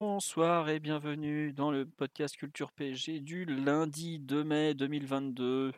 [0.00, 5.72] Bonsoir et bienvenue dans le podcast Culture PSG du lundi 2 mai 2022.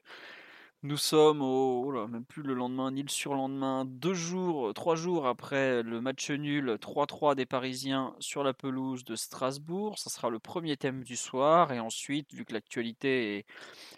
[0.85, 5.27] Nous sommes au, oh même plus le lendemain ni le surlendemain, deux jours, trois jours
[5.27, 9.99] après le match nul 3-3 des Parisiens sur la pelouse de Strasbourg.
[9.99, 13.47] Ça sera le premier thème du soir et ensuite, vu que l'actualité est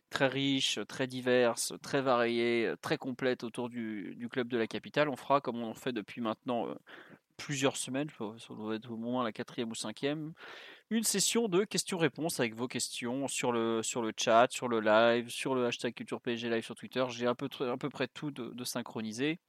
[0.09, 5.10] très riche, très diverse, très variée, très complète autour du, du club de la capitale,
[5.10, 6.74] on fera comme on en fait depuis maintenant euh,
[7.37, 10.33] plusieurs semaines, ça doit être au moins la quatrième ou cinquième,
[10.91, 15.29] une session de questions-réponses avec vos questions sur le, sur le chat, sur le live,
[15.29, 17.05] sur le hashtag Culture PSG Live sur Twitter.
[17.09, 19.40] J'ai à peu, peu près tout de, de synchronisé.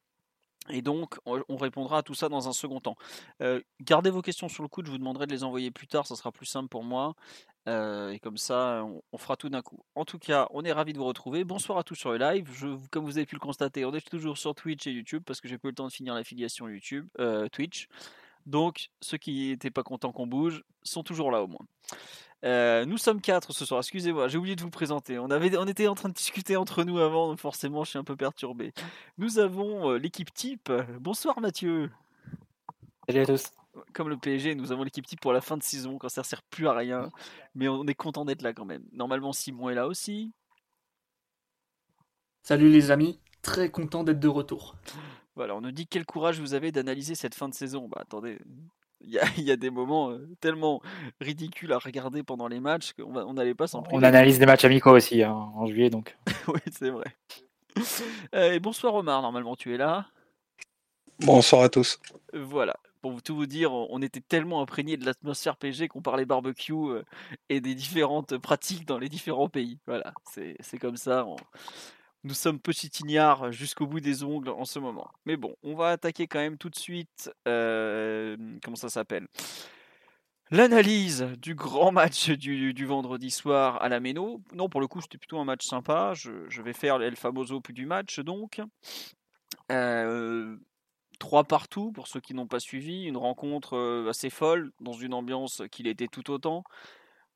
[0.70, 2.96] Et donc, on répondra à tout ça dans un second temps.
[3.42, 6.08] Euh, gardez vos questions sur le coude, je vous demanderai de les envoyer plus tard,
[6.08, 7.14] ça sera plus simple pour moi.
[7.68, 9.84] Euh, et comme ça, on, fera tout d'un coup.
[9.96, 11.44] En tout cas, on est ravis de vous retrouver.
[11.44, 12.48] Bonsoir à tous sur le live.
[12.92, 15.48] Comme vous avez pu le constater, on est toujours sur Twitch et YouTube parce que
[15.48, 17.88] j'ai pas le temps de finir l'affiliation YouTube, euh, Twitch.
[18.46, 21.66] Donc, ceux qui n'étaient pas contents qu'on bouge sont toujours là au moins.
[22.44, 25.18] Euh, nous sommes quatre ce soir, excusez-moi, j'ai oublié de vous présenter.
[25.18, 27.98] On, avait, on était en train de discuter entre nous avant, donc forcément je suis
[27.98, 28.72] un peu perturbé.
[29.18, 30.72] Nous avons l'équipe type.
[31.00, 31.90] Bonsoir Mathieu.
[33.08, 33.65] Salut à tous.
[33.94, 36.26] Comme le PSG, nous avons l'équipe type pour la fin de saison, quand ça ne
[36.26, 37.10] sert plus à rien.
[37.54, 38.84] Mais on est content d'être là quand même.
[38.92, 40.32] Normalement, Simon est là aussi.
[42.44, 44.76] Salut les amis, très content d'être de retour.
[45.36, 47.88] Voilà, on nous dit quel courage vous avez d'analyser cette fin de saison.
[47.88, 48.38] Bah attendez,
[49.02, 50.82] il y, a, il y a des moments euh, tellement
[51.20, 53.98] ridicules à regarder pendant les matchs qu'on n'allait pas s'en priver.
[53.98, 56.16] On analyse des matchs amicaux aussi hein, en juillet, donc.
[56.48, 57.16] oui, c'est vrai.
[58.34, 60.08] Euh, et bonsoir Omar, normalement tu es là.
[61.20, 62.00] Bonsoir à tous.
[62.34, 62.76] Voilà,
[63.12, 67.04] pour tout vous dire, on était tellement imprégné de l'atmosphère PG qu'on parlait barbecue euh,
[67.50, 69.78] et des différentes pratiques dans les différents pays.
[69.86, 71.28] Voilà, c'est comme ça.
[72.24, 75.12] Nous sommes petitignards jusqu'au bout des ongles en ce moment.
[75.26, 77.32] Mais bon, on va attaquer quand même tout de suite.
[77.48, 79.28] Euh, comment ça s'appelle?
[80.50, 84.42] L'analyse du grand match du, vendredi soir à la Méno.
[84.54, 86.14] Non, pour le coup, c'était plutôt un match sympa.
[86.16, 88.62] Je, je vais faire El Famoso plus du match, donc.
[89.72, 90.58] Euh,
[91.18, 93.06] trois partout pour ceux qui n'ont pas suivi.
[93.06, 96.64] Une rencontre assez folle, dans une ambiance qui l'était tout autant.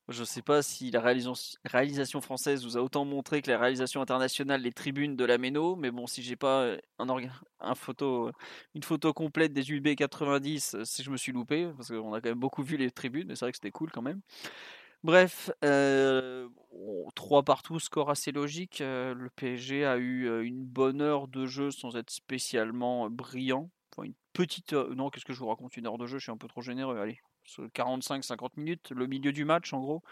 [0.09, 4.01] Je ne sais pas si la réalisation française vous a autant montré que la réalisation
[4.01, 8.31] internationale, les tribunes de la Méno, mais bon, si j'ai pas un, photo,
[8.73, 12.29] une photo complète des UB 90, si je me suis loupé, parce qu'on a quand
[12.29, 14.21] même beaucoup vu les tribunes, mais c'est vrai que c'était cool quand même.
[15.03, 16.49] Bref, euh,
[17.15, 18.81] 3 partout, score assez logique.
[18.81, 23.69] Euh, le PSG a eu une bonne heure de jeu sans être spécialement brillant.
[23.91, 24.73] Enfin, une petite.
[24.73, 26.61] non, qu'est-ce que je vous raconte Une heure de jeu, je suis un peu trop
[26.61, 26.97] généreux.
[26.97, 30.03] Allez, 45-50 minutes, le milieu du match en gros.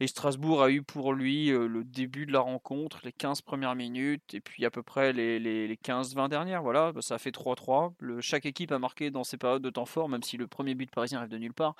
[0.00, 4.34] Et Strasbourg a eu pour lui le début de la rencontre, les 15 premières minutes,
[4.34, 6.62] et puis à peu près les, les, les 15-20 dernières.
[6.62, 7.92] Voilà, ça fait 3-3.
[8.20, 10.90] Chaque équipe a marqué dans ses périodes de temps fort, même si le premier but
[10.90, 11.76] parisien arrive de nulle part.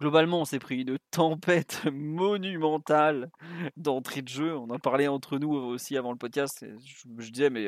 [0.00, 3.30] Globalement, on s'est pris une tempête monumentale
[3.76, 4.56] d'entrée de jeu.
[4.56, 6.64] On en parlait entre nous aussi avant le podcast.
[7.18, 7.66] Je, disais, mais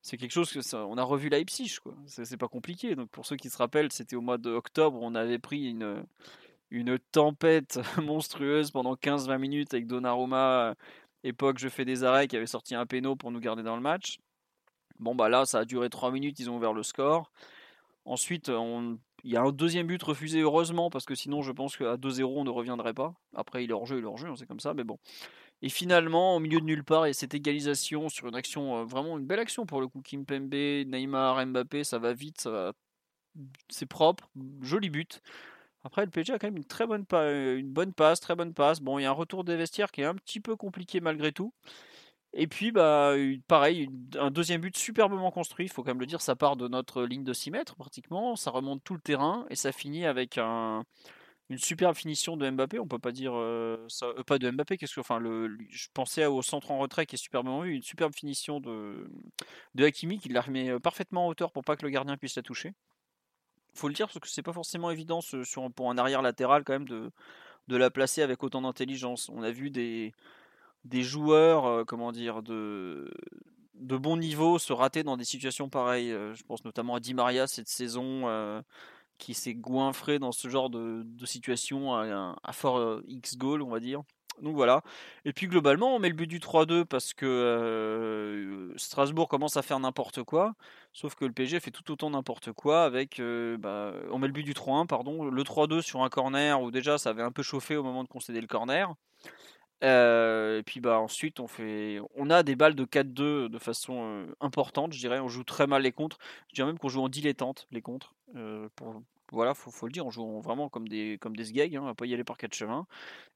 [0.00, 1.94] c'est quelque chose que on a revu Leipzig, quoi.
[2.06, 2.94] C'est pas compliqué.
[2.94, 7.78] Donc pour ceux qui se rappellent, c'était au mois d'octobre, on avait pris une, tempête
[8.02, 10.74] monstrueuse pendant 15-20 minutes avec Donnarumma,
[11.24, 13.82] époque je fais des arrêts, qui avait sorti un péno pour nous garder dans le
[13.82, 14.18] match.
[14.98, 17.30] Bon bah là, ça a duré 3 minutes, ils ont ouvert le score.
[18.06, 21.76] Ensuite, on, il y a un deuxième but refusé, heureusement, parce que sinon, je pense
[21.76, 23.12] qu'à 2-0, on ne reviendrait pas.
[23.34, 25.00] Après, il est hors-jeu, il est hors-jeu, c'est comme ça, mais bon.
[25.62, 28.78] Et finalement, au milieu de nulle part, il y a cette égalisation sur une action,
[28.78, 30.00] euh, vraiment une belle action pour le coup.
[30.00, 32.72] Kim Pembe, Neymar, Mbappé, ça va vite, ça va...
[33.68, 34.30] c'est propre,
[34.62, 35.22] joli but.
[35.82, 37.04] Après, le PSG a quand même une très bonne
[37.94, 38.80] passe, très bonne passe.
[38.80, 41.32] Bon, il y a un retour des vestiaires qui est un petit peu compliqué malgré
[41.32, 41.52] tout.
[42.38, 43.14] Et puis, bah,
[43.48, 43.88] pareil,
[44.18, 47.02] un deuxième but superbement construit, il faut quand même le dire, ça part de notre
[47.04, 50.84] ligne de 6 mètres pratiquement, ça remonte tout le terrain et ça finit avec un,
[51.48, 52.78] une superbe finition de Mbappé.
[52.78, 55.18] On peut pas dire euh, ça, euh, pas de Mbappé, qu'est-ce que, enfin,
[55.70, 59.08] je pensais au centre en retrait qui est superbement vu, une superbe finition de,
[59.78, 62.42] Hakimi qui la remet euh, parfaitement en hauteur pour pas que le gardien puisse la
[62.42, 62.74] toucher.
[63.74, 65.20] Faut le dire parce que c'est pas forcément évident
[65.74, 69.30] pour un arrière latéral quand même de la placer avec autant d'intelligence.
[69.30, 70.14] On a vu des
[70.86, 73.10] des joueurs, comment dire, de,
[73.74, 76.10] de bon niveau se rater dans des situations pareilles.
[76.10, 78.62] Je pense notamment à Di Maria cette saison,
[79.18, 83.80] qui s'est goinfré dans ce genre de, de situation à, fort X goal, on va
[83.80, 84.02] dire.
[84.42, 84.82] Donc voilà.
[85.24, 89.80] Et puis globalement, on met le but du 3-2 parce que Strasbourg commence à faire
[89.80, 90.54] n'importe quoi.
[90.92, 93.20] Sauf que le PSG fait tout autant n'importe quoi avec.
[93.58, 95.24] bah, on met le but du 3-1, pardon.
[95.24, 98.08] Le 3-2 sur un corner où déjà ça avait un peu chauffé au moment de
[98.08, 98.94] concéder le corner.
[99.84, 104.26] Euh, et puis bah ensuite on fait, on a des balles de 4-2 de façon
[104.40, 105.20] importante, je dirais.
[105.20, 106.18] On joue très mal les contres.
[106.48, 108.14] Je dirais même qu'on joue en dilettante les contres.
[109.32, 111.80] Voilà, faut, faut le dire, on joue en- vraiment comme des comme des sgags, hein,
[111.82, 112.86] on va pas y aller par quatre chemins.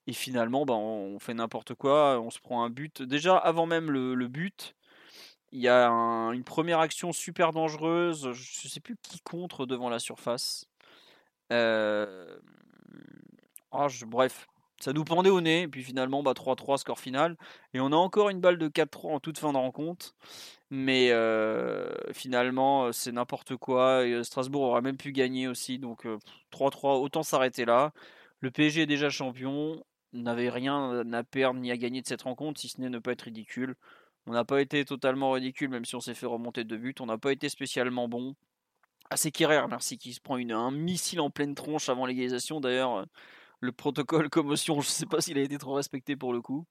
[0.07, 3.03] Et finalement, bah, on fait n'importe quoi, on se prend un but.
[3.03, 4.77] Déjà avant même le, but,
[5.53, 8.33] il y a un- une première action super dangereuse.
[8.33, 10.67] Je sais plus qui contre devant la surface.
[11.53, 12.39] Euh,
[14.07, 14.47] bref,
[14.81, 15.63] ça nous pendait au nez.
[15.63, 17.37] Et puis finalement, bah, 3-3 score final.
[17.75, 20.15] Et on a encore une balle de 4-3 en toute fin de rencontre.
[20.71, 24.07] Mais euh, finalement, euh, c'est n'importe quoi.
[24.07, 25.79] Et euh, Strasbourg aurait même pu gagner aussi.
[25.79, 26.19] Donc euh,
[26.53, 27.93] 3-3, autant s'arrêter là.
[28.41, 29.85] Le PSG est déjà champion.
[30.13, 33.13] N'avait rien à perdre ni à gagner de cette rencontre, si ce n'est ne pas
[33.13, 33.77] être ridicule.
[34.27, 36.95] On n'a pas été totalement ridicule, même si on s'est fait remonter de buts.
[37.01, 38.35] On n'a pas été spécialement bon.
[39.11, 42.61] Ah, c'est Kerrer, merci, qui se prend un missile en pleine tronche avant l'égalisation.
[42.61, 43.07] D'ailleurs,
[43.61, 46.67] le protocole commotion, je ne sais pas s'il a été trop respecté pour le coup.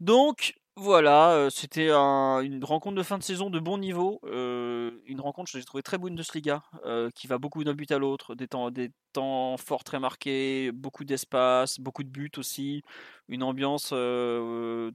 [0.00, 4.20] Donc, voilà, euh, c'était un- une rencontre de fin de saison de bon niveau.
[4.24, 7.98] euh, une rencontre que j'ai trouvé très Bundesliga, euh, qui va beaucoup d'un but à
[7.98, 12.82] l'autre, des temps, forts très marqués, beaucoup d'espace, beaucoup de buts aussi,
[13.28, 14.92] une ambiance euh,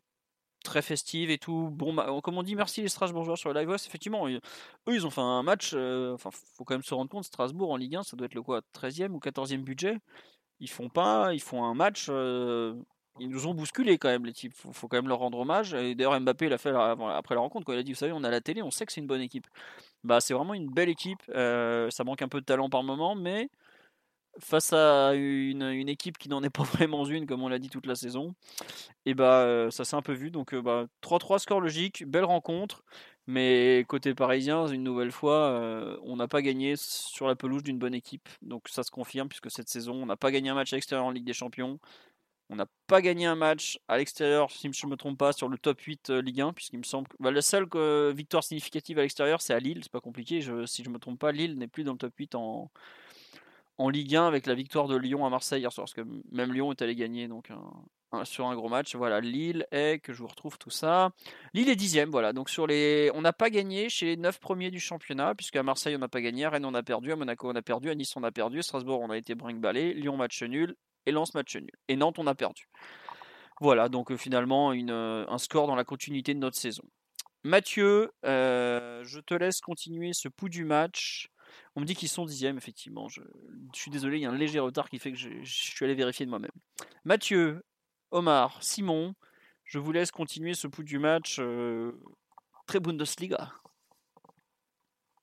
[0.66, 1.70] très festive et tout.
[1.72, 3.72] Bon, comme on dit, merci les Strasbourgeois sur le live.
[3.74, 4.40] Effectivement, eux,
[4.88, 5.72] ils ont fait un match.
[5.76, 8.36] euh, Enfin, faut quand même se rendre compte, Strasbourg en Ligue 1, ça doit être
[8.36, 9.98] le quoi, 13e ou 14e budget?
[10.60, 12.08] Ils font pas, ils font un match.
[12.10, 12.76] euh,
[13.20, 14.54] ils nous ont bousculé quand même, les types.
[14.56, 15.74] Faut, faut quand même leur rendre hommage.
[15.76, 17.72] Et d'ailleurs, Mbappé l'a fait après la rencontre.
[17.74, 19.22] Il a dit, vous savez, on a la télé, on sait que c'est une bonne
[19.22, 19.48] équipe.
[20.04, 21.22] Bah, c'est vraiment une belle équipe.
[21.30, 23.50] euh, ça manque un peu de talent par moment, mais
[24.40, 27.70] face à une, une équipe qui n'en est pas vraiment une, comme on l'a dit
[27.70, 28.34] toute la saison,
[29.06, 30.32] et bah euh, ça s'est un peu vu.
[30.32, 32.84] Donc bah, 3-3 score logique, belle rencontre.
[33.28, 37.80] Mais côté parisien, une nouvelle fois, euh, on n'a pas gagné sur la pelouse d'une
[37.80, 38.28] bonne équipe.
[38.42, 41.06] Donc ça se confirme puisque cette saison, on n'a pas gagné un match à l'extérieur
[41.06, 41.80] en Ligue des Champions.
[42.50, 45.48] On n'a pas gagné un match à l'extérieur, si je ne me trompe pas, sur
[45.48, 48.44] le top 8 euh, Ligue 1, puisqu'il me semble que bah, la seule euh, victoire
[48.44, 49.80] significative à l'extérieur, c'est à Lille.
[49.84, 50.42] C'est pas compliqué.
[50.68, 52.72] Si je ne me trompe pas, Lille n'est plus dans le top 8 en,
[53.78, 56.54] en Ligue 1 avec la victoire de Lyon à Marseille hier soir, parce que même
[56.54, 57.50] Lyon est allé gagner donc
[58.24, 58.96] sur un gros match.
[58.96, 61.12] Voilà, Lille est, que je vous retrouve tout ça.
[61.54, 62.34] Lille est dixième, voilà.
[62.34, 65.64] Donc sur les, on n'a pas gagné chez les 9 premiers du championnat, puisque à
[65.64, 67.90] Marseille on n'a pas gagné, à Rennes on a perdu, à Monaco on a perdu,
[67.90, 71.12] à Nice on a perdu, à Strasbourg on a été brinque-ballé, Lyon match nul, et
[71.12, 71.72] Lens match nul.
[71.88, 72.68] Et Nantes on a perdu.
[73.62, 76.84] Voilà, donc euh, finalement une, euh, un score dans la continuité de notre saison.
[77.44, 81.30] Mathieu, euh, je te laisse continuer ce pouls du match.
[81.76, 83.08] On me dit qu'ils sont dixièmes, effectivement.
[83.10, 83.22] Je,
[83.74, 85.84] je suis désolé, il y a un léger retard qui fait que je, je suis
[85.86, 86.52] allé vérifier de moi-même.
[87.06, 87.64] Mathieu,
[88.12, 89.14] Omar, Simon,
[89.66, 91.38] je vous laisse continuer ce pouls du match.
[91.40, 91.92] euh,
[92.68, 93.52] très Bundesliga.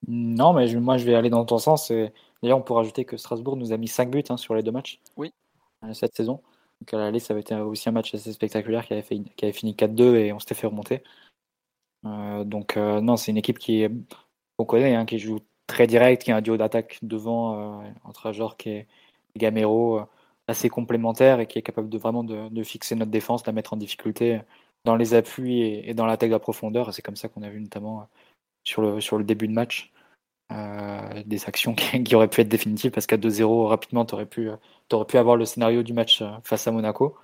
[0.08, 1.90] Non, mais je- moi je vais aller dans ton sens.
[1.90, 2.12] Et
[2.42, 4.72] d'ailleurs, on peut rajouter que Strasbourg nous a mis 5 buts hein, sur les deux
[4.72, 5.32] matchs Oui.
[5.84, 6.42] euh, cette saison.
[6.80, 9.44] Donc à l'aller, ça avait été aussi un match assez spectaculaire qui avait, fait, qui
[9.44, 11.02] avait fini 4-2 et on s'était fait remonter.
[12.06, 13.86] Euh, donc euh, non, c'est une équipe qui
[14.56, 18.26] qu'on connaît, hein, qui joue très direct, qui a un duo d'attaque devant euh, entre
[18.26, 18.86] Ajorc et,
[19.36, 20.04] Gamero euh,
[20.48, 23.52] assez complémentaire et qui est capable de vraiment de, de fixer notre défense, de la
[23.52, 24.40] mettre en difficulté
[24.84, 26.92] dans les appuis et, et dans l'attaque à profondeur.
[26.92, 28.04] C'est comme ça qu'on a vu notamment euh,
[28.64, 29.92] sur le, sur le début de match
[31.26, 31.74] des actions
[32.04, 34.50] qui, auraient pu être définitives parce qu'à 2-0 rapidement tu aurais pu,
[35.14, 37.16] avoir le scénario du match face à Monaco.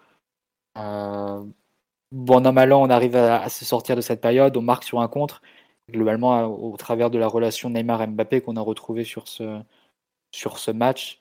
[2.12, 5.42] Bon an, on arrive à se sortir de cette période, on marque sur un contre,
[5.90, 11.20] globalement au travers de la relation Neymar-Mbappé qu'on a retrouvé sur ce, match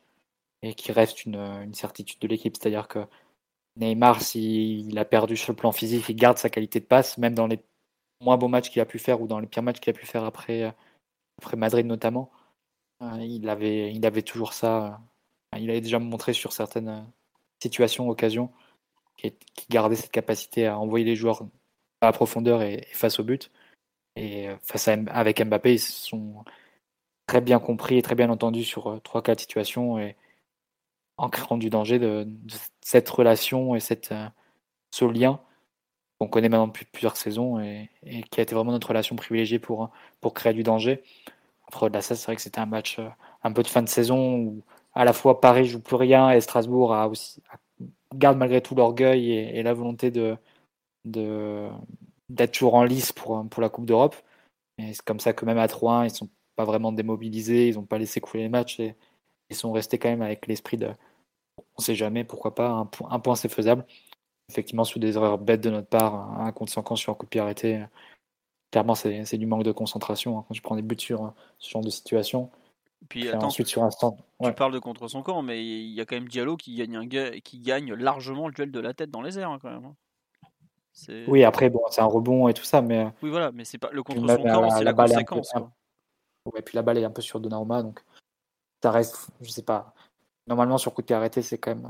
[0.62, 3.00] et qui reste une, une certitude de l'équipe, c'est-à-dire que
[3.78, 7.36] Neymar, s'il a perdu sur le plan physique, il garde sa qualité de passe, même
[7.36, 7.60] dans les
[8.22, 10.06] moins beaux matchs qu'il a pu faire ou dans les pires matchs qu'il a pu
[10.06, 10.74] faire après,
[11.56, 12.32] Madrid notamment.
[13.02, 15.02] Euh, il, avait, il avait toujours ça.
[15.54, 17.02] euh, il avait déjà montré sur certaines euh,
[17.62, 18.52] situations, occasions,
[19.18, 19.34] qui,
[19.70, 21.44] gardait cette capacité à envoyer les joueurs
[22.02, 23.52] à la profondeur et face au but.
[24.16, 26.44] Et euh, face à avec Mbappé, ils se sont
[27.28, 30.16] très bien compris et très bien entendus sur euh, trois quatre situations et
[31.18, 32.28] en créant du danger de,
[32.82, 34.28] cette relation et cette, euh,
[34.92, 35.40] ce lien
[36.20, 37.90] qu'on connaît maintenant depuis plusieurs saisons et,
[38.32, 39.92] qui a été vraiment notre relation privilégiée pour,
[40.22, 41.04] pour créer du danger.
[41.68, 43.00] Après, au-delà de ça, c'est vrai que c'était un match
[43.44, 46.42] un peu de fin de saison où à la fois Paris joue plus rien et
[46.42, 46.96] Strasbourg
[48.14, 50.38] garde malgré tout l'orgueil et, la volonté de,
[52.30, 54.16] d'être toujours en lice pour, pour la Coupe d'Europe.
[54.78, 57.86] Et c'est comme ça que même à 3-1, ils sont pas vraiment démobilisés, ils n'ont
[57.86, 58.96] pas laissé couler les matchs et,
[59.52, 60.90] ils sont restés quand même avec l'esprit de
[61.78, 63.86] on sait jamais, pourquoi pas, un, point, un point c'est faisable.
[64.50, 67.30] Effectivement, sous des erreurs bêtes de notre part, un contre 50 sur un coup de
[67.30, 67.86] pied arrêté,
[68.72, 71.84] clairement c'est du manque de concentration hein, quand tu prends des buts sur ce genre
[71.84, 72.50] de situation.
[73.08, 76.16] Puis ensuite sur instant, tu parles de contre son camp, mais il y a quand
[76.16, 79.38] même Diallo qui gagne, un, qui gagne largement le duel de la tête dans les
[79.38, 79.94] airs hein, quand même.
[81.28, 83.06] Oui, après, bon, c'est un rebond et tout ça, mais.
[83.22, 85.54] Oui, voilà, mais c'est pas le contre son camp, c'est la, conséquence.
[86.54, 88.04] Ouais, puis la balle est un peu sur Donnarumma, donc
[88.84, 89.94] ça reste, je sais pas.
[90.48, 91.90] Normalement, sur coup de pied arrêté, c'est quand même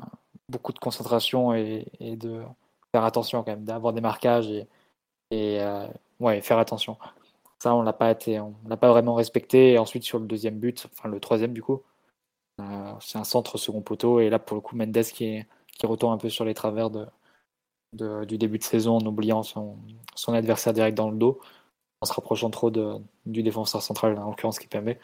[0.49, 2.41] beaucoup de concentration et, de
[2.93, 4.67] faire attention quand même, d'avoir des marquages et,
[5.31, 5.87] et euh,
[6.19, 6.97] ouais, faire attention.
[7.59, 9.73] Ça, on l'a pas été, on l'a pas vraiment respecté.
[9.73, 11.81] Et ensuite, sur le deuxième but, enfin le troisième du coup,
[12.61, 15.47] euh, c'est un centre second poteau et là pour le coup Mendes qui est,
[15.77, 17.05] qui retourne un peu sur les travers de,
[17.95, 19.77] du début de saison en oubliant son,
[20.27, 21.39] adversaire direct dans le dos,
[22.01, 24.99] en se rapprochant trop de, du défenseur central, en l'occurrence qui permet.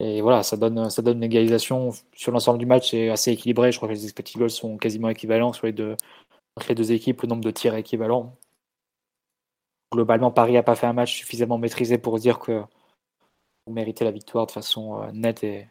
[0.00, 1.90] Et voilà, ça donne, ça donne une égalisation.
[2.14, 3.70] Sur l'ensemble du match, c'est assez équilibré.
[3.70, 5.96] Je crois que les expected goals sont quasiment équivalents sur les deux,
[6.68, 8.34] les deux équipes, le nombre de tirs est équivalent.
[9.92, 12.62] Globalement, Paris n'a pas fait un match suffisamment maîtrisé pour dire que
[13.66, 15.68] méritait la victoire de façon euh, nette et,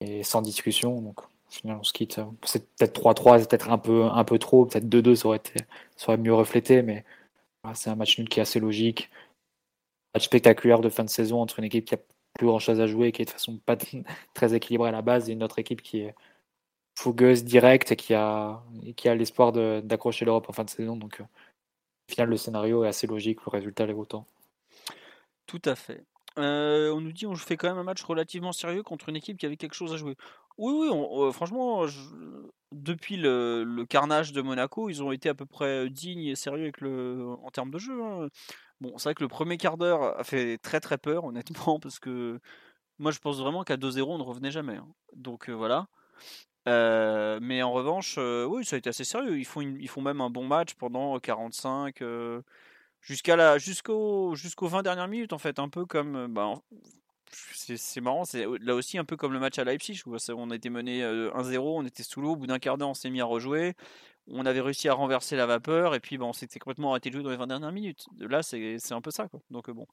[0.00, 1.00] et sans discussion.
[1.00, 1.20] Donc,
[1.64, 2.20] on se quitte.
[2.44, 4.66] C'est peut-être 3-3, c'est peut-être un peu, un peu trop.
[4.66, 7.04] Peut-être 2-2, ça aurait, mieux reflété, mais
[7.74, 9.10] c'est un match nul qui est assez logique.
[10.14, 11.98] Match spectaculaire de fin de saison entre une équipe qui a
[12.34, 13.76] plus grand chose à jouer, qui est de façon pas
[14.34, 16.14] très équilibrée à la base, et une autre équipe qui est
[16.96, 18.62] fougueuse, directe, et qui a,
[18.96, 20.96] qui a l'espoir d'accrocher l'Europe en fin de saison.
[20.96, 24.26] Donc, euh, au final, le scénario est assez logique, le résultat l'est autant.
[25.46, 26.04] Tout à fait.
[26.38, 29.38] Euh, on nous dit on fait quand même un match relativement sérieux contre une équipe
[29.38, 30.16] qui avait quelque chose à jouer.
[30.56, 31.84] Oui, oui, franchement,
[32.72, 36.80] depuis le, carnage de Monaco, ils ont été à peu près dignes et sérieux avec
[36.80, 38.00] le, en termes de jeu.
[38.02, 38.28] Hein.
[38.80, 41.98] Bon, c'est vrai que le premier quart d'heure a fait très très peur, honnêtement, parce
[41.98, 42.40] que
[42.98, 44.76] moi je pense vraiment qu'à 2-0 on ne revenait jamais.
[44.76, 44.88] Hein.
[45.14, 45.88] Donc voilà.
[46.66, 49.38] Mais en revanche, oui, ça a été assez sérieux.
[49.38, 52.02] Ils font, ils font même un bon match pendant 45,
[53.00, 56.54] jusqu'à la, jusqu'au, jusqu'aux 20 dernières minutes en fait, un peu comme, bah,
[57.54, 60.54] c'est marrant, c'est là aussi un peu comme le match à Leipzig où on a
[60.54, 63.20] été mené 1-0, on était sous l'eau, au bout d'un quart d'heure on s'est mis
[63.20, 63.74] à rejouer,
[64.28, 67.14] on avait réussi à renverser la vapeur et puis bon, on s'était complètement arrêté de
[67.14, 68.06] jouer dans les 20 dernières minutes.
[68.18, 69.28] Là c'est un peu ça.
[69.50, 69.86] Donc bon.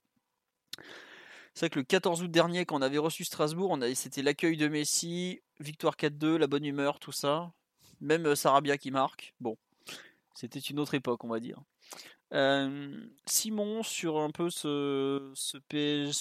[1.53, 4.67] C'est vrai que le 14 août dernier quand on avait reçu Strasbourg, c'était l'accueil de
[4.67, 7.51] Messi, victoire 4-2, la bonne humeur, tout ça.
[7.99, 9.33] Même Sarabia qui marque.
[9.39, 9.57] Bon,
[10.33, 11.61] c'était une autre époque on va dire.
[12.31, 15.31] Simon, sur un peu ce,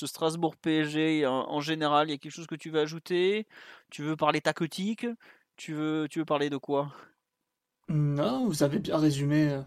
[0.07, 3.47] Strasbourg PSG en, général, il y a quelque chose que tu veux ajouter?
[3.90, 5.07] Tu veux parler tactique?
[5.57, 6.93] Tu veux, tu veux parler de quoi?
[7.90, 9.62] Non, vous avez bien résumé euh,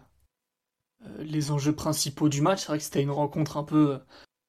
[1.06, 2.60] euh, les enjeux principaux du match.
[2.60, 3.98] C'est vrai que c'était une rencontre un peu euh,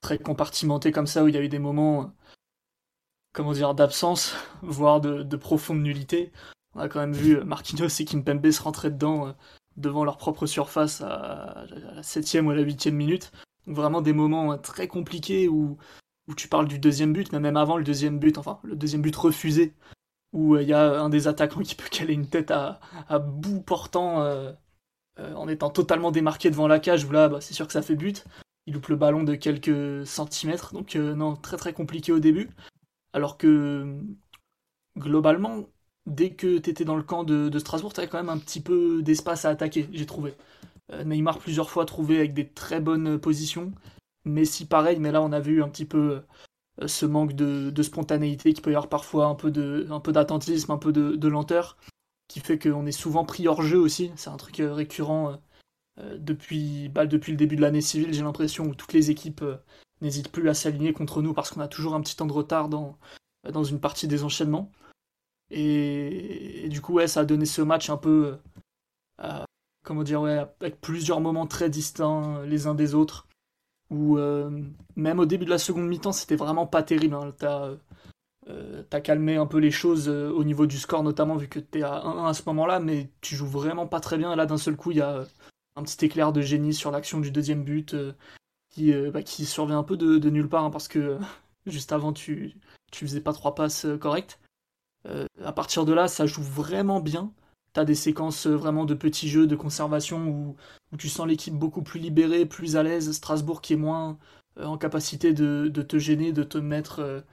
[0.01, 2.13] très compartimentée comme ça, où il y a eu des moments,
[3.33, 4.33] comment dire, d'absence,
[4.63, 6.31] voire de, de, profonde nullité.
[6.73, 9.35] On a quand même vu Marquinhos et Kimpembe se rentrer dedans
[9.77, 13.31] devant leur propre surface à la 7 ou à la 8 minute.
[13.67, 15.77] Donc vraiment des moments très compliqués où,
[16.27, 19.01] où tu parles du deuxième but, mais même avant le deuxième but, enfin le deuxième
[19.01, 19.73] but refusé,
[20.33, 23.19] où euh, il y a un des attaquants qui peut caler une tête à, à
[23.19, 24.51] bout portant euh,
[25.19, 27.81] euh, en étant totalement démarqué devant la cage, où là bah, c'est sûr que ça
[27.81, 28.25] fait but.
[28.67, 32.49] Il loupe le ballon de quelques centimètres, donc non, très très compliqué au début.
[33.13, 34.01] Alors que
[34.97, 35.65] globalement,
[36.05, 38.61] dès que tu étais dans le camp de, Strasbourg, tu avais quand même un petit
[38.61, 40.35] peu d'espace à attaquer, j'ai trouvé.
[40.91, 43.71] Euh, Neymar plusieurs fois trouvé avec des très bonnes positions.
[44.25, 46.21] Messi pareil, mais là on a vu un petit peu
[46.81, 50.91] euh, ce manque de, spontanéité qui peut y avoir parfois un peu d'attentisme, un peu
[50.91, 51.77] de, lenteur,
[52.27, 54.11] qui fait qu'on est souvent pris hors jeu aussi.
[54.15, 55.39] C'est un truc euh, récurrent
[56.17, 59.45] depuis, bah, depuis le début de l'année civile, j'ai l'impression, où toutes les équipes
[60.01, 62.67] n'hésitent plus à s'aligner contre nous parce qu'on a toujours un petit temps de retard
[62.67, 64.71] dans une partie des enchaînements.
[65.51, 68.37] Et, du coup, ouais, ça a donné ce match un peu,
[69.23, 69.43] euh,
[69.83, 73.27] comment dire, ouais, avec plusieurs moments très distincts les uns des autres.
[73.91, 74.49] Où euh,
[74.95, 77.15] même au début de la seconde mi-temps, c'était vraiment pas terrible.
[77.15, 77.33] Hein.
[77.37, 77.69] T'as
[78.49, 82.01] euh, calmé un peu les choses au niveau du score, notamment vu que t'es à
[82.03, 84.33] 1-1 à ce moment-là, mais tu joues vraiment pas très bien.
[84.33, 85.23] Et là, d'un seul coup, il y a
[85.75, 87.95] un petit éclair de génie sur l'action du deuxième but
[88.71, 91.19] qui, bah, qui survient un peu de, nulle part, hein, parce que
[91.67, 92.55] juste avant, tu,
[92.91, 94.39] tu faisais pas trois passes correctes.
[95.07, 97.31] Euh, à partir de là, ça joue vraiment bien.
[97.73, 100.55] Tu as des séquences euh, vraiment de petits jeux de conservation où,
[100.97, 103.11] tu sens l'équipe beaucoup plus libérée, plus à l'aise.
[103.11, 104.17] Strasbourg qui est moins
[104.59, 107.23] euh, en capacité de, te gêner, de te mettre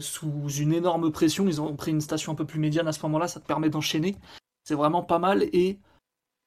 [0.00, 1.46] sous une énorme pression.
[1.46, 3.70] Ils ont pris une station un peu plus médiane à ce moment-là, ça te permet
[3.70, 4.16] d'enchaîner.
[4.64, 5.78] C'est vraiment pas mal et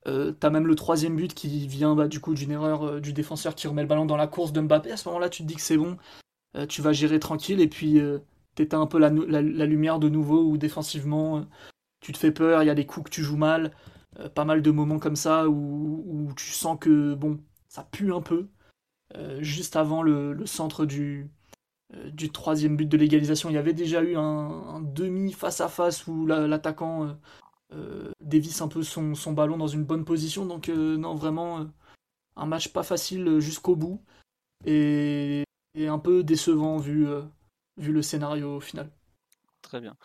[0.03, 3.67] t'as même le troisième but qui vient bah, du coup d'une erreur du défenseur qui
[3.67, 4.91] remet le ballon dans la course de Mbappé.
[4.91, 5.97] À ce moment-là, tu te dis que c'est bon,
[6.67, 8.01] tu vas gérer tranquille et puis
[8.55, 11.45] t'éteins un peu la, lumière de nouveau ou défensivement,
[12.01, 13.71] tu te fais peur, il y a des coups que tu joues mal,
[14.33, 18.47] pas mal de moments comme ça où, tu sens que bon, ça pue un peu.
[19.39, 21.29] juste avant le, centre du,
[22.11, 26.07] du troisième but de l'égalisation, il y avait déjà eu un, demi face à face
[26.07, 27.17] où l'attaquant
[28.21, 30.45] dévisse un peu son, son, ballon dans une bonne position.
[30.45, 31.67] Donc non, vraiment
[32.35, 34.01] un match pas facile jusqu'au bout
[34.65, 35.43] et,
[35.77, 37.21] un peu décevant vu, euh,
[37.77, 38.89] vu le scénario final.
[39.61, 39.95] Très bien.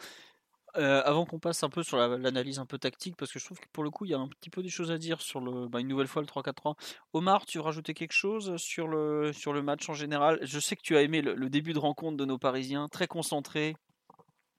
[0.76, 3.58] Euh, avant qu'on passe un peu sur l'analyse un peu tactique, parce que je trouve
[3.58, 5.40] que pour le coup, il y a un petit peu des choses à dire sur
[5.40, 6.76] le, bah, une nouvelle fois le 3-4-3.
[7.12, 10.38] Omar, tu veux rajouter quelque chose sur le, sur le match en général?
[10.42, 13.08] Je sais que tu as aimé le, le, début de rencontre de nos Parisiens, très
[13.08, 13.74] concentrés,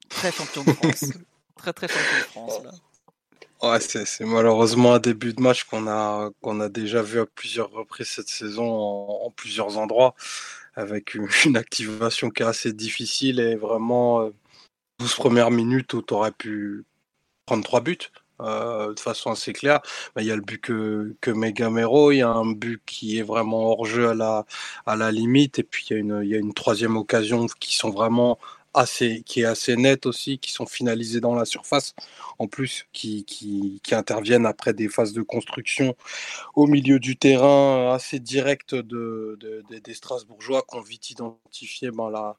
[0.10, 1.06] très champion de France.
[1.56, 2.64] très très champion de France.
[2.66, 2.72] Là.
[3.62, 7.70] Ouais, c'est malheureusement un début de match qu'on a, qu'on a déjà vu à plusieurs
[7.70, 10.16] reprises cette saison en, plusieurs endroits,
[10.76, 14.30] avec une, activation qui est assez difficile et vraiment
[15.00, 16.86] 12 euh, premières minutes où tu aurais pu
[17.46, 18.12] prendre trois buts.
[18.42, 19.82] Euh, de façon assez claire.
[20.18, 23.22] il y a le but que, que Megamero, il y a un but qui est
[23.22, 27.76] vraiment hors jeu à la, limite, et puis il y a une troisième occasion qui
[27.76, 28.40] sont vraiment
[28.74, 31.94] assez, qui est assez nette aussi, qui sont finalisées dans la surface,
[32.40, 35.96] en plus, qui, qui, qui, interviennent après des phases de construction
[36.56, 42.10] au milieu du terrain assez direct de, de, des Strasbourgeois qui ont vite identifié ben,
[42.10, 42.38] la,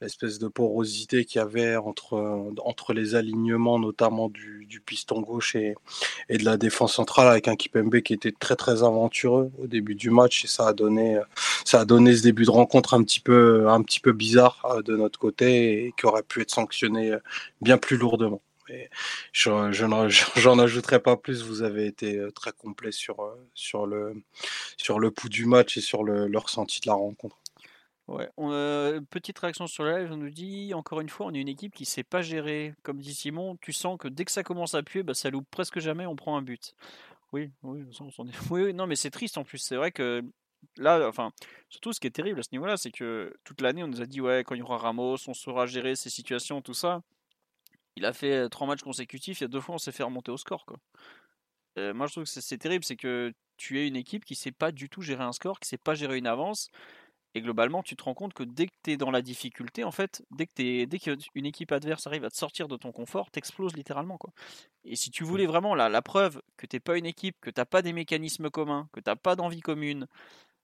[0.00, 5.54] l'espèce de porosité qu'il y avait entre, entre les alignements, notamment du, du piston gauche
[5.56, 5.74] et,
[6.28, 9.94] et, de la défense centrale, avec un Kipembe qui était très très aventureux au début
[9.94, 11.18] du match, et ça a donné,
[11.64, 14.82] ça a donné ce début de rencontre un petit peu, un petit peu bizarre euh,
[14.82, 17.18] de notre côté et qui aurait pu être sanctionné euh,
[17.60, 18.42] bien plus lourdement.
[19.32, 19.86] je, je
[20.40, 21.42] j'en ajouterai pas plus.
[21.42, 23.16] Vous avez été euh, très complet sur,
[23.54, 24.14] sur, le,
[24.76, 27.38] sur le pouls du match et sur le, le ressenti de la rencontre.
[28.08, 28.30] Ouais,
[29.10, 31.74] petite réaction sur le live, on nous dit encore une fois, on est une équipe
[31.74, 32.74] qui sait pas gérer.
[32.84, 35.48] Comme dit Simon, tu sens que dès que ça commence à puer, bah, ça loupe
[35.50, 36.74] presque jamais, on prend un but.
[37.32, 37.50] Oui,
[38.50, 39.58] oui, oui, non, mais c'est triste en plus.
[39.58, 40.22] C'est vrai que
[40.76, 41.32] là, enfin,
[41.68, 44.06] surtout ce qui est terrible à ce niveau-là, c'est que toute l'année, on nous a
[44.06, 47.02] dit, ouais, quand il y aura Ramos, on saura gérer ces situations, tout ça.
[47.96, 50.30] Il a fait trois matchs consécutifs, il y a deux fois, on s'est fait remonter
[50.30, 50.78] au score, quoi.
[51.76, 54.70] moi, je trouve que c'est terrible, c'est que tu es une équipe qui sait pas
[54.70, 56.68] du tout gérer un score, qui sait pas gérer une avance.
[57.36, 59.90] Et globalement, tu te rends compte que dès que tu es dans la difficulté, en
[59.90, 63.76] fait, dès que dès qu'une équipe adverse arrive à te sortir de ton confort, t'exploses
[63.76, 64.16] littéralement.
[64.16, 64.32] Quoi.
[64.84, 67.66] Et si tu voulais vraiment la, la preuve que t'es pas une équipe, que t'as
[67.66, 70.06] pas des mécanismes communs, que t'as pas d'envie commune,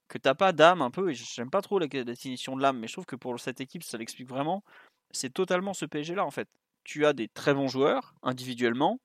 [0.08, 2.86] que t'as pas d'âme un peu, et j'aime pas trop la définition de l'âme, mais
[2.86, 4.64] je trouve que pour cette équipe, ça l'explique vraiment,
[5.10, 6.48] c'est totalement ce PSG là en fait.
[6.84, 8.98] Tu as des très bons joueurs individuellement,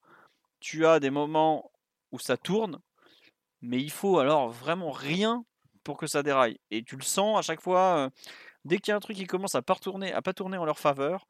[0.62, 1.70] tu as des moments
[2.14, 2.80] où ça tourne,
[3.62, 5.44] mais il faut alors vraiment rien
[5.88, 6.60] pour que ça déraille.
[6.70, 8.10] Et tu le sens à chaque fois,
[8.66, 9.76] dès qu'il y a un truc qui commence à pas
[10.24, 11.28] pas tourner en leur faveur,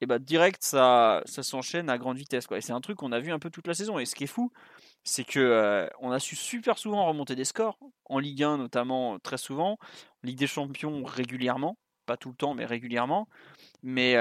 [0.00, 2.48] et bah direct ça, ça s'enchaîne à grande vitesse.
[2.48, 2.58] Quoi.
[2.58, 4.00] Et c'est un truc qu'on a vu un peu toute la saison.
[4.00, 4.50] Et ce qui est fou,
[5.04, 9.38] c'est que on a su super souvent remonter des scores, en Ligue 1 notamment très
[9.38, 9.78] souvent,
[10.24, 13.28] Ligue des Champions régulièrement, pas tout le temps mais régulièrement.
[13.84, 14.16] Mais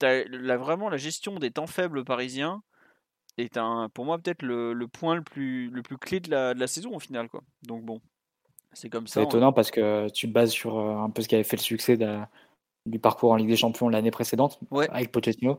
[0.00, 2.62] vraiment la gestion des temps faibles parisiens
[3.36, 5.70] est un, pour moi peut-être le, point le plus,
[6.00, 7.28] clé de la, saison au final.
[7.62, 8.00] Donc bon,
[8.72, 9.20] c'est comme ça.
[9.20, 11.56] C'est étonnant parce que tu te bases sur euh, un peu ce qui avait fait
[11.56, 11.98] le succès
[12.86, 15.58] du parcours en Ligue des Champions l'année précédente avec Pochettino.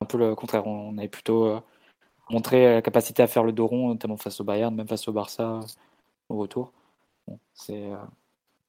[0.00, 0.66] Un peu le contraire.
[0.66, 1.60] On avait plutôt euh,
[2.30, 5.12] montré la capacité à faire le dos rond, notamment face au Bayern, même face au
[5.12, 5.60] Barça
[6.28, 6.72] au retour.
[7.26, 7.96] Bon, c'est euh,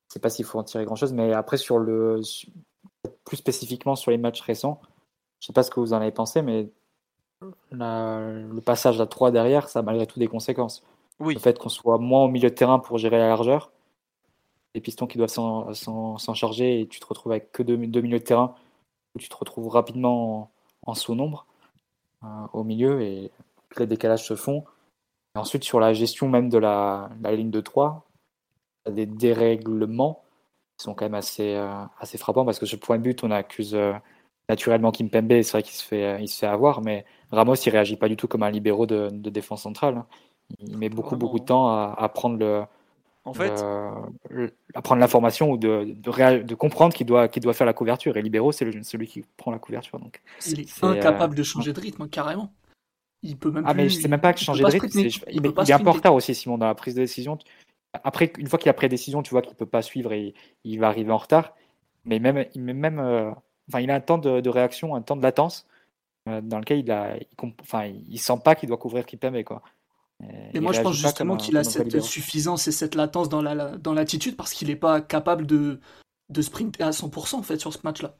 [0.07, 2.21] c'est pas s'il faut en tirer grand chose, mais après sur le
[3.25, 4.79] plus spécifiquement sur les matchs récents,
[5.39, 6.69] je sais pas ce que vous en avez pensé, mais
[7.71, 10.83] le passage à 3 derrière, ça a malgré tout des conséquences.
[11.19, 11.33] Oui.
[11.33, 13.71] Le fait qu'on soit moins au milieu de terrain pour gérer la largeur,
[14.73, 18.23] les pistons qui doivent s'en charger et tu te retrouves avec que deux, milieux de
[18.23, 18.55] terrain
[19.15, 20.51] où tu te retrouves rapidement
[20.85, 21.45] en, sous-nombre
[22.23, 23.31] euh, au milieu et
[23.77, 24.65] les décalages se font.
[25.35, 28.05] Ensuite, sur la gestion même de la, ligne de 3,
[28.85, 30.23] il y a des dérèglements
[30.77, 33.31] qui sont quand même assez, euh, assez frappants parce que ce point de but, on
[33.31, 33.93] accuse euh,
[34.49, 38.15] naturellement Kim Pembe, c'est vrai qu'il se, fait, avoir, mais Ramos, il réagit pas du
[38.15, 40.03] tout comme un libéraux de, défense centrale.
[40.51, 40.55] Hein.
[40.59, 42.63] Il met beaucoup, beaucoup de temps à prendre le,
[43.25, 43.65] en fait,
[44.75, 48.15] apprendre l'information ou de, de, de comprendre qu'il doit, qu'il doit faire la couverture.
[48.17, 49.99] Et Libéro, c'est celui qui prend la couverture.
[49.99, 52.53] Donc, il est, incapable euh, de changer de rythme, carrément.
[53.23, 54.99] Il peut même ah, mais c'est même pas que changer de rythme.
[54.99, 57.39] il, est un peu en retard aussi, Simon, dans la prise de décision.
[58.03, 60.35] Après, une fois qu'il a pris la décision, tu vois qu'il peut pas suivre et
[60.63, 61.55] il va arriver en retard.
[62.03, 63.31] Mais même, il, même, euh,
[63.67, 65.65] enfin, il a un temps de, réaction, un temps de latence
[66.29, 69.63] euh, dans lequel il a, il, enfin, il sent pas qu'il doit couvrir Kipembe, quoi.
[70.53, 74.35] Et moi, je pense justement qu'il a cette suffisance et cette latence dans l'attitude la,
[74.35, 75.79] dans parce qu'il n'est pas capable de,
[76.29, 78.17] de sprinter à 100% en fait sur ce match-là.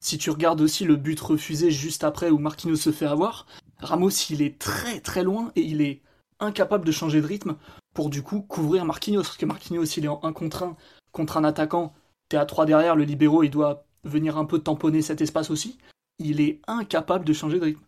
[0.00, 3.46] si tu regardes aussi le but refusé juste après où Marquinhos se fait avoir,
[3.78, 6.02] Ramos il est très très loin et il est
[6.40, 7.56] incapable de changer de rythme
[7.94, 9.22] pour du coup couvrir Marquinhos.
[9.22, 10.76] Parce que Marquinhos il est en 1 contre 1
[11.12, 11.94] contre un attaquant,
[12.28, 15.78] t'es à 3 derrière, le libéraux il doit venir un peu tamponner cet espace aussi.
[16.18, 17.82] Il est incapable de changer de rythme.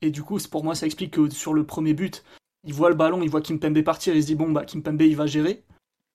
[0.00, 2.24] Et du coup, pour moi, ça explique que sur le premier but,
[2.64, 5.16] il voit le ballon, il voit Kimpembe partir, il se dit bon bah Kimpembe il
[5.16, 5.64] va gérer.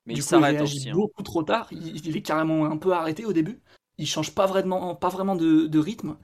[0.06, 0.90] Mais du il s'arrête réagit aussi.
[0.90, 0.94] hein.
[0.94, 1.68] beaucoup trop tard.
[1.72, 3.60] Il, il est carrément un peu arrêté au début.
[3.98, 6.18] Il change pas vraiment, pas vraiment de, de rythme.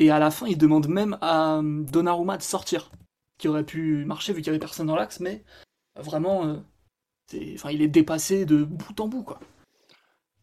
[0.00, 2.90] Et à la fin, il demande même à euh, Donnarumma de sortir,
[3.36, 5.44] qui aurait pu marcher vu qu'il y avait personne dans l'axe, mais
[5.96, 6.56] vraiment, euh,
[7.26, 9.38] c'est- enfin, il est dépassé de bout en bout quoi.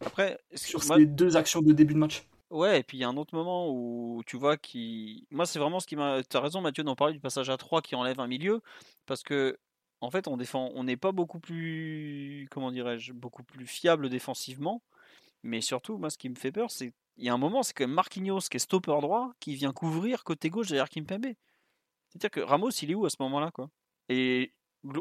[0.06, 2.28] Après, Sur moi- ces deux actions de début de match.
[2.52, 5.28] Ouais, et puis il y a un autre moment où tu vois qui.
[5.32, 6.24] Moi, c'est vraiment ce qui m'a.
[6.24, 8.62] T'as raison, Mathieu, d'en parler du passage à 3 qui enlève un milieu.
[9.08, 9.58] Parce que,
[10.02, 10.72] en fait, on défend.
[10.76, 12.48] On n'est pas beaucoup plus.
[12.52, 14.84] Comment dirais-je Beaucoup plus fiable défensivement.
[15.44, 16.94] Mais surtout, moi, ce qui me fait peur, c'est.
[17.18, 19.72] Il y a un moment, c'est quand même Marquinhos, qui est stopper droit, qui vient
[19.72, 21.28] couvrir côté gauche derrière Kimpembe.
[22.10, 23.70] C'est-à-dire que Ramos, il est où à ce moment-là, quoi?
[24.10, 24.54] Et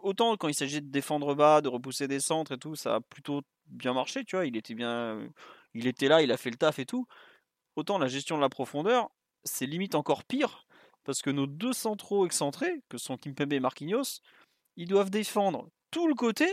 [0.02, 3.00] autant quand il s'agit de défendre bas, de repousser des centres et tout, ça a
[3.00, 4.46] plutôt bien marché, tu vois.
[4.46, 5.28] Il était bien.
[5.74, 7.06] Il était là, il a fait le taf et tout
[7.76, 9.10] autant la gestion de la profondeur,
[9.44, 10.66] c'est limite encore pire,
[11.04, 14.20] parce que nos deux centraux excentrés, que sont Kimpembe et Marquinhos,
[14.76, 16.48] ils doivent défendre tout le côté,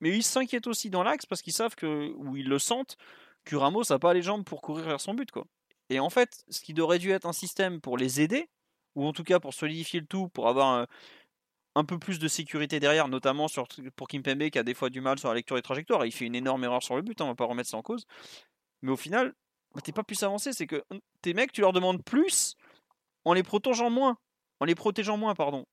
[0.00, 2.96] mais ils s'inquiètent aussi dans l'axe, parce qu'ils savent que, ou ils le sentent,
[3.44, 5.30] que Ramos n'a pas les jambes pour courir vers son but.
[5.30, 5.46] Quoi.
[5.90, 8.48] Et en fait, ce qui aurait dû être un système pour les aider,
[8.94, 10.86] ou en tout cas pour solidifier le tout, pour avoir un,
[11.74, 13.46] un peu plus de sécurité derrière, notamment
[13.96, 16.24] pour Kimpembe qui a des fois du mal sur la lecture des trajectoires, il fait
[16.24, 18.06] une énorme erreur sur le but, hein, on va pas remettre ça en cause.
[18.82, 19.34] Mais au final,
[19.74, 20.84] bah, t'es pas plus avancé, c'est que
[21.22, 22.56] tes mecs, tu leur demandes plus
[23.24, 24.18] en les protégeant moins.
[24.60, 25.66] En les protégeant moins, pardon.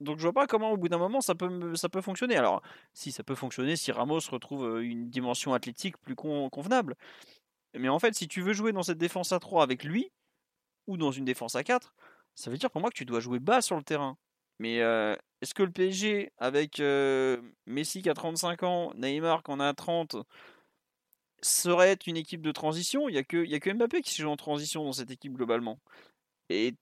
[0.00, 2.36] Donc je vois pas comment au bout d'un moment ça peut, ça peut fonctionner.
[2.36, 2.62] Alors,
[2.92, 6.96] si ça peut fonctionner, si Ramos retrouve euh, une dimension athlétique plus con- convenable.
[7.74, 10.10] Mais en fait, si tu veux jouer dans cette défense à 3 avec lui,
[10.86, 11.94] ou dans une défense à 4,
[12.34, 14.16] ça veut dire pour moi que tu dois jouer bas sur le terrain.
[14.58, 19.50] Mais euh, est-ce que le PSG, avec euh, Messi qui a 35 ans, Neymar qui
[19.52, 20.16] en a 30,
[21.42, 24.30] serait une équipe de transition Il n'y a, que- a que Mbappé qui se joue
[24.30, 25.78] en transition dans cette équipe globalement.
[26.50, 26.74] Et,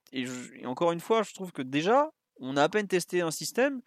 [0.65, 3.81] encore une fois, je trouve que déjà, on a à peine testé un système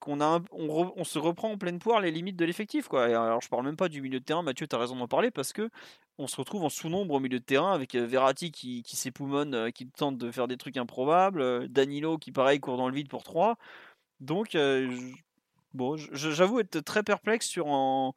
[0.00, 3.08] qu'on a un- on, se reprend en pleine poire les limites de l'effectif quoi.
[3.10, 5.08] Et alors je parle même pas du milieu de terrain, Mathieu tu as raison d'en
[5.08, 5.68] parler parce que
[6.16, 9.54] on se retrouve en sous-nombre au milieu de terrain avec euh, Verratti qui, qui s'époumonne,
[9.54, 12.94] euh, qui tente de faire des trucs improbables, euh, Danilo qui pareil court dans le
[12.94, 13.56] vide pour 3.
[14.20, 14.56] Donc
[15.74, 18.14] bon, j'avoue être très perplexe sur en,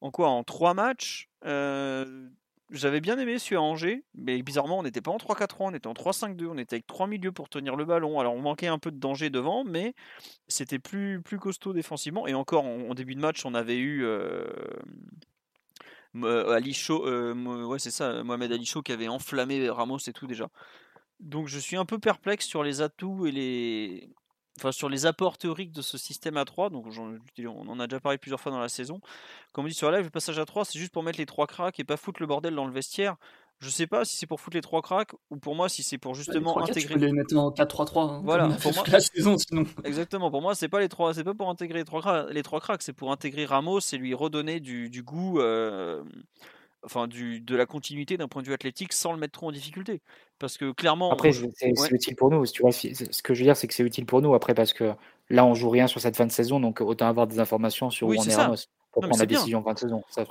[0.00, 0.28] en quoi?
[0.28, 1.28] En 3 matchs?
[1.44, 2.28] euh,
[2.70, 5.86] j'avais bien aimé celui à Angers, mais bizarrement, on n'était pas en 3-4-3, on était
[5.86, 8.20] en 3-5-2, on était avec trois milieux pour tenir le ballon.
[8.20, 9.94] Alors, on manquait un peu de danger devant, mais
[10.48, 12.26] c'était plus, plus costaud défensivement.
[12.26, 14.50] Et encore, en, début de match, on avait eu euh,
[16.22, 20.26] Ali euh, Mo- ouais, c'est ça, Mohamed Ali Chaud qui avait enflammé Ramos et tout
[20.26, 20.48] déjà.
[21.20, 24.10] Donc, je suis un peu perplexe sur les atouts et les.
[24.58, 28.00] Enfin, sur les apports théoriques de ce système à 3, donc on en a déjà
[28.00, 29.00] parlé plusieurs fois dans la saison.
[29.52, 31.26] Comme on dit sur la live, le passage à 3, c'est juste pour mettre les
[31.26, 33.16] trois cracks et pas foutre le bordel dans le vestiaire.
[33.60, 35.98] Je sais pas si c'est pour foutre les trois cracks ou pour moi si c'est
[35.98, 36.94] pour Les justement 3-4, tu intégrer.
[36.94, 38.02] peux les mettre en 4-3-3.
[38.02, 39.64] hein, Voilà, pour moi- la saison sinon.
[39.84, 40.30] Exactement.
[40.30, 42.60] Pour moi, c'est pas les trois, c'est pas pour intégrer les trois cracks, les trois
[42.60, 46.02] cracks, c'est pour intégrer Ramos et lui redonner du, du goût, euh,
[46.84, 49.52] enfin du de la continuité d'un point de vue athlétique sans le mettre trop en
[49.52, 50.00] difficulté.
[50.38, 51.88] Parce que clairement, Après, on- c'est ouais.
[51.90, 52.44] utile pour nous.
[52.46, 54.72] Tu vois, ce que je veux dire, c'est que c'est utile pour nous après parce
[54.72, 54.94] que
[55.30, 58.06] là, on joue rien sur cette fin de saison, donc autant avoir des informations sur
[58.08, 58.34] Oui, où on est.
[58.34, 58.56] Ramos
[58.92, 59.38] pour Non, prendre la bien.
[59.38, 60.02] décision en fin de saison.
[60.08, 60.24] Ça,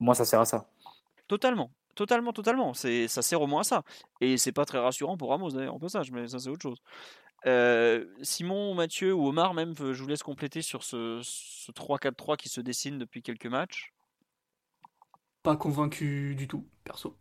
[0.00, 0.68] moi, ça sert à ça.
[1.28, 2.74] Totalement, totalement, totalement.
[2.74, 3.82] C'est, ça sert au moins à ça.
[4.20, 6.78] Et c'est pas très rassurant pour Ramos d'ailleurs, en passage, mais ça c'est autre chose.
[7.46, 12.48] Euh, Simon, Mathieu ou Omar même, je vous laisse compléter sur ce, ce 3-4-3 qui
[12.48, 13.92] se dessine depuis quelques matchs.
[15.42, 17.16] Pas convaincu du tout, perso.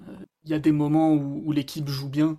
[0.00, 2.38] Euh, Il y a des moments où, l'équipe joue bien,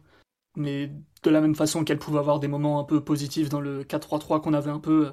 [0.55, 0.91] mais
[1.23, 4.41] de la même façon qu'elle pouvait avoir des moments un peu positifs dans le 4-3-3
[4.41, 5.11] qu'on avait un peu euh,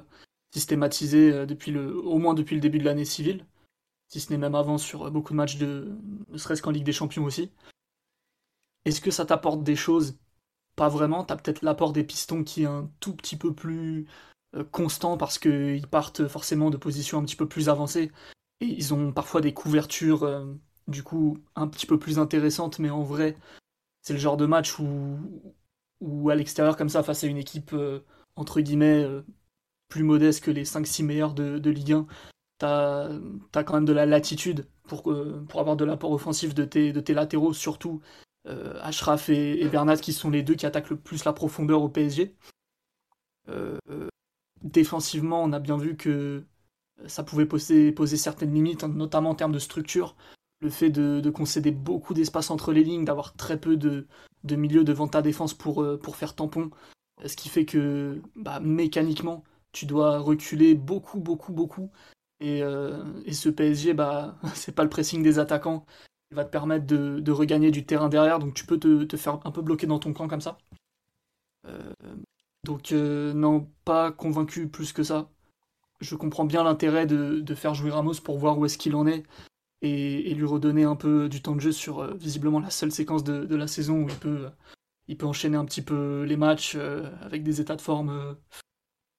[0.53, 3.45] systématisé euh, depuis le, au moins depuis le début de l'année civile,
[4.07, 5.97] si ce n'est même avant sur euh, beaucoup de matchs de,
[6.29, 7.51] ne serait-ce qu'en Ligue des Champions aussi.
[8.85, 10.17] Est-ce que ça t'apporte des choses?
[10.75, 11.23] Pas vraiment.
[11.23, 14.07] T'as peut-être l'apport des pistons qui est un tout petit peu plus
[14.55, 18.11] euh, constant parce qu'ils partent forcément de positions un petit peu plus avancées
[18.61, 20.45] et ils ont parfois des couvertures euh,
[20.87, 23.35] du coup un petit peu plus intéressantes, mais en vrai,
[24.01, 27.99] c'est le genre de match où, à l'extérieur comme ça, face à une équipe euh,
[28.35, 29.23] entre guillemets euh,
[29.89, 32.07] plus modeste que les 5-6 meilleurs de, de Ligue 1,
[32.59, 33.09] t'as
[33.55, 35.11] as quand même de la latitude pour,
[35.59, 38.01] avoir de l'apport offensif de tes, latéraux, surtout
[38.81, 41.89] Ashraf et, et Bernat qui sont les deux qui attaquent le plus la profondeur au
[41.89, 42.35] PSG.
[44.63, 46.45] Défensivement, on a bien vu que
[47.07, 50.15] ça pouvait poser, poser certaines limites, hein, notamment en termes de structure.
[50.61, 54.07] le fait de, concéder beaucoup d'espace entre les lignes, d'avoir très peu de,
[54.43, 56.69] de milieu devant ta défense pour, euh, pour faire tampon,
[57.25, 61.91] ce qui fait que bah, mécaniquement, tu dois reculer beaucoup, beaucoup, beaucoup.
[62.39, 65.85] Et, euh, et ce PSG, bah, c'est pas le pressing des attaquants.
[66.31, 69.17] Il va te permettre de, de regagner du terrain derrière, donc tu peux te, te,
[69.17, 70.57] faire un peu bloquer dans ton camp comme ça.
[71.67, 71.93] Euh,
[72.63, 75.29] donc, non, pas convaincu plus que ça.
[76.01, 79.07] Je comprends bien l'intérêt de, de, faire jouer Ramos pour voir où est-ce qu'il en
[79.07, 79.23] est
[79.81, 83.23] et, lui redonner un peu du temps de jeu sur euh, visiblement la seule séquence
[83.23, 84.49] de, la saison où il peut,
[85.07, 88.33] il peut enchaîner un petit peu les matchs euh, avec des états de forme euh,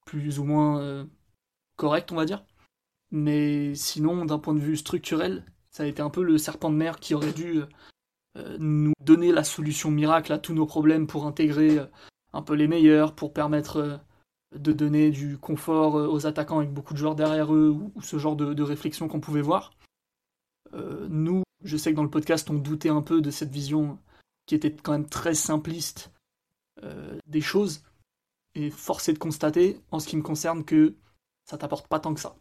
[0.05, 1.07] plus ou moins
[1.77, 2.45] corrects, on va dire.
[3.13, 6.77] Mais sinon, d'un point de vue structurel, ça a été un peu le serpent de
[6.77, 7.63] mer qui aurait dû
[8.59, 11.79] nous donner la solution miracle à tous nos problèmes pour intégrer
[12.33, 14.01] un peu les meilleurs, pour permettre
[14.55, 18.37] de donner du confort aux attaquants avec beaucoup de joueurs derrière eux, ou, ce genre
[18.37, 19.73] de réflexion qu'on pouvait voir.
[20.75, 23.99] Euh, nous, je sais que dans le podcast, on doutait un peu de cette vision
[24.47, 26.11] qui était quand même très simpliste
[26.83, 27.83] euh, des choses.
[28.55, 30.95] Et forcé de constater, en ce qui me concerne, que
[31.47, 32.37] ça t'apporte pas tant que ça.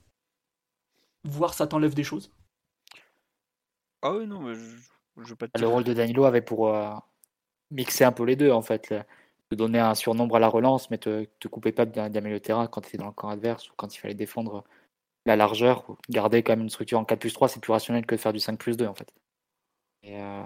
[1.24, 2.32] Voire ça t'enlève des choses.
[4.02, 6.94] Ah oui, non, mais je, je pas Le rôle de Danilo avait pour euh,
[7.70, 8.94] mixer un peu les deux, en fait.
[9.52, 12.68] De donner un surnombre à la relance, mais te, te couper pas d'amener le terrain
[12.68, 14.64] quand tu étais dans le camp adverse ou quand il fallait défendre
[15.26, 18.16] la largeur, garder quand même une structure en 4 plus 3, c'est plus rationnel que
[18.16, 19.14] de faire du 5 plus 2 en fait.
[20.04, 20.44] Et euh,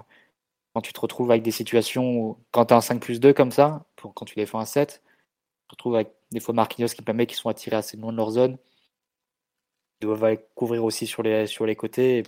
[0.74, 3.32] quand tu te retrouves avec des situations où, quand tu as un 5 plus 2
[3.32, 6.88] comme ça, pour, quand tu défends un 7, tu te retrouves avec des fois Marquinhos
[6.88, 8.58] qui permet qui sont attirés assez loin de leur zone.
[10.00, 12.22] Ils doivent aller couvrir aussi sur les, sur les côtés.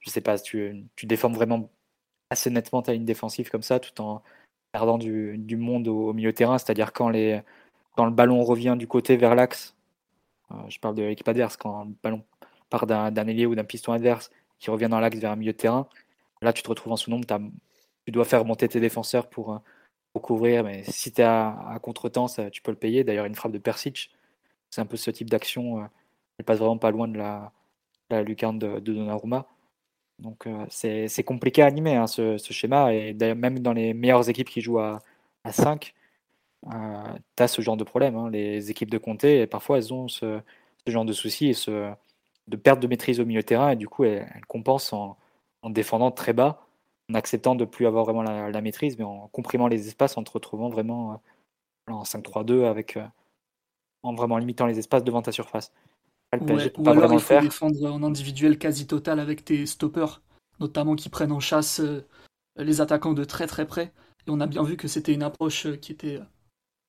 [0.00, 1.70] je sais pas, tu, tu déformes vraiment
[2.30, 4.22] assez nettement ta ligne défensive comme ça, tout en
[4.74, 6.58] perdant du, monde au, milieu terrain.
[6.58, 7.12] C'est-à-dire quand,
[7.94, 9.76] quand le ballon revient du côté vers l'axe,
[10.50, 12.24] euh, je parle de l'équipe adverse, quand le ballon
[12.70, 15.56] part d'un ailier ou d'un piston adverse qui revient dans l'axe vers un milieu de
[15.56, 15.86] terrain,
[16.42, 17.24] là tu te retrouves en sous-nombre,
[18.04, 19.58] tu dois faire monter tes défenseurs pour, euh,
[20.20, 23.04] couvrir, mais si tu es à, contre-temps, tu peux le payer.
[23.04, 24.10] D'ailleurs, une frappe de Persic,
[24.70, 25.86] c'est un peu ce type d'action, euh,
[26.38, 27.52] elle passe vraiment pas loin de la,
[28.22, 29.46] lucarne de, Donnarumma.
[30.20, 34.60] Donc c'est compliqué à animer hein, ce, schéma, et même dans les meilleures équipes qui
[34.60, 35.00] jouent à,
[35.44, 35.94] à 5,
[36.72, 38.16] euh, tu as ce genre de problème.
[38.16, 38.30] Hein.
[38.30, 40.40] Les équipes de comté, parfois, elles ont ce,
[40.86, 41.70] genre de soucis et
[42.48, 44.92] de perte de maîtrise au milieu terrain, et du coup, elles, compensent
[45.62, 46.66] en, défendant très bas,
[47.10, 50.30] en acceptant de plus avoir vraiment la, maîtrise, mais en comprimant les espaces, en te
[50.30, 51.12] retrouvant vraiment
[51.88, 53.06] euh, en 5-3-2 avec euh,
[54.02, 55.72] en vraiment limitant les espaces devant ta surface.
[56.38, 60.22] PSG pas alors il faut défendre en individuel quasi total avec tes stoppers,
[60.60, 61.80] notamment qui prennent en chasse
[62.56, 63.92] les attaquants de très très près.
[64.26, 66.20] Et on a bien vu que c'était une approche qui était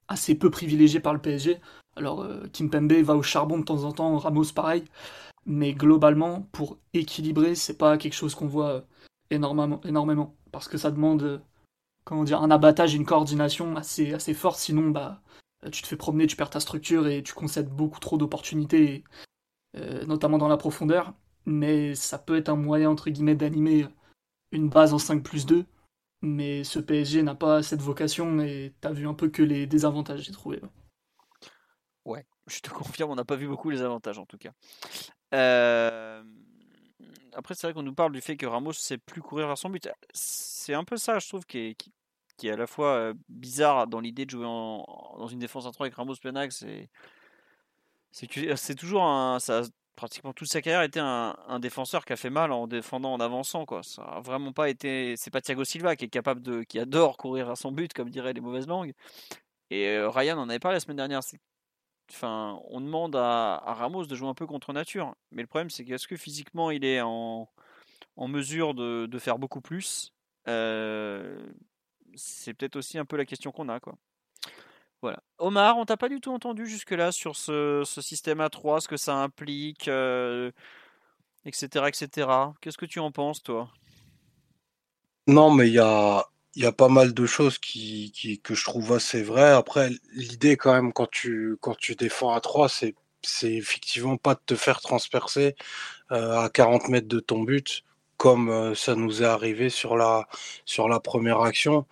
[0.08, 1.60] assez peu privilégié par le PSG.
[1.96, 4.84] Alors euh, Kimpembe va au charbon de temps en temps, Ramos pareil,
[5.46, 8.82] mais globalement pour équilibrer, c'est pas quelque chose qu'on voit euh,
[9.30, 11.40] énormément, énormément parce que ça demande euh,
[12.04, 14.60] comment dire un abattage, une coordination assez assez forte.
[14.60, 15.22] Sinon bah
[15.72, 19.04] tu te fais promener, tu perds ta structure et tu concèdes beaucoup trop d'opportunités,
[20.08, 21.14] notamment dans la profondeur.
[21.46, 23.88] Mais ça peut être un moyen entre guillemets d'animer
[24.52, 25.66] une base en 5 plus 2
[26.26, 30.22] mais ce PSG n'a pas cette vocation et t'as vu un peu que les désavantages,
[30.22, 30.62] j'ai trouvé.
[32.04, 32.26] Ouais.
[32.48, 34.52] je te confirme, on n'a pas vu beaucoup les avantages en tout cas.
[35.34, 36.24] Euh,
[37.34, 39.70] après, c'est vrai qu'on nous parle du fait que Ramos sait plus courir vers son
[39.70, 39.90] but.
[40.14, 41.76] C'est un peu ça, je trouve, qui
[42.44, 45.86] est, à la fois euh, bizarre dans l'idée de jouer dans une défense à 3
[45.86, 46.66] avec Ramos Penax.
[48.16, 49.40] C'est toujours un.
[49.40, 49.64] Ça,
[49.96, 53.66] pratiquement toute sa carrière été un, défenseur qui a fait mal en défendant en avançant
[53.66, 53.84] quoi.
[53.84, 57.18] Ça a vraiment pas été c'est pas Thiago Silva qui est capable de qui adore
[57.18, 58.94] courir à son but comme diraient les mauvaises langues.
[59.70, 61.22] Et Ryan en avait parlé la semaine dernière,
[62.12, 65.86] enfin on demande à, Ramos de jouer un peu contre nature, mais le problème c'est
[65.86, 67.50] qu'est-ce que physiquement il est en,
[68.18, 70.14] mesure de, faire beaucoup plus
[72.16, 73.98] c'est peut-être aussi un peu la question qu'on a quoi.
[75.02, 75.20] Voilà.
[75.38, 79.16] Omar, on t'a pas du tout entendu jusque-là sur ce, système A3, ce que ça
[79.16, 80.52] implique, etc., euh,
[81.46, 82.28] etc.
[82.62, 83.70] Qu'est-ce que tu en penses, toi?
[85.28, 89.52] Non, mais il y a, pas mal de choses que je trouve assez vraies.
[89.52, 92.96] Après, l'idée quand même quand tu, quand tu défends à 3, c'est,
[93.44, 95.56] effectivement pas de te faire transpercer
[96.12, 97.84] euh, à 40 mètres de ton but,
[98.18, 100.28] comme euh, ça nous est arrivé sur la
[101.04, 101.86] première action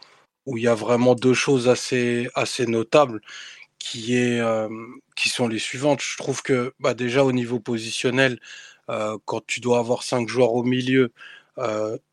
[0.46, 3.22] où il y a vraiment deux choses assez, assez notables
[3.80, 4.42] qui, est,
[5.16, 6.02] qui sont les suivantes.
[6.02, 8.40] Je trouve que bah, déjà au niveau positionnel,
[8.88, 11.12] quand tu dois avoir cinq joueurs au milieu,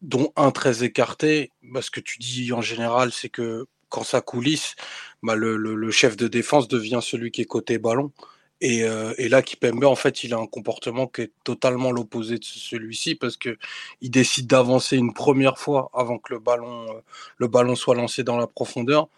[0.02, 4.20] dont un très écarté, bah, ce que tu dis en général, c'est que quand ça
[4.20, 4.76] coulisse,
[5.22, 8.12] bah, le, le, chef de défense devient celui qui est côté ballon.
[8.60, 12.38] Et, euh, et, là, Kipembe, en fait, il a un comportement qui est totalement l'opposé
[12.38, 13.56] de celui-ci parce que
[14.02, 17.00] il décide d'avancer une première fois avant que le ballon, euh,
[17.38, 19.08] le ballon soit lancé dans la profondeur,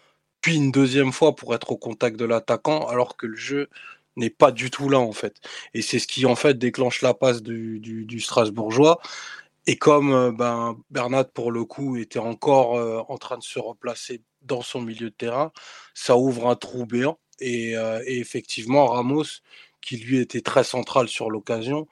[0.41, 3.69] puis une deuxième fois pour être au contact de l'attaquant, alors que le jeu
[4.15, 5.35] n'est pas du tout là, en fait.
[5.73, 8.99] Et c'est ce qui, en fait, déclenche la passe du, du, du Strasbourgeois.
[9.67, 10.77] Et comme euh, ben,
[11.33, 15.51] pour le coup, était encore en train de se replacer dans son milieu de terrain,
[15.93, 17.17] ça ouvre un trou béant.
[17.39, 19.25] Et, euh, et, effectivement, Ramos,
[19.81, 21.87] qui lui était très central sur l'occasion,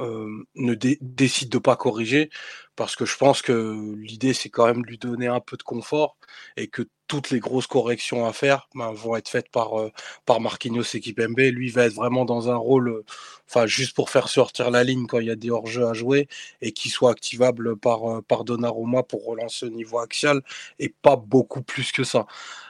[0.00, 2.28] euh, ne dé décide de pas corriger
[2.76, 5.62] parce que je pense que l'idée c'est quand même de lui donner un peu de
[5.62, 6.18] confort
[6.58, 9.90] et que toutes les grosses corrections à faire ben, vont être faites par euh,
[10.26, 11.38] par Marquinhos et Kipembe.
[11.38, 13.04] Lui va être vraiment dans un rôle,
[13.48, 16.28] enfin juste pour faire sortir la ligne quand il y a des hors-jeux à jouer
[16.60, 20.42] et qui soit activable par par Donnarumma pour relancer au niveau axial
[20.78, 22.26] et pas beaucoup plus que ça.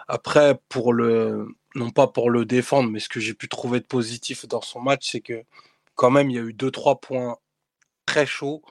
[0.06, 3.84] Après pour le non pas pour le défendre, mais ce que j'ai pu trouver de
[3.84, 5.44] positif dans son match, c'est que
[5.94, 7.38] quand même, il y a eu deux, trois points
[8.06, 8.62] très chauds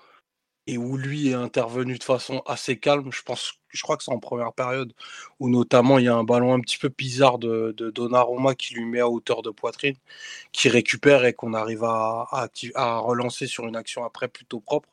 [0.67, 3.11] et où lui est intervenu de façon assez calme.
[3.11, 4.93] Je pense, je crois que c'est en première période
[5.39, 8.73] où notamment il y a un ballon un petit peu bizarre de, de Donnarumma qui
[8.73, 9.95] lui met à hauteur de poitrine,
[10.51, 12.27] qui récupère et qu'on arrive à,
[12.99, 14.89] relancer sur une action après plutôt propre.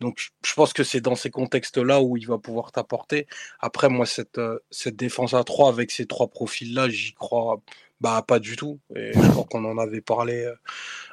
[0.00, 3.26] Donc je pense que c'est dans ces contextes-là où il va pouvoir t'apporter.
[3.60, 7.60] Après moi cette, cette défense à 3 avec ces trois profils-là, j'y crois
[8.00, 8.78] bah pas du tout.
[8.94, 10.54] Et je crois qu'on en avait parlé euh,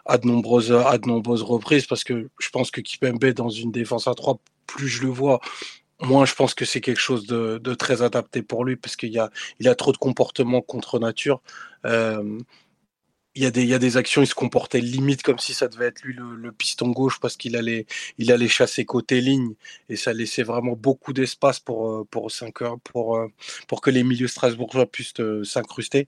[0.05, 3.71] à de nombreuses à de nombreuses reprises parce que je pense que Kipembe dans une
[3.71, 5.39] défense à 3, plus je le vois,
[6.01, 9.11] moins je pense que c'est quelque chose de, de, très adapté pour lui parce qu'il
[9.11, 11.41] y a il a trop de comportements contre nature.
[11.85, 12.39] Euh,
[13.35, 15.55] il y, a des, il y a des actions, il se comportait limite comme si
[15.55, 17.87] ça devait être lui le, piston gauche parce qu'il allait,
[18.19, 19.55] il allait chasser côté ligne
[19.89, 22.31] et ça laissait vraiment beaucoup d'espace pour, euh, pour,
[22.83, 23.19] pour,
[23.67, 26.07] pour que les milieux strasbourgeois puissent s'incruster.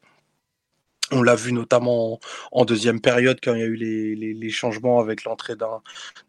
[1.11, 2.19] On l'a vu notamment
[2.51, 5.55] en, deuxième période quand il y a eu les, les, changements avec l'entrée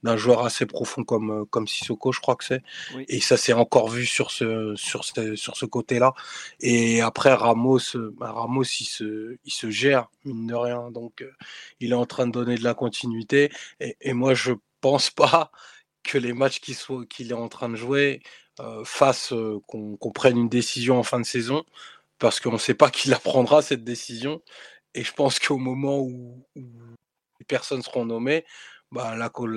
[0.03, 2.62] d'un joueur assez profond comme, euh, comme Sissoko, je crois que c'est.
[3.09, 6.12] Et ça s'est encore vu sur ce, sur ce, sur ce côté-là.
[6.61, 10.91] Et après, Ramos, euh, bah, Ramos il, se, il se gère, mine de rien.
[10.91, 11.33] Donc, euh,
[11.81, 13.51] il est en train de donner de la continuité.
[13.81, 15.51] Et, et moi, je pense pas
[16.03, 18.23] que les matchs qu'il est en train de jouer
[18.61, 19.35] euh, fassent
[19.67, 21.65] qu'on prenne une décision en fin de saison
[22.19, 24.43] parce qu'on ne sait pas qui la prendra cette décision.
[24.95, 28.45] Et je pense qu'au moment où, les personnes seront nommées,
[28.93, 29.15] bah,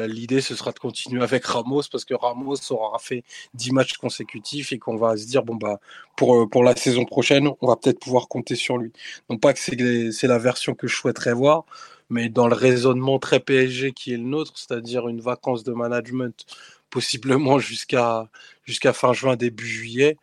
[0.08, 4.72] l'idée ce sera de continuer avec Ramos parce que Ramos aura fait 10 matchs consécutifs
[4.74, 5.80] et qu'on va se dire bon bah
[6.18, 8.92] pour, euh, pour la saison prochaine on va peut-être pouvoir compter sur lui.
[9.30, 11.66] Non pas que c'est la version que je souhaiterais voir,
[12.10, 16.46] mais dans le raisonnement très PSG qui est le nôtre, c'est-à-dire une vacance de management
[16.90, 18.30] possiblement jusqu'à
[18.66, 20.18] jusqu'à fin juin début juillet,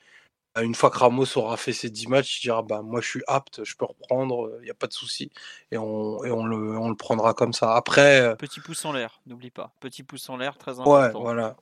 [0.63, 3.23] une fois que Ramos aura fait ses 10 matchs, il dira bah, Moi, je suis
[3.27, 5.31] apte, je peux reprendre, il n'y a pas de souci.
[5.71, 7.75] Et, on, et on, le, on, le, prendra comme ça.
[7.75, 8.21] Après.
[8.21, 9.73] Euh Petit pouce en l'air, n'oublie pas.
[9.81, 10.93] Petit pouce en l'air, très important.
[10.93, 11.57] Ouais, voilà.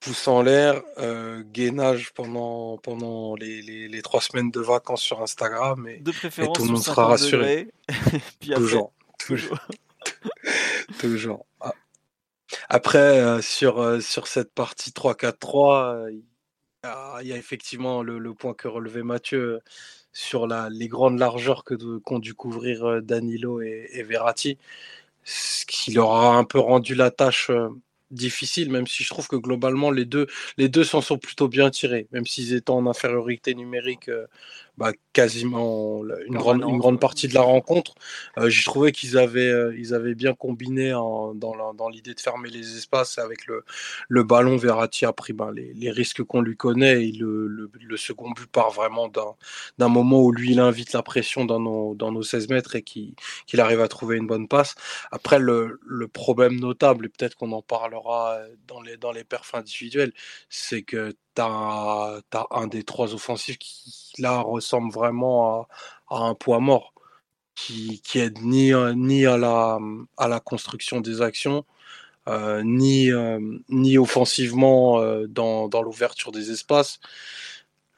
[0.00, 5.20] Pouce en l'air, euh, gainage pendant, pendant les, les, les, trois semaines de vacances sur
[5.20, 5.88] Instagram.
[5.88, 7.68] Et, de préférence, et tout le monde sera rassuré.
[8.40, 8.92] Puis toujours.
[9.18, 9.58] Toujours.
[11.00, 11.46] toujours.
[11.60, 11.72] Ah.
[12.68, 16.10] Après, euh, sur, euh, sur cette partie 3-4-3,
[16.82, 19.60] ah, il y a effectivement le, point que relevait Mathieu
[20.12, 24.58] sur les grandes largeurs que qu'ont dû couvrir Danilo et, et, Verratti,
[25.24, 27.50] ce qui leur a un peu rendu la tâche
[28.10, 31.70] difficile, même si je trouve que globalement les deux, les deux s'en sont plutôt bien
[31.70, 34.10] tirés, même s'ils étaient en infériorité numérique
[34.78, 37.94] bah, quasiment une grande, une grande partie de la rencontre.
[38.38, 42.48] Euh, J'ai trouvé qu'ils avaient, euh, ils avaient bien combiné en, dans l'idée de fermer
[42.48, 43.64] les espaces avec le,
[44.08, 44.56] le ballon.
[44.56, 48.30] Verratti a pris ben, les, les risques qu'on lui connaît et le, le, le, second
[48.30, 49.08] but part vraiment
[49.78, 52.82] d'un moment où lui il invite la pression dans nos, dans nos 16 mètres et
[52.82, 53.14] qu'il
[53.48, 54.76] qu arrive à trouver une bonne passe.
[55.10, 58.38] Après, le, le problème notable, et peut-être qu'on en parlera
[58.68, 60.12] dans les, dans les perfs individuels,
[60.48, 61.12] c'est que
[61.46, 66.92] un des trois offensifs qui là ressemble vraiment à, à un poids mort
[67.54, 69.78] qui, qui aide ni, ni à, la,
[70.16, 71.64] à la construction des actions,
[72.28, 77.00] euh, ni, euh, ni offensivement euh, dans, dans l'ouverture des espaces.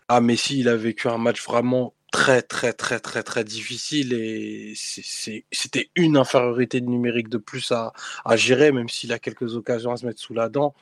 [0.09, 4.73] Ah, Messi, il a vécu un match vraiment très, très, très, très, très difficile et
[4.77, 7.93] c'était une infériorité numérique de plus à,
[8.25, 10.75] à gérer, même s'il a quelques occasions à se mettre sous la dent.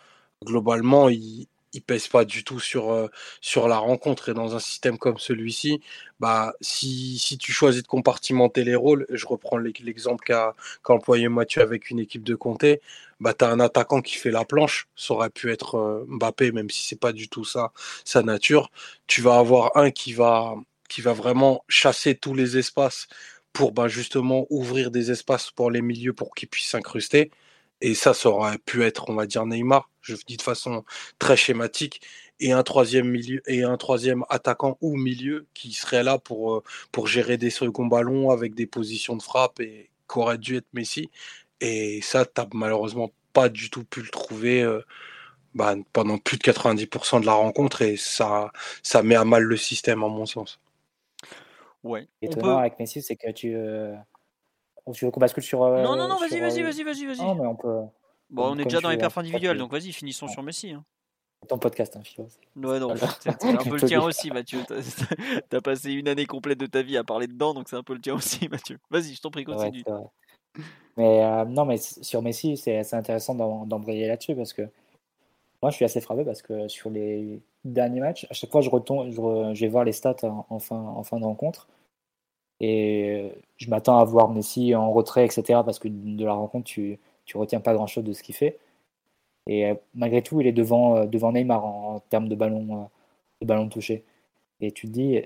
[0.44, 3.08] Globalement, il, il pèse pas du tout sur, euh,
[3.40, 4.28] sur la rencontre.
[4.30, 5.80] Et dans un système comme celui-ci,
[6.20, 10.54] bah, si, si tu choisis de compartimenter les rôles, je reprends l'exemple qu'a
[10.84, 12.80] qu employé Mathieu avec une équipe de Comté,
[13.20, 16.52] bah, tu as un attaquant qui fait la planche, ça aurait pu être euh, Mbappé,
[16.52, 17.72] même si c'est pas du tout ça,
[18.04, 18.70] sa nature.
[19.06, 20.54] Tu vas avoir un qui va,
[20.88, 23.08] qui va vraiment chasser tous les espaces
[23.52, 27.30] pour bah, justement ouvrir des espaces pour les milieux pour qu'ils puissent s'incruster.
[27.80, 30.84] Et ça, ça aurait pu être, on va dire, Neymar, je dis de façon
[31.18, 32.00] très schématique,
[32.40, 36.62] et un troisième milieu et un troisième attaquant ou milieu qui serait là pour, euh,
[36.92, 41.10] pour gérer des seconds ballons avec des positions de frappe et qu'aurait dû être Messi.
[41.60, 44.80] Et ça, tu malheureusement pas du tout pu le trouver euh,
[45.54, 48.52] bah, pendant plus de 90% de la rencontre et ça,
[48.82, 50.60] ça met à mal le système, à mon sens.
[51.82, 52.08] Ouais.
[52.22, 53.54] Étonnant avec Messi, c'est que tu.
[53.54, 53.94] Euh...
[54.92, 55.62] Tu veux qu'on bascule sur.
[55.62, 57.18] Euh, non, non, non, vas-y, vas-y, vas-y, vas-y, vas-y.
[57.18, 57.80] Non, mais on peut.
[58.30, 60.72] Bon, on est déjà dans les perfs individuels, donc vas-y, finissons sur Messi.
[60.72, 60.84] Hein.
[61.46, 62.28] Ton podcast, hein, Philo.
[62.56, 64.58] Ouais, non, c'est un peu le tien aussi, Mathieu.
[65.48, 67.94] T'as passé une année complète de ta vie à parler dedans, donc c'est un peu
[67.94, 68.78] le tien aussi, Mathieu.
[68.90, 69.84] Vas-y, je t'en prie, continue.
[70.96, 73.34] mais euh, non, mais sur Messi, c'est assez intéressant
[73.64, 74.62] d'embrayer là-dessus parce que
[75.62, 78.70] moi, je suis assez frappé parce que sur les derniers matchs, à chaque fois, je
[78.70, 81.68] retourne, je, vais voir les stats en, fin, en fin de rencontre.
[82.60, 85.60] Et je m'attends à voir Messi en retrait, etc.
[85.64, 88.58] Parce que de la rencontre, tu, tu retiens pas grand-chose de ce qu'il fait.
[89.48, 92.84] Et euh, malgré tout, il est devant, euh, devant Neymar en, termes de ballon, euh,
[93.42, 94.04] de ballon touché.
[94.60, 95.20] Et tu te dis,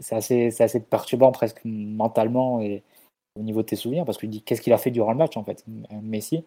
[0.00, 2.82] c'est assez, assez perturbant presque mentalement et
[3.36, 5.18] au niveau de tes souvenirs, parce que tu dis qu'est-ce qu'il a fait durant le
[5.18, 5.64] match en fait,
[6.02, 6.44] Messi,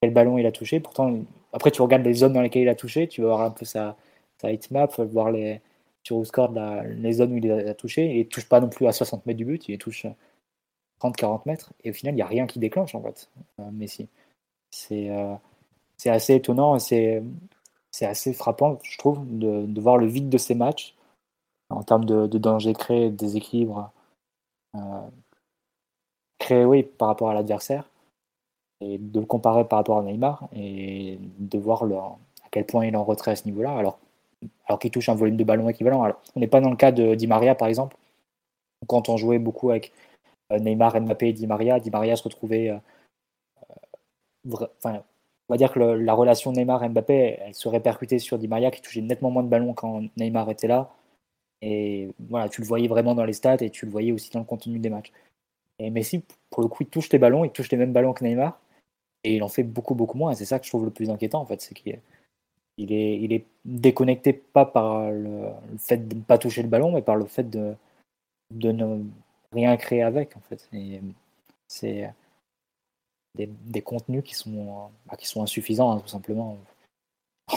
[0.00, 0.80] quel ballon il a touché?
[0.80, 1.18] Pourtant,
[1.52, 3.64] après tu regardes les zones dans lesquelles il a touché, tu vas voir un peu
[3.64, 3.96] sa,
[4.40, 5.60] sa hitmap, voir les,
[6.04, 6.52] sur score
[6.84, 8.06] les zones où il a touché.
[8.06, 10.06] Il ne touche pas non plus à 60 mètres du but, il touche
[11.00, 11.72] 30-40 mètres.
[11.82, 13.28] Et au final, il n'y a rien qui déclenche en fait,
[13.72, 14.08] Messi.
[14.70, 15.10] C'est
[15.96, 16.78] c'est assez étonnant
[17.94, 20.96] c'est assez frappant, je trouve, de, voir le vide de ces matchs
[21.70, 23.92] en termes de, danger créé, de déséquilibre
[24.74, 25.08] euh,
[26.40, 27.88] créé, oui, par rapport à l'adversaire
[28.80, 32.94] et de le comparer par rapport à Neymar et de voir à quel point il
[32.94, 34.00] est en retrait à ce niveau-là, alors,
[34.66, 36.06] alors qu'il touche un volume de ballon équivalent.
[36.34, 37.96] On n'est pas dans le cas de Di Maria, par exemple,
[38.86, 39.92] quand on jouait beaucoup avec
[40.52, 42.78] euh, Neymar, Mbappé et Di Maria, Di Maria se retrouvait euh,
[44.46, 45.02] enfin,
[45.48, 49.02] on va dire que la relation Neymar-Mbappé, elle se répercutait sur Di Maria qui touchait
[49.02, 50.90] nettement moins de ballons quand Neymar était là.
[51.62, 54.40] Et voilà, tu le voyais vraiment dans les stats et tu le voyais aussi dans
[54.40, 55.12] le contenu des matchs.
[55.78, 58.24] Et Messi, pour le coup, il touche les ballons, il touche les mêmes ballons que
[58.24, 58.58] Neymar.
[59.24, 60.32] Et il en fait beaucoup, beaucoup moins.
[60.32, 61.60] Et c'est ça que je trouve le plus inquiétant, en fait.
[61.60, 61.98] C'est qu'il
[62.78, 65.48] est, il est déconnecté pas par le,
[65.78, 67.74] fait de ne pas toucher le ballon, mais par le fait de,
[68.50, 69.04] de ne
[69.52, 70.68] rien créer avec, en fait.
[71.68, 72.10] C'est
[73.36, 76.58] des, contenus qui sont, bah, qui sont insuffisants, hein, tout simplement.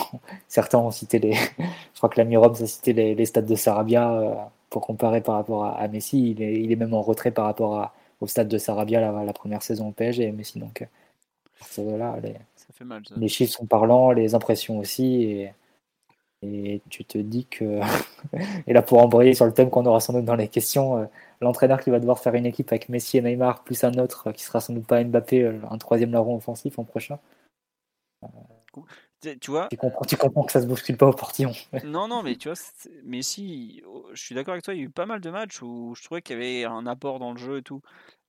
[0.47, 1.33] Certains ont cité les.
[1.93, 4.35] Je crois que l'ami Rob a cité les, stades de Sarabia euh,
[4.69, 6.31] pour comparer par rapport à, Messi.
[6.31, 9.33] Il est, il est, même en retrait par rapport à, au stade de Sarabia la,
[9.33, 10.59] première saison au PSG, Messi.
[10.59, 10.87] Donc,
[11.77, 15.23] euh, là, les, ça fait mal, les chiffres sont parlants, les impressions aussi.
[15.23, 15.53] Et,
[16.43, 17.79] et tu te dis que.
[18.67, 21.05] et là, pour embrayer sur le thème qu'on aura sans doute dans les questions, euh,
[21.41, 24.43] l'entraîneur qui va devoir faire une équipe avec Messi et Neymar, plus un autre qui
[24.43, 27.19] sera sans doute pas Mbappé, euh, un troisième larron offensif en prochain.
[29.41, 31.51] Tu vois tu comprends, tu comprends, que ça se bouscule pas au portillon.
[31.83, 32.57] non, non, mais tu vois,
[33.03, 35.61] Messi, oh, je suis d'accord avec toi, il y a eu pas mal de matchs
[35.63, 37.81] où je trouvais qu'il y avait un apport dans le jeu et tout.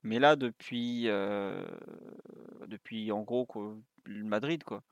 [0.03, 1.63] Mais là, depuis, euh,
[2.69, 3.47] depuis en gros,
[4.09, 4.83] le Madrid, quoi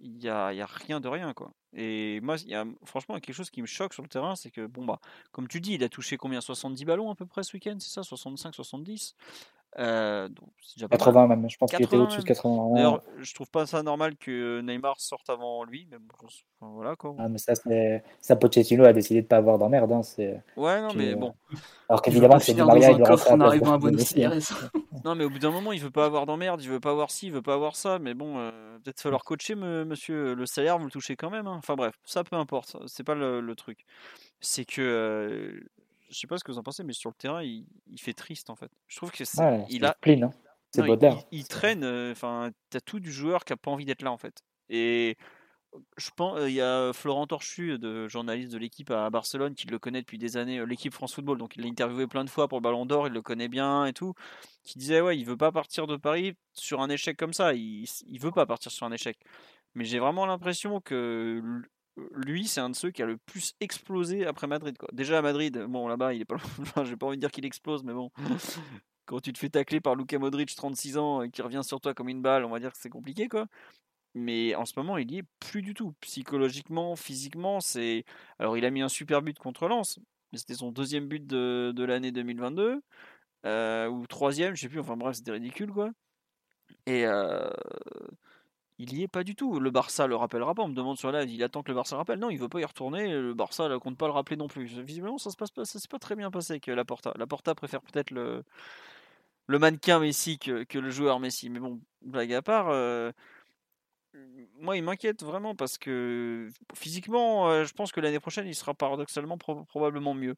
[0.00, 1.32] il n'y a, y a, rien de rien.
[1.32, 1.52] quoi.
[1.72, 4.66] Et moi, y a, franchement, quelque chose qui me choque sur le terrain, c'est que,
[4.66, 5.00] bon, bah,
[5.32, 6.40] comme tu dis, il a touché combien?
[6.40, 8.02] 70 ballons à peu près ce week-end, c'est ça?
[8.02, 9.14] 65, 70
[9.78, 12.74] euh, donc, déjà 80 même, je pense qu'il était au-dessus de 80.
[12.74, 15.96] D'ailleurs, je trouve pas ça normal que Neymar sorte avant lui, mais
[16.60, 17.16] voilà quoi.
[17.18, 19.90] Ah, mais ça, c'est ça, Pochettino a décidé de pas avoir d'emmerde.
[19.90, 20.02] Hein,
[20.56, 21.34] ouais, non, mais euh, bon.
[21.88, 23.10] Alors qu'évidemment, c'est Maria, il doit
[23.42, 23.90] arrive à un bon
[25.04, 27.10] Non, mais au bout d'un moment, il veut pas avoir d'emmerde, il veut pas avoir
[27.10, 30.34] ci, il veut pas avoir ça, mais bon, euh, peut-être falloir coacher, monsieur.
[30.34, 31.48] Le salaire, vous le touchez quand même.
[31.48, 31.56] Hein.
[31.58, 33.84] Enfin bref, ça peu importe, c'est pas le, le truc.
[34.40, 35.60] C'est que
[36.14, 37.66] je sais pas ce que vous en pensez, mais sur le terrain, il,
[37.98, 38.70] fait triste en fait.
[38.86, 40.30] Je trouve que c'est, il a, hein.
[40.70, 41.82] c'est il, il, traîne.
[41.84, 44.42] Euh, enfin, tu t'as tout du joueur qui a pas envie d'être là en fait.
[44.68, 45.16] Et
[45.96, 49.66] je pense, euh, il y a Florent Torchu, de journaliste de l'équipe à Barcelone, qui
[49.66, 52.30] le connaît depuis des années, euh, l'équipe France Football, donc il l'a interviewé plein de
[52.30, 54.14] fois pour le Ballon d'Or, il le connaît bien et tout,
[54.62, 57.86] qui disait ouais, il veut pas partir de Paris sur un échec comme ça, il,
[58.06, 59.18] il veut pas partir sur un échec.
[59.74, 61.42] Mais j'ai vraiment l'impression que
[62.14, 64.76] lui, c'est un de ceux qui a le plus explosé après Madrid.
[64.92, 66.36] Déjà à Madrid, bon là-bas, il est pas.
[66.84, 68.10] J'ai pas envie de dire qu'il explose, mais bon.
[69.06, 72.08] Quand tu te fais tacler par Luka Modric, 36 ans, qui revient sur toi comme
[72.08, 73.46] une balle, on va dire que c'est compliqué, quoi.
[74.14, 75.92] Mais en ce moment, il y est plus du tout.
[76.00, 78.04] Psychologiquement, physiquement, c'est.
[78.38, 79.98] Alors, il a mis un super but contre Lens,
[80.32, 82.80] c'était son deuxième but de, de l'année 2022,
[83.46, 84.80] euh, ou troisième, je sais plus.
[84.80, 85.90] Enfin bref, c'était ridicule, quoi.
[86.86, 87.50] Et euh,
[88.78, 89.60] il y est pas du tout.
[89.60, 90.62] Le Barça le rappellera pas.
[90.62, 92.18] On me demande sur là, il attend que le Barça le rappelle.
[92.18, 93.08] Non, il veut pas y retourner.
[93.08, 94.64] Le Barça ne compte pas le rappeler non plus.
[94.82, 97.12] Visiblement, ça se passe pas, s'est pas très bien passé avec la Porta.
[97.16, 98.44] La Porta préfère peut-être le
[99.46, 101.50] le mannequin Messi que, que, le joueur Messi.
[101.50, 103.12] Mais bon, blague à part, euh,
[104.60, 108.74] moi, il m'inquiète vraiment parce que physiquement, euh, je pense que l'année prochaine, il sera
[108.74, 110.36] paradoxalement probablement mieux.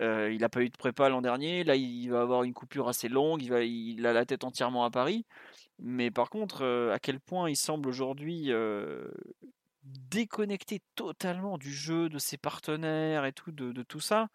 [0.00, 1.64] Euh, il n'a pas eu de prépa l'an dernier.
[1.64, 3.42] Là, il va avoir une coupure assez longue.
[3.42, 5.26] Il, a la tête entièrement à Paris.
[5.78, 8.50] Mais par contre, à quel point il semble aujourd'hui
[9.84, 14.28] déconnecté totalement du jeu, de ses partenaires et tout, de, de tout ça,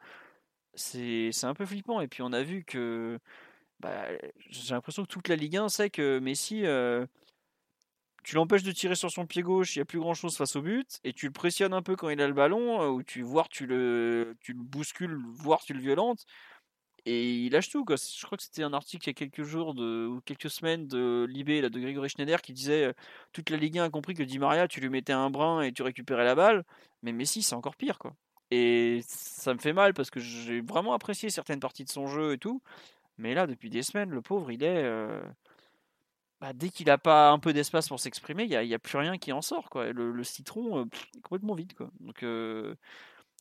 [0.73, 2.01] c'est un peu flippant.
[2.01, 3.19] Et puis on a vu que
[3.79, 4.07] bah,
[4.49, 7.05] j'ai l'impression que toute la Ligue 1 sait que Messi, euh,
[8.27, 10.57] tu l'empêches de tirer sur son pied gauche, il n'y a plus grand chose face
[10.57, 13.01] au but, et tu le pressionnes un peu quand il a le ballon, euh, ou
[13.01, 16.25] tu, voire tu le, tu le bouscules, voire tu le violentes,
[17.05, 17.85] et il lâche tout.
[17.85, 17.95] Quoi.
[17.95, 21.25] Je crois que c'était un article il y a quelques jours ou quelques semaines de
[21.29, 22.93] Libé, là, de Grégory Schneider, qui disait euh,
[23.31, 25.71] toute la Ligue 1 a compris que Di Maria, tu lui mettais un brin et
[25.71, 26.65] tu récupérais la balle,
[27.03, 27.97] mais Messi, c'est encore pire.
[27.97, 28.13] quoi.
[28.51, 32.33] Et ça me fait mal parce que j'ai vraiment apprécié certaines parties de son jeu
[32.33, 32.61] et tout.
[33.17, 34.83] Mais là, depuis des semaines, le pauvre, il est.
[34.83, 35.21] Euh,
[36.39, 38.97] bah, dès qu'il n'a pas un peu d'espace pour s'exprimer, il n'y a, a, plus
[38.97, 39.69] rien qui en sort.
[39.69, 39.91] Quoi.
[39.91, 40.85] Le, citron euh,
[41.15, 41.73] est complètement vide.
[41.73, 41.89] Quoi.
[41.99, 42.75] Donc, euh,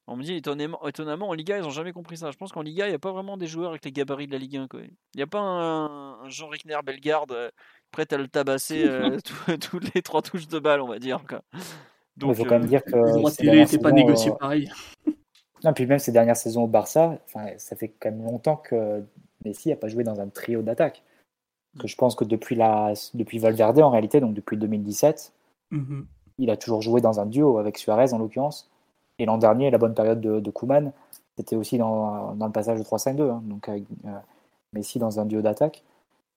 [0.06, 2.30] on me dit étonnamment, étonnamment, en Liga, ils n'ont jamais compris ça.
[2.30, 4.32] Je pense qu'en Liga, il n'y a pas vraiment des joueurs avec les gabarits de
[4.32, 4.68] la Ligue 1.
[4.68, 4.80] Quoi.
[4.80, 7.50] Il n'y a pas un, Jean Rickner Bellegarde
[7.90, 8.88] prêt à le tabasser
[9.60, 11.22] toutes les trois touches de balle, on va dire.
[11.28, 11.42] Quoi.
[12.16, 12.96] Donc, il faut quand même dire que.
[12.96, 14.70] Le n'était pas négocié pareil.
[15.64, 17.18] Non, puis même ces dernières saisons au Barça,
[17.56, 19.02] ça fait quand même longtemps que
[19.42, 21.02] Messi n'a pas joué dans un trio d'attaque.
[21.78, 25.32] Que je pense que depuis, la, depuis Valverde, en réalité, donc depuis 2017,
[25.70, 26.06] mhm.
[26.38, 28.70] il a toujours joué dans un duo avec Suarez en l'occurrence.
[29.18, 30.92] Et l'an dernier, la bonne période de, de Kuman,
[31.36, 34.10] c'était aussi dans, dans, le passage de 3-5-2, hein, donc avec euh,
[34.72, 35.82] Messi dans un duo d'attaque.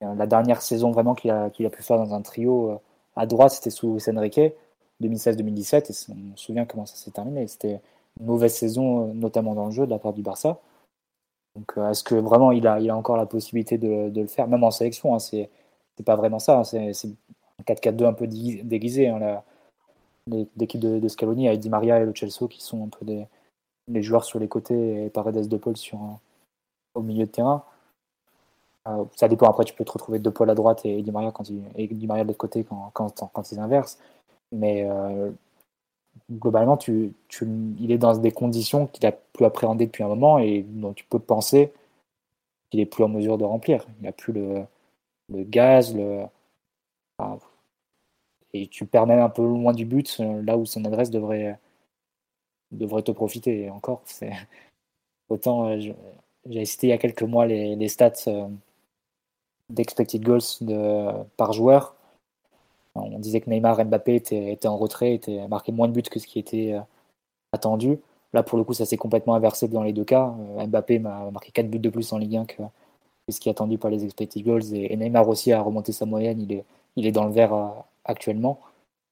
[0.04, 2.76] Euh, la dernière saison vraiment qu'il a, a, pu faire dans un trio euh,
[3.16, 4.40] à droite, c'était sous Enrique,
[5.02, 7.48] 2016-2017, et on se souvient comment ça s'est terminé.
[7.48, 7.82] C'était
[8.20, 10.60] une mauvaise saison, notamment dans le jeu, de la part du Barça.
[11.56, 14.72] Donc, euh, est-ce que vraiment il a, encore la possibilité de, le faire, même en
[14.72, 15.50] sélection hein, C'est
[16.06, 16.60] pas vraiment ça.
[16.60, 17.10] Hein, c'est
[17.60, 19.08] un 4-4-2 un peu déguisé.
[19.08, 19.42] Hein,
[20.58, 23.26] L'équipe de, Scaloni avec Di Maria et Lo Celso qui sont un peu des,
[23.88, 26.00] les joueurs sur les côtés et Paredes de Paul sur,
[26.94, 27.64] au milieu de terrain.
[28.88, 29.50] Euh, ça dépend.
[29.50, 32.24] Après, tu peux te retrouver de Paul à droite et Di Maria, quand il, Maria
[32.24, 34.00] de l'autre côté quand, ils inversent.
[34.52, 35.32] Mais euh,
[36.32, 37.14] globalement, tu,
[37.80, 41.06] il est dans des conditions qu'il a plus appréhendées depuis un moment et dont tu
[41.06, 41.74] peux penser
[42.70, 43.86] qu'il est plus en mesure de remplir.
[44.00, 44.66] Il n'a plus le,
[45.30, 46.26] gaz, le,
[48.54, 51.60] et tu perds même un peu loin du but, là où son adresse devrait,
[52.72, 53.70] devrait te profiter.
[53.70, 54.32] Encore, c'est
[55.30, 55.80] autant euh,
[56.48, 58.48] j'ai cité il y a quelques mois les, stats euh,
[59.70, 61.96] d'expected goals par joueur
[63.04, 66.28] on disait que Neymar, Mbappé étaient, en retrait, étaient marqué moins de buts que ce
[66.28, 66.82] qui était euh,
[67.54, 68.00] attendu.
[68.34, 70.36] Là, pour le coup, ça s'est complètement inversé dans les deux cas.
[70.58, 72.64] Euh, Mbappé m'a marqué 4 buts de plus en Ligue 1 que,
[73.30, 74.74] ce qui est attendu par les expected goals.
[74.74, 76.42] Et, Neymar aussi a remonté sa moyenne.
[76.42, 77.68] Il est, il est dans le vert euh,
[78.06, 78.60] actuellement.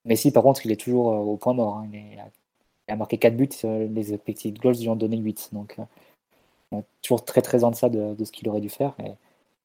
[0.06, 1.78] Messi, par contre, il est toujours au point mort.
[1.78, 1.90] Hein.
[1.94, 2.20] Il,
[2.90, 3.50] a marqué 4 buts.
[3.64, 5.50] les expected goals lui ont donné 8.
[5.54, 5.78] Donc,
[7.02, 8.94] toujours très très en deçà de, de ce qu'il aurait dû faire.
[9.00, 9.12] Et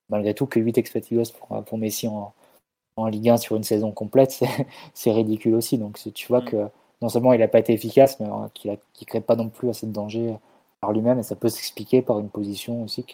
[0.09, 2.33] malgré tout, que 8 expected goals pour, pour Messi en,
[2.97, 4.43] en Ligue 1 sur une saison complète,
[4.95, 5.79] c'est ridicule aussi.
[5.79, 6.45] Donc tu vois mm.
[6.45, 6.69] que
[7.03, 9.69] non seulement il n'a pas été efficace, mais euh, qu'il ne crée pas non plus
[9.69, 10.37] assez de danger
[10.81, 13.05] par lui-même, et ça peut s'expliquer par une position aussi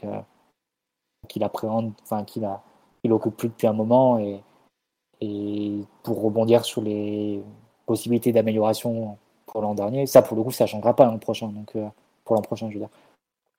[1.29, 2.63] qu'il appréhende, enfin qu'il a,
[3.05, 4.41] il occupe plus depuis un moment, et,
[5.21, 7.43] et pour rebondir sur les
[7.87, 11.77] possibilités d'amélioration pour l'an dernier, ça pour le coup ça changera pas l'an prochain, donc
[11.77, 11.89] euh,
[12.25, 12.91] pour l'an prochain je veux dire.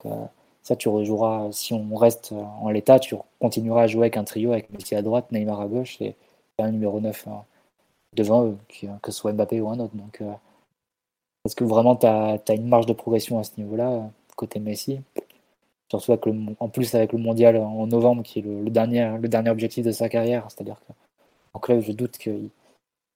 [0.05, 0.25] Euh,
[0.61, 4.51] ça, tu rejoueras, si on reste en l'état, tu continueras à jouer avec un trio
[4.51, 6.15] avec Messi à droite, Neymar à gauche et
[6.57, 7.43] un numéro 9 hein,
[8.15, 8.57] devant eux,
[9.01, 9.95] que ce soit Mbappé ou un autre.
[9.95, 10.31] Donc, euh,
[11.45, 14.99] est-ce que vraiment tu as, une marge de progression à ce niveau-là, côté Messi?
[15.89, 16.25] Surtout avec
[16.59, 19.91] en plus avec le mondial en novembre, qui est le, dernier, le dernier objectif de
[19.91, 20.45] sa carrière.
[20.49, 20.79] C'est-à-dire
[21.51, 22.49] qu'en club, je doute qu'il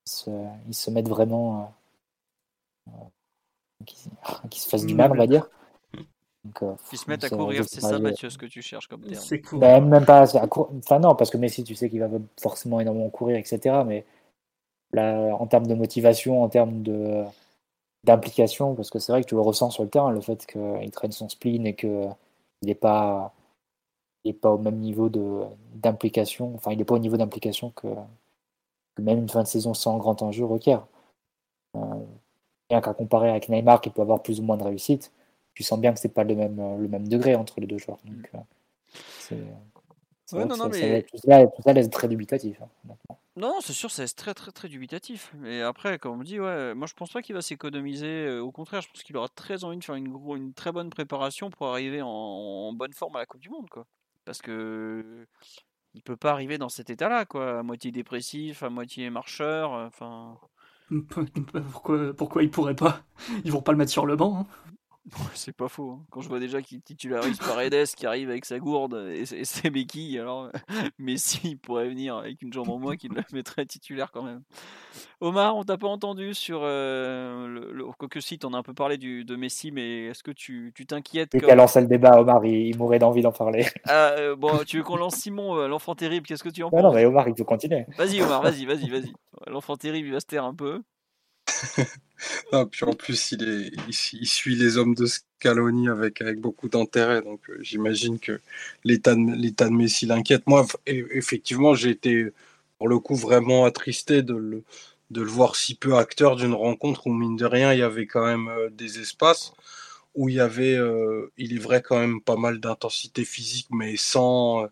[0.06, 0.32] se,
[0.68, 1.72] il se mette vraiment.
[2.89, 3.86] Euh, euh
[4.50, 5.50] qu'il se fasse du mal, on va dire.
[6.44, 9.02] Donc, euh, Ils se mettent à courir, c'est ça, Mathieu, ce que tu cherches comme
[9.02, 9.16] terme.
[9.16, 9.60] C'est cool.
[9.60, 12.10] Ben, même pas à Enfin, non, parce que Messi, tu sais qu'il va
[12.41, 13.84] forcément énormément courir, etc.
[13.86, 14.06] Mais
[14.91, 17.24] là, en termes de motivation, en termes de
[18.04, 20.91] d'implication, parce que c'est vrai que tu le ressens sur le terrain, le fait qu'il
[20.91, 22.10] traîne son spleen et qu'il
[22.62, 23.34] n'est pas,
[24.26, 25.10] il pas au même niveau
[25.76, 27.88] d'implication, enfin, il n'est pas au niveau d'implication que,
[29.00, 30.86] même une fin de saison sans grand enjeu requiert.
[31.78, 31.80] Euh,
[32.70, 35.12] rien qu'à comparer avec Neymar, qui peut avoir plus ou moins de réussite,
[35.54, 37.99] tu sens bien que c'est pas le même, le même degré entre les deux joueurs.
[38.06, 38.38] Donc, euh,
[39.20, 39.36] c'est,
[40.36, 41.04] ouais, non, non, ça, mais...
[41.04, 42.62] tout, ça, tout, ça, laisse très dubitatif.
[42.62, 42.95] Hein,
[43.36, 45.34] non, c'est sûr, ça laisse très très très dubitatif.
[45.38, 48.26] Mais après, comme on dit, ouais, moi je pense pas qu'il va s'économiser.
[48.26, 50.72] Euh, au contraire, je pense qu'il aura très envie de faire une, gros, une très
[50.72, 53.70] bonne préparation pour arriver en, bonne forme à la Coupe du Monde.
[53.70, 53.86] Quoi.
[54.26, 55.26] parce que
[55.95, 60.38] il peut pas arriver dans cet état-là, quoi, à moitié dépressif, à moitié marcheur, enfin.
[61.72, 63.01] Pourquoi, pourquoi il pourrait pas?
[63.45, 64.41] Ils vont pas le mettre sur le banc.
[64.41, 64.72] Hein.
[65.34, 65.91] C'est pas faux.
[65.91, 66.06] Hein.
[66.12, 70.20] Quand je vois déjà qu'il titularise Paredes qui arrive avec sa gourde et, ses béquilles,
[70.20, 70.49] alors
[70.97, 74.41] Messi il pourrait venir avec une jambe en moins qui le mettrait titulaire quand même.
[75.20, 78.97] Omar, on t'a pas entendu sur euh, le, Quoique si, t'en as un peu parlé
[78.97, 81.56] du, de Messi, mais est-ce que tu t'inquiètes tu comme...
[81.56, 83.66] lancé le débat, Omar, il, mourrait d'envie d'en parler.
[83.86, 86.70] Ah, euh, bon, tu veux qu'on lance Simon, euh, l'enfant terrible, qu'est-ce que tu en
[86.70, 87.86] penses Non, mais Omar, il peut continuer.
[87.97, 89.14] Vas-y, Omar, vas-y, vas-y, vas-y.
[89.47, 90.82] L'enfant terrible, il va se taire un peu.
[92.72, 97.22] puis en plus, il, est, suit les hommes de Scaloni avec, beaucoup d'intérêt.
[97.22, 98.39] Donc euh, j'imagine que
[98.84, 100.47] l'état de, Messi l'inquiète.
[100.47, 102.30] Moi, effectivement, j'ai été
[102.78, 104.64] pour le coup vraiment attristé de le,
[105.11, 108.07] de le voir si peu acteur d'une rencontre où, mine de rien, il y avait
[108.07, 109.53] quand même euh, des espaces
[110.16, 113.97] où il y avait, euh, il est vrai, quand même pas mal d'intensité physique, mais
[113.97, 114.68] sans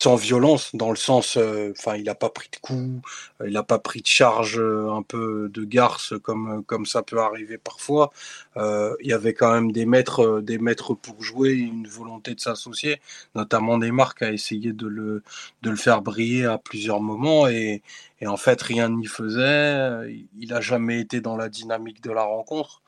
[0.00, 3.02] sans violence, dans le sens, euh, enfin, il n'a pas pris de coups,
[3.44, 7.18] il n'a pas pris de charge euh, un peu de garce comme comme ça peut
[7.20, 8.12] arriver parfois.
[8.56, 12.40] Euh, il y avait quand même des maîtres, des maîtres pour jouer, une volonté de
[12.40, 13.00] s'associer,
[13.34, 15.22] notamment Neymar qui a essayé de le
[15.62, 17.82] de le faire briller à plusieurs moments et,
[18.20, 20.26] et en fait rien n'y faisait.
[20.38, 22.82] Il n'a jamais été dans la dynamique de la rencontre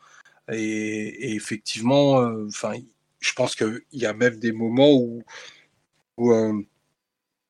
[0.53, 2.15] et, effectivement,
[2.49, 2.75] enfin,
[3.21, 5.23] je pense qu'il y a même des moments où,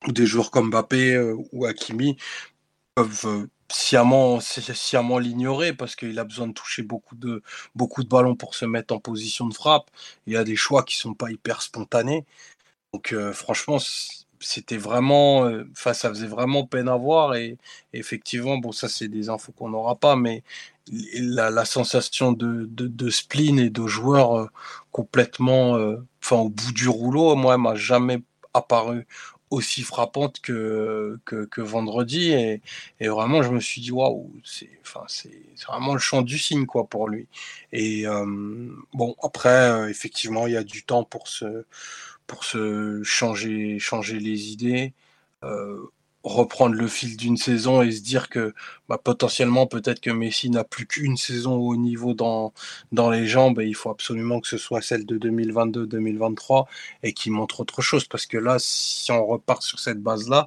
[0.09, 2.16] des joueurs comme Mbappé euh, ou Hakimi
[2.94, 7.42] peuvent euh, sciemment, sciemment l'ignorer parce qu'il a besoin de toucher beaucoup de,
[7.74, 9.90] beaucoup de ballons pour se mettre en position de frappe.
[10.26, 12.24] Il y a des choix qui sont pas hyper spontanés.
[12.92, 13.78] Donc euh, franchement,
[14.40, 17.59] c'était vraiment, ça faisait vraiment peine à voir et,
[17.92, 20.42] effectivement, bon ça c'est des infos qu'on n'aura pas, mais
[21.14, 24.51] la, sensation de, de, de, spleen et de joueurs
[24.92, 25.74] complètement,
[26.22, 28.22] enfin au bout du rouleau, moi m'a jamais
[28.55, 29.07] apparu
[29.51, 32.32] aussi frappante que, que, vendredi.
[32.32, 32.62] Et,
[33.01, 34.70] et, vraiment, je me suis dit, waouh, c'est
[35.66, 37.26] vraiment le champ du signe quoi, pour lui.
[37.72, 38.24] Et euh,
[38.94, 41.64] bon, après, euh, effectivement, il y a du temps pour se,
[42.26, 44.92] pour se changer, changer les idées.
[45.44, 45.90] Euh,
[46.22, 48.54] reprendre le fil d'une saison et se dire que
[48.88, 52.52] bah, potentiellement peut-être que Messi n'a plus qu'une saison au niveau dans,
[52.92, 56.66] dans les jambes et il faut absolument que ce soit celle de 2022-2023
[57.02, 60.46] et qu'il montre autre chose parce que là si on repart sur cette base là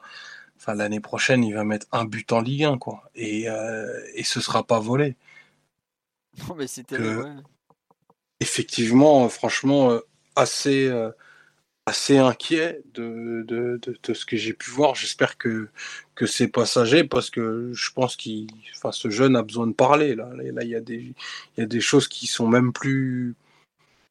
[0.58, 4.24] enfin l'année prochaine il va mettre un but en Ligue 1 quoi et, euh, et
[4.24, 5.16] ce sera pas volé.
[6.48, 6.98] Non mais c'était
[8.40, 10.00] effectivement franchement euh,
[10.36, 11.12] assez euh,
[11.86, 14.96] assez inquiet de, de, de, ce que j'ai pu voir.
[14.96, 15.70] J'espère que,
[16.16, 18.18] que c'est passager parce que je pense
[18.76, 20.16] enfin, ce jeune a besoin de parler.
[20.16, 21.14] Là, il y a des,
[21.58, 23.36] y a des choses qui sont même plus,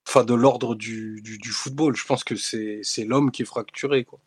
[0.07, 1.97] enfin, de l'ordre du, du, football.
[1.97, 4.19] Je pense que c'est, l'homme qui est fracturé, quoi.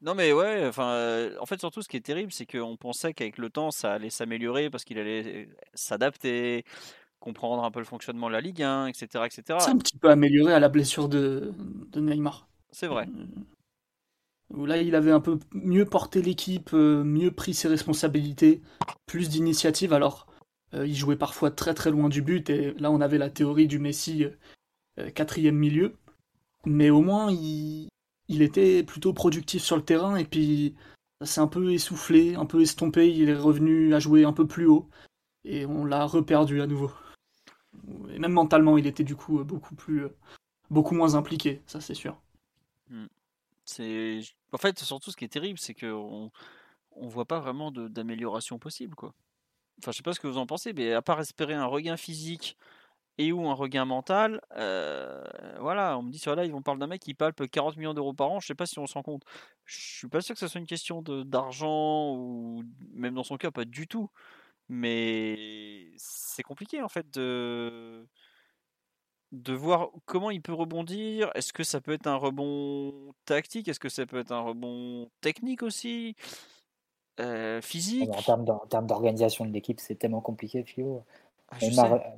[0.00, 3.12] Non mais ouais, enfin, euh, en fait surtout ce qui est terrible, c'est qu'on pensait
[3.12, 6.64] qu'avec le temps ça allait s'améliorer parce qu'il allait s'adapter,
[7.20, 9.24] comprendre un peu le fonctionnement de la Ligue 1, etc.
[9.26, 9.58] etc.
[9.60, 11.52] C'est un petit peu amélioré à la blessure de,
[11.90, 12.48] de Neymar.
[12.70, 13.08] C'est vrai.
[13.08, 18.62] Euh, où là, il avait un peu mieux porté l'équipe, euh, mieux pris ses responsabilités,
[19.06, 19.92] plus d'initiative.
[19.92, 20.26] Alors,
[20.74, 23.68] euh, il jouait parfois très très loin du but, et là, on avait la théorie
[23.68, 24.26] du Messi
[25.14, 25.94] quatrième milieu.
[26.66, 27.88] Mais au moins, il,
[28.26, 30.74] il était plutôt productif sur le terrain, et puis
[31.20, 33.10] ça s'est un peu essoufflé, un peu estompé.
[33.10, 34.88] Il est revenu à jouer un peu plus haut,
[35.44, 36.90] et on l'a reperdu à nouveau.
[38.10, 40.08] Et même mentalement, il était du coup beaucoup plus,
[40.70, 42.16] beaucoup moins impliqué, ça c'est sûr.
[42.90, 43.06] Hmm.
[43.64, 44.20] C'est,
[44.52, 46.30] en fait, surtout ce qui est terrible, c'est qu'on
[46.92, 49.14] on voit pas vraiment d'amélioration possible, quoi.
[49.80, 51.96] Enfin, je sais pas ce que vous en pensez, mais à part espérer un regain
[51.96, 52.56] physique
[53.18, 55.24] et ou un regain mental, euh,
[55.60, 57.94] voilà, on me dit sur là, ils vont parler d'un mec qui palpe 40 millions
[57.94, 58.40] d'euros par an.
[58.40, 59.24] Je sais pas si on s'en compte.
[59.64, 63.50] Je suis pas sûr que ce soit une question d'argent ou même dans son cas,
[63.50, 64.08] pas du tout.
[64.68, 68.06] Mais c'est compliqué en fait de
[69.32, 71.30] de voir comment il peut rebondir.
[71.34, 73.68] Est-ce que ça peut être un rebond tactique?
[73.68, 76.16] Est-ce que ça peut être un rebond technique aussi?
[77.20, 78.10] Euh, Physique?
[78.10, 78.22] En
[78.68, 81.04] termes d'organisation de l'équipe, c'est tellement compliqué, Philo.
[81.50, 81.56] Ah,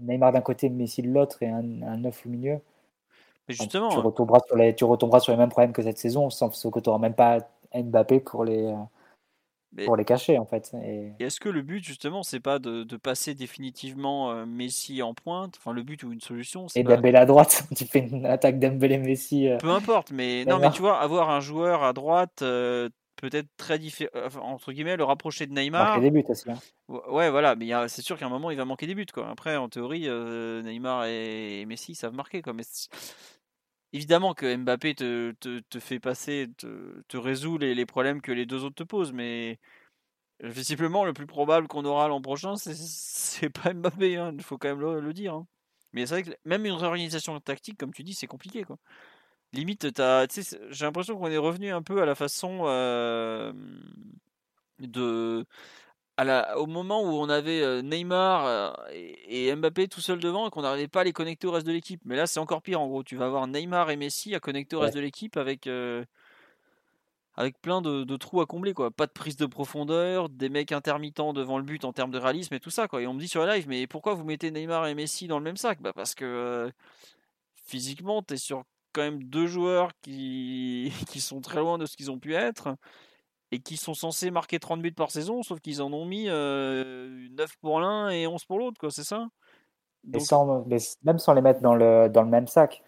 [0.01, 2.61] Neymar, d'un côté, Messi de l'autre et un, un neuf au milieu.
[3.49, 6.31] Mais justement, tu, retomberas sur les, tu retomberas sur les mêmes problèmes que cette saison,
[6.31, 7.39] sauf que tu n'auras même pas
[7.73, 8.75] Mbappé pour les,
[9.85, 10.73] pour les cacher en fait.
[10.85, 11.13] Et...
[11.21, 15.57] est-ce que le but justement c'est pas de, de, passer définitivement euh, Messi en pointe,
[15.59, 16.97] enfin le but ou une solution Et pas...
[16.97, 19.49] Dembélé à droite, tu fais une attaque Dembélé Messi.
[19.49, 19.59] Euh...
[19.59, 23.79] Peu importe, mais non mais tu vois avoir un joueur à droite euh, peut-être très
[23.79, 24.11] différent
[24.41, 25.85] entre guillemets le rapprocher de Neymar.
[25.85, 26.51] Marquer des buts aussi.
[26.51, 26.59] Hein.
[27.09, 29.29] Ouais voilà, mais c'est sûr qu'à un moment il va manquer des buts quoi.
[29.31, 32.65] Après en théorie Neymar et, Messi savent marquer quoi, mais
[33.93, 38.33] évidemment que Mbappé te, te, te fait passer, te, te résout les, les, problèmes que
[38.33, 39.59] les deux autres te posent, mais
[40.41, 44.69] visiblement, le plus probable qu'on aura l'an prochain, c'est pas Mbappé, il hein, faut quand
[44.69, 45.35] même le, le dire.
[45.35, 45.47] Hein.
[45.93, 48.65] Mais c'est vrai que même une réorganisation tactique, comme tu dis, c'est compliqué.
[48.65, 48.79] Quoi.
[49.53, 49.89] Limite,
[50.71, 53.53] j'ai l'impression qu'on est revenu un peu à la façon euh,
[54.79, 55.45] de.
[56.21, 60.61] À la, au moment où on avait Neymar et, Mbappé tout seul devant et qu'on
[60.61, 62.03] n'arrivait pas à les connecter au reste de l'équipe.
[62.05, 63.03] Mais là, c'est encore pire en gros.
[63.03, 65.67] Tu vas avoir Neymar et Messi à connecter au reste de l'équipe avec,
[67.37, 68.75] avec plein de, trous à combler.
[68.75, 68.91] Quoi.
[68.91, 72.53] Pas de prise de profondeur, des mecs intermittents devant le but en termes de réalisme
[72.53, 72.87] et tout ça.
[72.87, 73.01] Quoi.
[73.01, 75.39] Et on me dit sur la live, mais pourquoi vous mettez Neymar et Messi dans
[75.39, 75.81] le même sac?
[75.81, 76.71] Bah Parce que
[77.65, 81.97] physiquement, tu es sur quand même deux joueurs qui, qui sont très loin de ce
[81.97, 82.77] qu'ils ont pu être
[83.53, 87.57] et qui sont censés marquer 30 buts par saison, sauf qu'ils en ont mis 9
[87.61, 89.29] pour l'un et 11 pour l'autre, quoi, c'est ça?
[90.19, 90.65] Sans,
[91.03, 92.83] Même sans les mettre dans le, dans le même sac.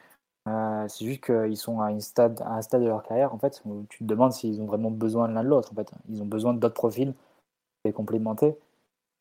[0.49, 3.39] Euh, c'est juste qu'ils sont à, une stade, à un stade de leur carrière, en
[3.39, 5.73] fait, où tu te demandes s'ils ont vraiment besoin de l'un de l'autre.
[5.73, 5.91] En fait.
[6.09, 8.57] Ils ont besoin d'autres profils pour les complémenter.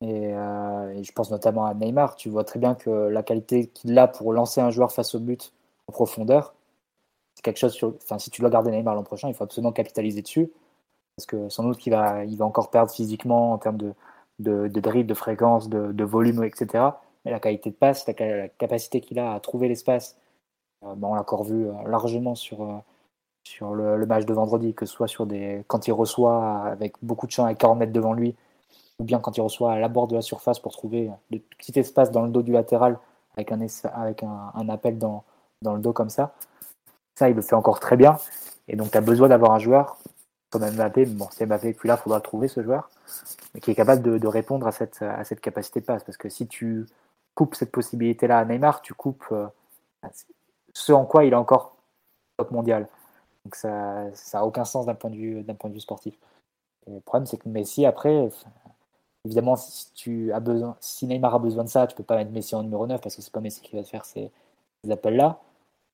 [0.02, 2.16] Euh, et, je pense notamment à Neymar.
[2.16, 5.20] Tu vois très bien que la qualité qu'il a pour lancer un joueur face au
[5.20, 5.52] but
[5.86, 6.54] en profondeur,
[7.36, 7.94] c'est quelque chose sur.
[8.02, 10.50] Enfin, si tu dois garder Neymar l'an prochain, il faut absolument capitaliser dessus.
[11.16, 13.92] Parce que sans doute qu'il va, il va encore perdre physiquement en termes de,
[14.38, 16.84] de, de dribble, de fréquence, de, de, volume, etc.
[17.24, 20.16] Mais la qualité de passe, la capacité qu'il a à trouver l'espace
[20.84, 22.78] euh, on l'a encore vu euh, largement sur, euh,
[23.44, 27.26] sur le, match de vendredi, que ce soit sur des, quand il reçoit avec beaucoup
[27.26, 28.34] de champs à 40 mètres devant lui,
[28.98, 31.78] ou bien quand il reçoit à la bord de la surface pour trouver le petit
[31.78, 32.98] espace dans le dos du latéral
[33.36, 33.60] avec un,
[33.94, 35.24] avec un, appel dans,
[35.62, 36.34] dans, le dos comme ça.
[37.14, 38.18] Ça, il le fait encore très bien.
[38.68, 39.96] Et donc, tu as besoin d'avoir un joueur
[40.52, 41.06] comme Mbappé.
[41.06, 42.90] Bon, c'est Mbappé plus là, il faudra trouver ce joueur,
[43.60, 46.04] qui est capable de, répondre à cette, capacité de passe.
[46.04, 46.86] Parce que si tu
[47.34, 49.34] coupes cette possibilité-là à Neymar, tu coupes
[50.74, 51.76] ce en quoi il est encore
[52.36, 52.86] top mondial.
[53.44, 56.14] Donc ça n'a aucun sens d'un point, de vue, sportif.
[56.86, 58.28] le problème, c'est que Messi, après,
[59.24, 63.00] évidemment, si, Neymar a besoin de ça, tu peux pas mettre Messi en numéro 9
[63.00, 64.30] parce que c'est pas Messi qui va te faire ces,
[64.88, 65.40] appels-là.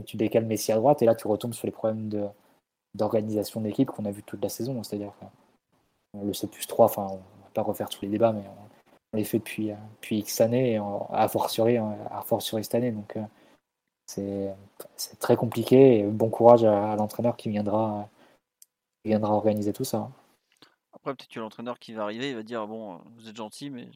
[0.06, 2.26] Tu décales Messi à droite et là, tu retombes sur les problèmes de,
[2.94, 4.82] d'organisation d'équipe qu'on a vu toute la saison.
[4.82, 5.12] C'est-à-dire
[6.14, 8.44] le C 3, enfin, on va pas refaire tous les débats, mais
[9.12, 10.80] on, les fait depuis, depuis X années et
[11.10, 12.92] à fortiori, à fortiori cette année.
[12.92, 13.22] Donc, euh,
[14.08, 18.08] c'est très compliqué et bon courage à, l'entraîneur qui viendra,
[19.04, 20.10] viendra organiser tout ça.
[20.92, 23.88] Après, peut-être que l'entraîneur qui va arriver, il va dire Bon, vous êtes gentil, mais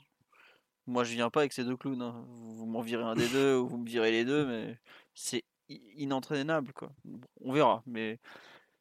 [0.86, 2.02] moi je viens pas avec ces deux clowns.
[2.02, 2.24] Hein.
[2.28, 4.78] Vous m'en virez un des deux ou vous me virez les deux, mais
[5.14, 6.72] c'est inentraînable.
[6.74, 6.92] Quoi.
[7.40, 8.18] on verra, mais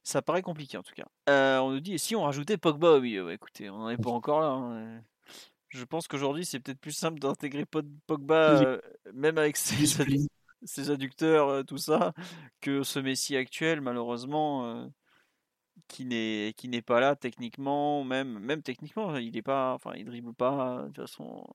[0.03, 1.05] ça paraît compliqué en tout cas.
[1.29, 4.09] Euh, on nous dit Et si on rajoutait Pogba Oui, écoutez, on n'en est pas
[4.09, 4.47] encore là.
[4.47, 5.01] Hein.
[5.69, 8.81] Je pense qu'aujourd'hui, c'est peut-être plus simple d'intégrer Pogba, euh,
[9.13, 9.85] même avec ses,
[10.63, 12.13] ses adducteurs, euh, tout ça,
[12.59, 14.87] que ce Messi actuel, malheureusement, euh,
[15.87, 20.05] qui n'est qui n'est pas là techniquement, même même techniquement, il est pas, enfin, il
[20.05, 21.45] dribble pas de toute façon.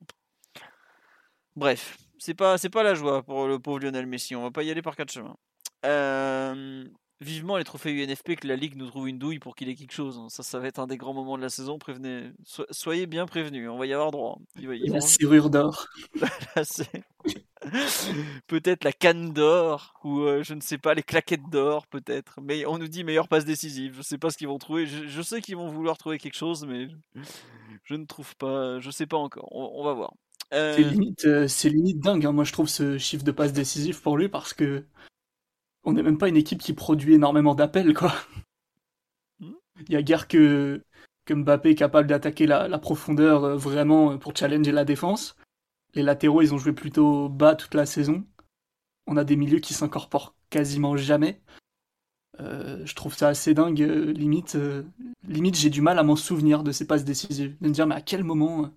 [1.54, 4.34] Bref, c'est pas c'est pas la joie pour le pauvre Lionel Messi.
[4.34, 5.36] On va pas y aller par quatre chemins.
[5.84, 6.84] Euh,
[7.20, 9.92] vivement les trophées UNFP que la Ligue nous trouve une douille pour qu'il ait quelque
[9.92, 10.18] chose.
[10.18, 10.28] Hein.
[10.28, 11.78] Ça, ça va être un des grands moments de la saison.
[11.78, 12.30] Prévenez,
[12.70, 13.68] soyez bien prévenus.
[13.70, 14.38] On va y avoir droit.
[14.56, 15.86] la serrure d'or.
[18.46, 22.38] peut-être la canne d'or ou euh, je ne sais pas les claquettes d'or peut-être.
[22.42, 23.94] Mais on nous dit meilleure passe décisive.
[23.96, 24.86] Je sais pas ce qu'ils vont trouver.
[24.86, 26.88] Je, sais qu'ils vont vouloir trouver quelque chose, mais
[27.84, 28.78] je, ne trouve pas.
[28.80, 29.48] Je sais pas encore.
[29.52, 30.12] On, va voir.
[30.52, 32.26] Euh, c'est limite, euh, c'est limite dingue.
[32.26, 32.32] Hein.
[32.32, 34.84] Moi, je trouve ce chiffre de passe décisive pour lui parce que
[35.86, 38.12] on n'est même pas une équipe qui produit énormément d'appels, quoi.
[39.40, 39.52] Hmm.
[39.88, 40.84] Il y a guère que,
[41.24, 45.36] que Mbappé est capable d'attaquer la, profondeur euh, vraiment pour challenger la défense.
[45.94, 48.26] Les latéraux, ils ont joué plutôt bas toute la saison.
[49.06, 51.40] On a des milieux qui s'incorporent quasiment jamais.
[52.40, 53.80] Euh, je trouve ça assez dingue.
[53.80, 54.58] Euh, limite,
[55.22, 57.56] limite j'ai du mal à m'en souvenir de ces passes décisives.
[57.60, 58.70] De me dire, mais à quel moment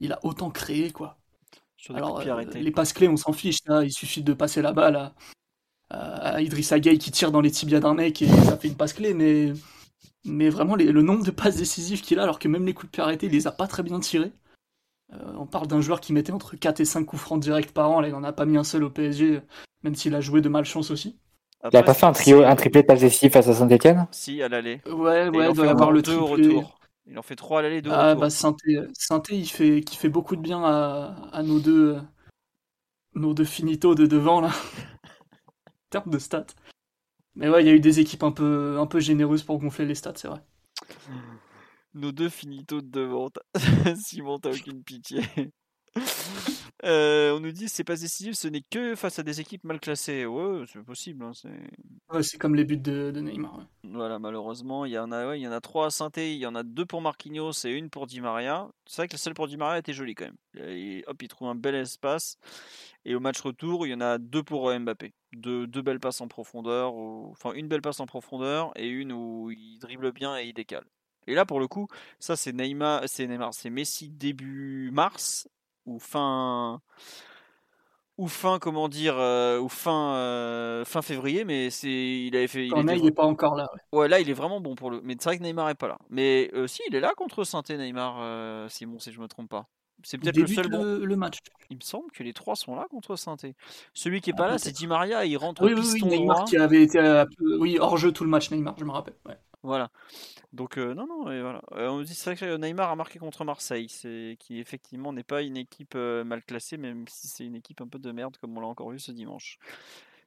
[0.00, 1.18] il a autant créé, quoi.
[1.94, 2.20] Alors,
[2.54, 3.58] les passes clés, on s'en fiche.
[3.68, 5.14] il suffit de passer la balle à,
[5.90, 8.92] à Idrissa Gueye qui tire dans les tibias d'un mec et ça fait une passe
[8.92, 9.52] clé, mais,
[10.24, 12.90] mais vraiment le nombre de passes décisives qu'il a, alors que même les coups de
[12.90, 14.32] pied arrêtés, il les a pas très bien tirés.
[15.12, 17.90] Euh, on parle d'un joueur qui mettait entre 4 et 5 coups francs directs par
[17.90, 19.40] an, là il en a pas mis un seul au PSG,
[19.84, 21.16] même s'il a joué de malchance aussi.
[21.72, 24.42] il a pas fait un trio, un triplé de passes décisives face à Saint-Etienne Si,
[24.42, 24.80] à l'aller.
[24.86, 26.20] Ouais, ouais, il doit avoir le triplé.
[26.20, 26.78] Au retour.
[27.08, 28.88] Il en fait 3 à l'aller, 2 au ah, Bah, Sainté,
[29.30, 31.96] il fait, qui fait beaucoup de bien à, à nos deux
[33.14, 34.50] nos deux finitos de devant là
[35.90, 36.46] termes de stats.
[37.34, 39.84] Mais ouais, il y a eu des équipes un peu, un peu généreuses pour gonfler
[39.84, 40.42] les stats, c'est vrai.
[41.94, 43.30] Nos deux finitos de devant.
[43.96, 45.22] Simon, t'as aucune pitié.
[46.84, 49.80] Euh, on nous dit c'est pas décisif, ce n'est que face à des équipes mal
[49.80, 50.26] classées.
[50.26, 51.24] Ouais, c'est possible.
[51.24, 51.48] hein, c'est...
[52.14, 53.56] Ouais, comme les buts de, de Neymar.
[53.58, 53.64] ouais.
[53.84, 56.34] Voilà, malheureusement, il y en a, ouais, il y en a trois à saint il
[56.34, 58.68] y en a deux pour Marquinhos et une pour Di Maria.
[58.84, 60.68] C'est vrai que celle pour Di Maria était jolie quand même.
[60.68, 62.36] Et hop, il trouve un bel espace.
[63.06, 65.14] Et au match retour, il y en a deux pour euh, Mbappé.
[65.32, 69.12] Deux, deux belles passes en profondeur, ou- enfin une belle passe en profondeur et une
[69.12, 70.84] où il dribble bien et il décale.
[71.26, 71.88] Et là, pour le coup,
[72.20, 75.48] ça c'est Neymar, c'est Neymar, c'est Messi début mars
[75.86, 76.80] ou fin
[78.18, 82.66] ou fin comment dire euh, ou fin euh, fin février, mais c'est il avait fait
[82.66, 83.68] il Quand était Ney n'est pas encore là.
[83.92, 84.00] ouais.
[84.00, 85.00] Ouais, là, il est vraiment bon pour le.
[85.02, 85.98] Mais c'est vrai que Neymar est pas là.
[86.08, 89.50] Mais euh, si, il est là contre saint Neymar, euh, Simon, si je me trompe
[89.50, 89.66] pas.
[90.02, 91.38] C'est Il peut-être le seul le, le match.
[91.70, 93.36] Il me semble que les trois sont là contre saint
[93.92, 94.72] Celui qui est Ah, pas là, c'est.
[94.72, 95.24] Di Maria.
[95.26, 96.46] Il rentre Oui, oui, oui, piston Neymar droit.
[96.46, 97.24] qui avait été
[97.60, 99.16] oui, hors jeu tout le match, Neymar, je me rappelle.
[99.26, 99.36] ouais.
[99.62, 99.90] Voilà.
[100.52, 101.62] Donc euh, non, non, et voilà.
[101.72, 105.56] Euh, on dit que Neymar a marqué contre Marseille, c'est qui effectivement n'est pas une
[105.56, 108.60] équipe euh, mal classée, même si c'est une équipe un peu de merde comme on
[108.60, 109.58] l'a encore vu ce dimanche.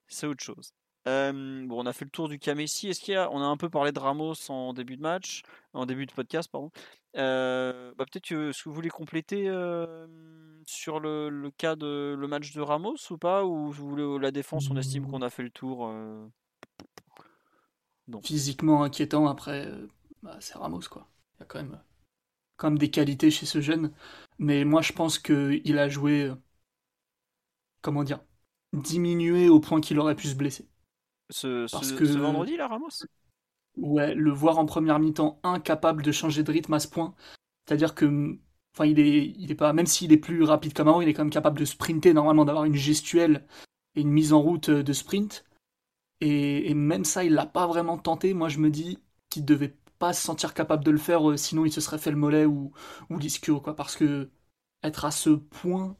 [0.07, 0.73] C'est autre chose.
[1.07, 2.89] Euh, bon, on a fait le tour du cas Messi.
[2.89, 5.43] Est-ce qu'il y a, on a un peu parlé de Ramos en début de match,
[5.73, 6.71] en début de podcast, pardon.
[7.15, 10.07] Euh, bah, peut-être que ce que vous voulez compléter euh,
[10.65, 14.69] sur le, cas de le match de Ramos ou pas, ou vous voulez la défense,
[14.69, 15.87] on estime qu'on a fait le tour.
[15.87, 16.27] euh,
[18.23, 19.87] Physiquement inquiétant, après, euh,
[20.23, 21.07] bah, c'est Ramos, quoi.
[21.37, 21.79] Il y a quand même,
[22.57, 23.93] quand même des qualités chez ce jeune.
[24.39, 26.35] Mais moi, je pense qu'il a joué, euh,
[27.81, 28.21] comment dire,
[28.73, 30.67] diminué au point qu'il aurait pu se blesser.
[31.29, 32.89] Ce, ce- Parce que- ce vendredi là, Ramos?
[33.77, 37.15] Ouais, le voir en première mi-temps incapable de changer de rythme à ce point,
[37.67, 38.37] c'est-à-dire que,
[38.75, 41.23] enfin, il est, il est pas, même s'il est plus rapide qu'avant, il est quand
[41.23, 43.47] même capable de sprinter normalement, d'avoir une gestuelle
[43.95, 45.45] et une mise en route euh, de sprint.
[46.21, 48.33] Et, et même ça, il l'a pas vraiment tenté.
[48.33, 48.99] Moi, je me dis
[49.29, 52.11] qu'il devait pas se sentir capable de le faire, euh, sinon il se serait fait
[52.11, 52.71] le mollet ou,
[53.09, 53.75] ou l'ischio, quoi.
[53.75, 54.29] Parce que
[54.83, 55.97] être à ce point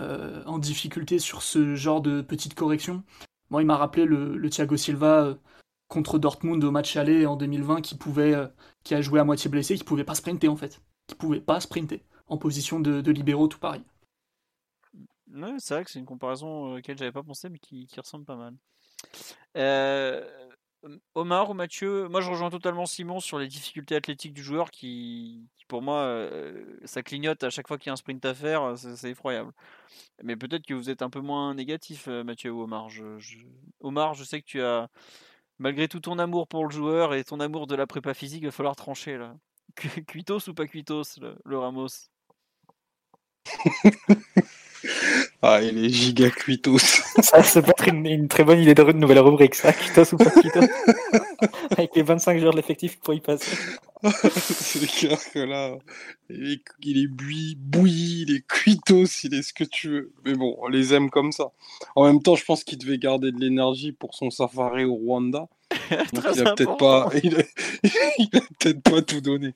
[0.00, 3.04] euh, en difficulté sur ce genre de petite correction,
[3.50, 5.24] moi, il m'a rappelé le, Thiago Silva.
[5.24, 5.34] euh,
[5.88, 8.34] contre Dortmund au match aller en 2020 qui pouvait
[8.84, 11.60] qui a joué à moitié blessé, qui pouvait pas sprinter en fait, qui pouvait pas
[11.60, 13.82] sprinter en position de, de libéraux tout pareil.
[15.58, 18.36] C'est vrai que c'est une comparaison auquel j'avais pas pensé, mais qui, qui ressemble pas
[18.36, 18.56] mal.
[21.14, 25.46] Omar ou Mathieu, moi je rejoins totalement Simon sur les difficultés athlétiques du joueur qui,
[25.68, 28.62] pour moi, euh, ça clignote à chaque fois qu'il y a un sprint à faire,
[28.62, 29.52] euh, c'est effroyable.
[30.22, 32.88] Mais peut-être que vous êtes un peu moins négatif, euh, Mathieu ou Omar.
[33.80, 34.88] Omar, je sais que tu as,
[35.58, 38.46] malgré tout ton amour pour le joueur et ton amour de la prépa physique, il
[38.46, 39.36] va falloir trancher là.
[39.76, 42.08] Cu- Cuitos ou pas Cuitos, le Ramos?
[45.42, 46.78] Ah, il est giga cuitos.
[47.22, 50.30] Ça, c'est peut-être une, une très bonne idée de nouvelle rubrique, ça, Kitos ou pas
[50.30, 50.60] Kitos.
[51.70, 53.56] Avec les 25 joueurs de l'effectif pour y passer.
[54.32, 55.76] c'est clair que là,
[56.28, 60.12] il est, il est bouilli, bouilli, il est cuitos, il est ce que tu veux.
[60.24, 61.50] Mais bon, on les aime comme ça.
[61.96, 65.48] En même temps, je pense qu'il devait garder de l'énergie pour son safari au Rwanda.
[66.12, 67.42] Donc il a peut-être pas, il a,
[68.18, 69.54] il a peut-être pas tout donné.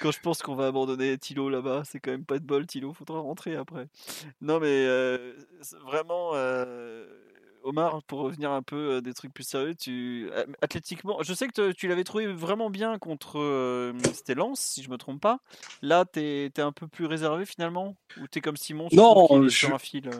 [0.00, 2.92] Quand je pense qu'on va abandonner Thilo là-bas, c'est quand même pas de bol, Thilo,
[2.92, 3.86] faudra rentrer après.
[4.40, 5.34] Non mais euh,
[5.84, 7.06] vraiment, euh,
[7.64, 11.52] Omar, pour revenir un peu à des trucs plus sérieux, tu athlétiquement, je sais que
[11.52, 15.38] te- tu l'avais trouvé vraiment bien contre euh, c'était Lens, si je me trompe pas.
[15.80, 19.74] Là, t'es es un peu plus réservé finalement, ou t'es comme Simon, Non, je- sur
[19.74, 20.10] un fil.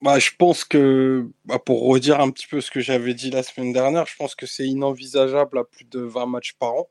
[0.00, 3.42] Bah, je pense que, bah, pour redire un petit peu ce que j'avais dit la
[3.42, 6.88] semaine dernière, je pense que c'est inenvisageable à plus de 20 matchs par an.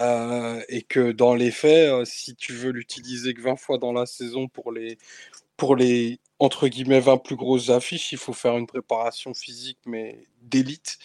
[0.00, 4.04] Euh, et que dans les faits, si tu veux l'utiliser que 20 fois dans la
[4.04, 4.98] saison pour les,
[5.62, 10.26] pour les entre guillemets 20 plus grosses affiches, il faut faire une préparation physique, mais
[10.40, 10.98] d'élite,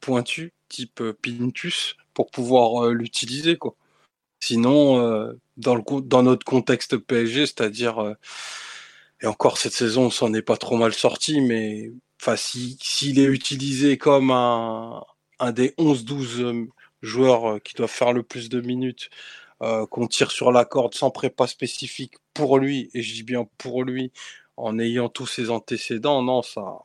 [0.00, 3.74] pointue, type euh, Pintus, pour pouvoir euh, l'utiliser, quoi.
[4.38, 8.16] Sinon, euh, dans, le, dans notre contexte PSG, c'est-à-dire,
[9.22, 11.90] et encore cette saison, on s'en est pas trop mal sorti, mais
[12.36, 15.02] s'il est utilisé comme un,
[15.38, 16.68] un des 11-12 euh,
[17.00, 19.08] joueurs qui doivent faire le plus de minutes,
[19.62, 23.48] euh, qu'on tire sur la corde sans prépa spécifique pour lui, et je dis bien
[23.58, 24.12] pour lui,
[24.56, 26.78] en ayant tous ses antécédents, non, ça,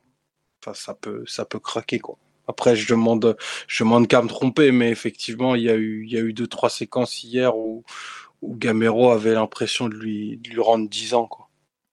[0.73, 2.17] ça peut, ça peut craquer, quoi.
[2.47, 3.35] Après, je demande,
[3.67, 6.33] je demande qu'à me tromper, mais effectivement, il y a eu, il y a eu
[6.33, 7.83] deux, trois séquences hier où,
[8.41, 11.49] où Gamero avait l'impression de lui, de lui rendre 10 ans, quoi.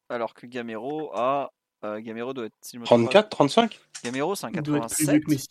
[0.09, 1.51] Alors que Gamero a,
[1.85, 3.81] euh, Gamero doit être, si je me trompe pas, 34, 35?
[4.05, 5.49] Gamero c'est un Il doit être plus 87.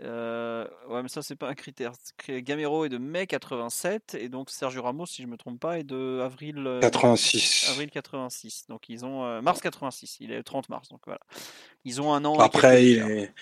[0.00, 1.92] Euh, ouais, mais ça, c'est pas un critère.
[2.28, 5.84] Gamero est de mai 87 et donc Sergio Ramos, si je me trompe pas, est
[5.84, 7.68] de avril, euh, 86.
[7.70, 8.66] avril 86.
[8.68, 10.16] Donc ils ont euh, mars 86.
[10.20, 10.88] Il est le 30 mars.
[10.88, 11.20] Donc voilà.
[11.84, 12.38] Ils ont un an.
[12.38, 13.10] Après, il, d'écart.
[13.10, 13.32] est-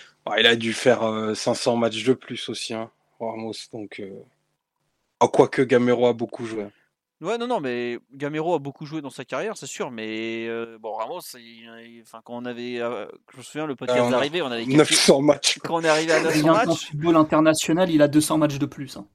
[0.40, 2.90] il a dû faire euh, 500 matchs de plus aussi, hein,
[3.20, 3.52] Ramos.
[3.72, 4.10] Donc, euh...
[5.20, 6.66] ah, quoique Gamero a beaucoup joué.
[7.20, 10.78] Ouais, non, non, mais Gamero a beaucoup joué dans sa carrière, c'est sûr, mais euh,
[10.80, 11.40] bon, Ramos, il-
[11.84, 14.46] il- enfin, quand on avait, euh, je me souviens, le podcast on a arrivé, on
[14.46, 15.58] avait calculé- 900 matchs.
[15.58, 18.58] quand on est arrivé à 900 Rien qu'en matchs, football international, il a 200 matchs
[18.58, 18.96] de plus.
[18.96, 19.06] hein.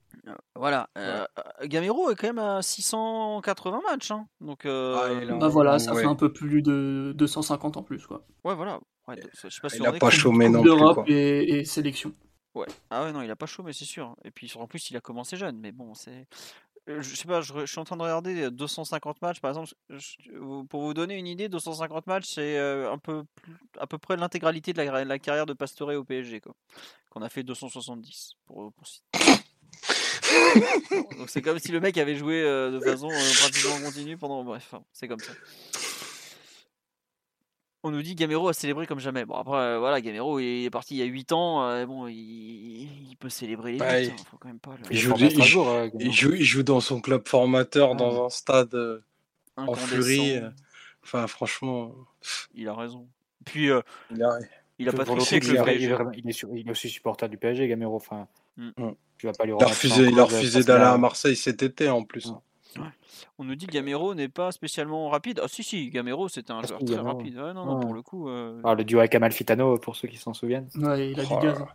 [0.55, 1.23] voilà, euh,
[1.65, 5.77] Gamero est quand même à 680 matchs, hein, donc, euh, Ah, il a- Bah voilà,
[5.79, 6.01] ça ouais.
[6.01, 8.05] fait un peu plus de 250 en plus.
[8.07, 8.23] Quoi.
[8.43, 11.11] ouais, voilà, ouais, je sais pas si Il on a est pas chômé non plus.
[11.13, 12.13] et, et sélection.
[12.55, 12.67] Ouais.
[12.89, 14.15] Ah ouais, non, il a pas chaud, mais c'est sûr.
[14.23, 15.59] Et puis en plus, il a commencé jeune.
[15.59, 16.25] Mais bon, c'est.
[16.89, 19.73] Euh, Je sais pas, je, suis en train de regarder euh, 250 matchs, par exemple.
[19.89, 23.23] je- pour vous donner une idée, 250 matchs, c'est euh, un peu
[23.79, 26.55] à peu près l'intégralité de la, la carrière de Pastore au PSG, quoi.
[27.09, 28.87] Qu'on a fait 270 pour, pour.
[31.17, 34.43] Donc c'est comme si le mec avait joué euh, de façon euh, pratiquement continue pendant.
[34.43, 35.31] Bref, c'est comme ça.
[37.87, 39.25] On nous dit Gamero a célébré comme jamais.
[39.25, 41.63] Bon après euh, voilà, Gamero il est parti il y a 8 ans.
[41.69, 42.15] euh, bon, il,
[43.11, 44.85] il peut célébrer les Bah, il- faut quand même pas le.
[44.89, 46.11] Il est joue il Il
[46.57, 49.01] il dans son club formateur, dans un stade euh,
[49.55, 50.41] en furie.
[51.03, 51.91] Enfin, franchement,
[52.55, 53.07] Il a raison.
[53.45, 54.39] Puis euh, il a...
[54.79, 55.75] il a pas triché le il, est- PSG.
[55.83, 57.95] il est vraiment- il est sur- il est aussi supporter du PSG, Gamero.
[57.95, 58.27] Enfin,
[58.57, 58.71] Mm.
[59.17, 59.61] tu vas pas lui il
[60.19, 62.31] a refusé, d'aller à Marseille cet été en plus.
[62.77, 62.83] Ouais.
[63.37, 65.39] On nous dit Gamero n'est pas spécialement rapide.
[65.43, 67.17] Ah si si, Gamero c'était un Ah, joueur très Gamero.
[67.17, 67.37] rapide.
[67.37, 67.81] Ouais, non, non, Ouais.
[67.85, 70.69] pour le coup, euh, Ah, le duo avec Amalfitano, pour ceux qui s'en souviennent.
[70.75, 71.59] Ouais, il a Oh du là gaz.
[71.59, 71.67] là.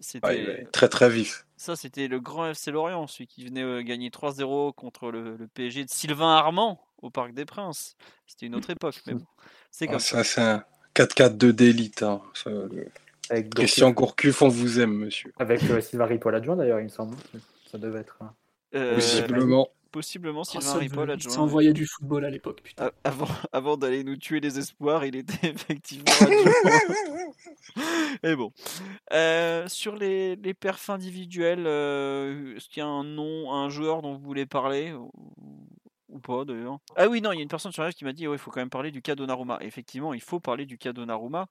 [0.00, 0.26] c'était.
[0.26, 1.46] Ouais, il est très très vif.
[1.56, 5.46] Ça, c'était le grand FC Lorient, celui qui venait euh, gagner 3-0 contre le, le
[5.46, 7.96] PSG de Sylvain Armand au Parc des Princes.
[8.26, 9.24] C'était une autre époque, mais bon,
[9.70, 10.22] c'est Ah, comme ça.
[10.22, 10.64] ça, c'est un
[10.94, 12.02] 4-4-2 d'élite.
[12.02, 12.20] hein.
[12.34, 12.88] Ça, le-
[13.30, 15.32] Avec Christian Gourcuff, on vous aime, monsieur.
[15.38, 17.16] Avec euh, Sylvain Ripoll adjoint, d'ailleurs, il me semble.
[17.70, 18.18] Ça devait être.
[18.74, 19.68] Euh, Possiblement.
[19.90, 21.32] Possiblement Oh, Sylvain Ripoll adjoint.
[21.32, 22.90] Ça envoyait du football à l'époque, putain.
[23.04, 27.32] Avant, avant d'aller nous tuer les espoirs, il était effectivement adjoint.
[28.22, 28.52] Et bon.
[29.12, 34.02] Euh, sur les, les perfs individuels, euh, est-ce qu'il y a un nom, un joueur
[34.02, 36.78] dont vous voulez parler ou, pas d'ailleurs?
[36.96, 38.38] Ah oui, non, il y a une personne sur live qui m'a dit ouais, il
[38.38, 39.58] faut quand même parler du cas Donnarumma.
[39.62, 41.48] Effectivement, il faut parler du cas Donnarumma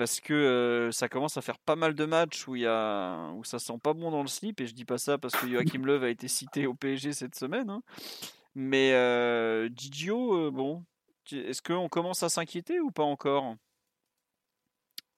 [0.00, 3.28] parce que euh, ça commence à faire pas mal de matchs où, il y a,
[3.32, 4.58] où ça sent pas bon dans le slip.
[4.62, 7.34] Et je dis pas ça parce que Joachim Löw a été cité au PSG cette
[7.34, 7.68] semaine.
[7.68, 7.82] hein.
[8.54, 10.82] Mais euh, Gigio, euh, bon,
[11.30, 13.56] est-ce qu'on commence à s'inquiéter ou pas encore?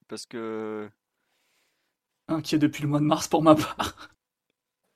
[0.09, 0.91] Parce que
[2.26, 4.11] Inquiet depuis le mois de mars pour ma part.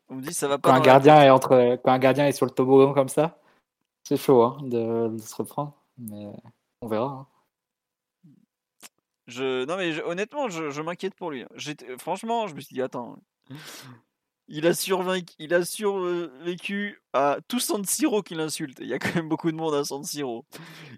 [0.09, 0.69] on me dit ça va pas.
[0.69, 3.41] Quand un la gardien est entre, quand un gardien est sur le toboggan comme ça,
[4.03, 5.81] c'est chaud hein, de, de se reprendre.
[5.97, 6.27] Mais
[6.81, 7.07] on verra.
[7.07, 7.27] hein.
[9.29, 11.45] Non mais honnêtement, je, m'inquiète pour lui.
[11.99, 13.17] franchement, je me suis dit attends,
[14.49, 14.75] il a
[15.65, 18.79] survécu, à tout San Siro qui l'insulte.
[18.81, 20.45] Il y a quand même beaucoup de monde à San Siro.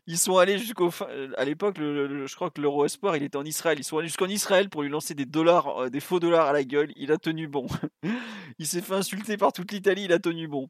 [0.06, 0.90] Ils sont allés jusqu'au,
[1.36, 3.78] à l'époque, je crois que l'Euro Espoir, il était en Israël.
[3.78, 6.52] Ils sont allés jusqu'en Israël pour lui lancer des dollars, euh, des faux dollars à
[6.52, 6.92] la gueule.
[6.96, 7.66] Il a tenu bon.
[8.58, 10.04] il s'est fait insulter par toute l'Italie.
[10.04, 10.68] Il a tenu bon.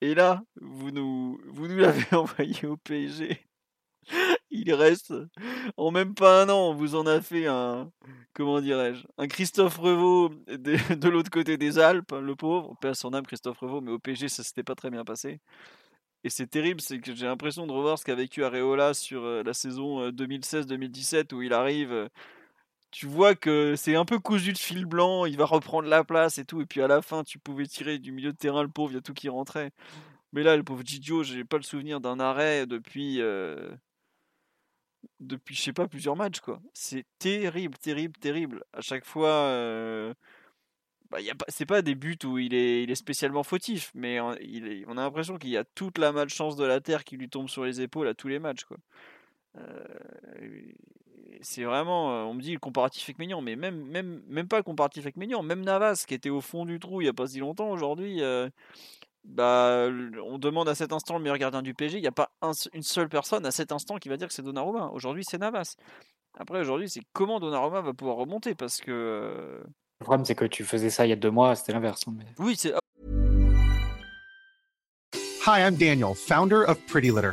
[0.00, 3.44] Et là, vous nous, vous nous l'avez envoyé au PSG.
[4.54, 5.14] Il reste
[5.78, 7.90] en même pas un an, on vous en a fait un,
[8.34, 13.26] comment dirais-je, un Christophe Revaux de, l'autre côté des Alpes, le pauvre, paix son âme
[13.26, 15.40] Christophe Revaux, mais au PSG ça s'était pas très bien passé.
[16.24, 19.42] Et c'est terrible, c'est que j'ai l'impression de revoir ce qu'a vécu Areola sur euh,
[19.42, 22.08] la saison euh, 2016-2017 où il arrive, euh,
[22.90, 26.38] tu vois que c'est un peu cousu de fil blanc, il va reprendre la place
[26.38, 28.68] et tout, et puis à la fin tu pouvais tirer du milieu de terrain le
[28.68, 29.72] pauvre, il y a tout qui rentrait.
[30.32, 33.20] Mais là, le pauvre Gigio, j'ai pas le souvenir d'un arrêt depuis.
[33.20, 33.70] euh,
[35.20, 36.60] depuis, je sais pas, plusieurs matchs, quoi.
[36.74, 38.64] C'est terrible, terrible, terrible.
[38.72, 40.14] À chaque fois, euh,
[41.10, 43.90] bah, y a pas, c'est pas des buts où il est, il est spécialement fautif,
[43.94, 46.80] mais on, il est- on a l'impression qu'il y a toute la malchance de la
[46.80, 48.78] terre qui lui tombe sur les épaules à tous les matchs, quoi.
[49.58, 49.84] Euh,
[51.42, 54.58] c'est vraiment, euh, on me dit le comparatif avec Maignan, mais même, même, même pas
[54.58, 57.12] le comparatif avec Maignan, même Navas qui était au fond du trou il y a
[57.12, 58.22] pas si longtemps aujourd'hui.
[59.24, 59.88] Bah,
[60.24, 61.98] on demande à cet instant le meilleur gardien du PSG.
[61.98, 64.34] Il n'y a pas un une seule personne à cet instant qui va dire que
[64.34, 64.90] c'est Donnarumma.
[64.92, 65.76] Aujourd'hui, c'est Navas.
[66.38, 69.62] Après, aujourd'hui, c'est comment Donnarumma va pouvoir remonter parce que euh,
[70.00, 72.02] Le problème, c'est que tu faisais ça il y a deux mois, c'était l'inverse.
[72.08, 72.72] hein, mais- oui, c'est
[75.46, 77.32] Hi, I'm Daniel, founder of Pretty Litter.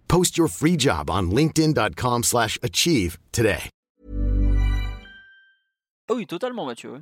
[0.11, 3.69] Post your free job on linkedin.com/achieve slash achieve today.
[6.09, 6.99] Ah oui, totalement, Mathieu.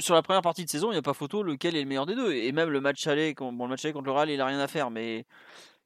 [0.00, 2.06] sur la première partie de saison, il n'y a pas photo lequel est le meilleur
[2.06, 2.32] des deux.
[2.32, 4.58] Et même le match aller, bon, le match aller contre le Real, il a rien
[4.58, 5.26] à faire, mais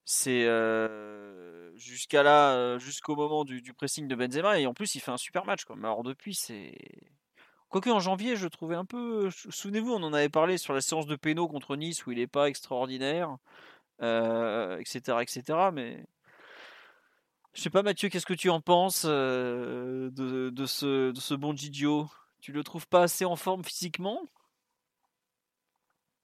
[0.07, 4.59] c'est euh, jusqu'à là, euh, jusqu'au moment du, pressing de Benzema.
[4.59, 5.65] Et en plus, il fait un super match.
[5.77, 6.73] Mais alors depuis, c'est
[7.69, 9.29] quoique en janvier, je trouvais un peu.
[9.51, 12.27] Souvenez-vous, on en avait parlé sur la séance de péno contre Nice où il n'est
[12.27, 13.37] pas extraordinaire,
[14.03, 15.71] euh, etc., etc.
[15.73, 16.05] Mais
[17.55, 21.35] je sais pas, Mathieu, qu'est-ce que tu en penses euh, de, de ce, de ce
[21.35, 22.09] bon Gigio?
[22.41, 24.21] Tu le trouves pas assez en forme physiquement?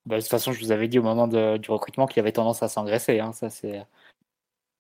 [0.07, 2.63] Bah, de toute façon, je vous avais dit au moment du recrutement qu'il avait tendance
[2.63, 3.21] à s'engraisser.
[3.21, 3.33] hein.
[3.33, 3.87] Ça, c'est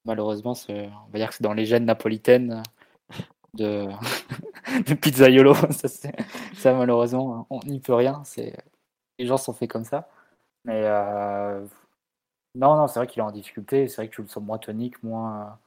[0.04, 2.62] malheureusement, on va dire que c'est dans les gènes napolitaines
[3.54, 3.86] de,
[4.86, 5.54] de Pizzaiolo.
[5.70, 5.88] Ça,
[6.54, 8.22] ça, malheureusement, on n'y peut rien.
[9.18, 10.08] Les gens sont faits comme ça.
[10.64, 11.64] Mais euh,
[12.56, 13.88] non, non, c'est vrai qu'il est en difficulté.
[13.88, 15.58] C'est vrai que tu le sens moins tonique, moins,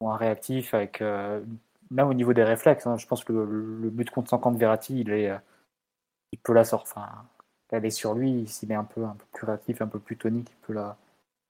[0.00, 1.42] réactif, euh,
[1.90, 2.86] même au niveau des réflexes.
[2.86, 2.96] hein.
[2.96, 5.38] je pense que le, but contre 50 Verratti, il est, euh,
[6.32, 6.92] il peut la sortir.
[6.92, 7.08] Enfin,
[7.70, 10.56] elle est sur lui, s'il est un peu, plus réactif, un peu plus tonique, il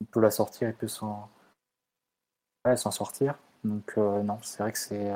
[0.07, 1.29] peut la, sortir, il peut s'en
[2.67, 3.37] ouais, sortir.
[3.65, 5.13] Donc euh, non, c'est vrai que c'est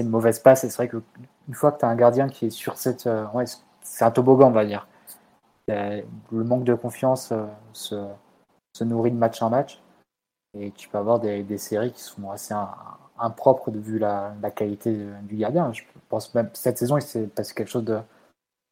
[0.00, 0.64] une mauvaise passe.
[0.64, 1.02] Et c'est vrai que
[1.48, 3.08] une fois que tu as un gardien qui est sur cette...
[3.34, 3.44] ouais,
[3.82, 4.86] c'est un toboggan, on va dire.
[6.32, 9.80] Le manque de confiance euh, se, nourrit de match en match.
[10.58, 12.74] Et tu peux avoir des, séries qui sont assez im-
[13.18, 15.72] impropres de vu la, la qualité du gardien.
[15.72, 18.00] Je pense même cette saison, il s'est passé quelque chose de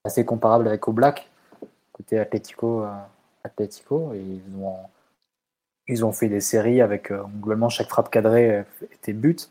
[0.04, 1.30] assez comparable avec Oblak,
[1.92, 2.92] côté Atlético, euh,
[3.44, 4.78] Atlético et ils ont,
[5.86, 9.50] ils ont fait des séries avec euh, globalement chaque frappe cadrée était but.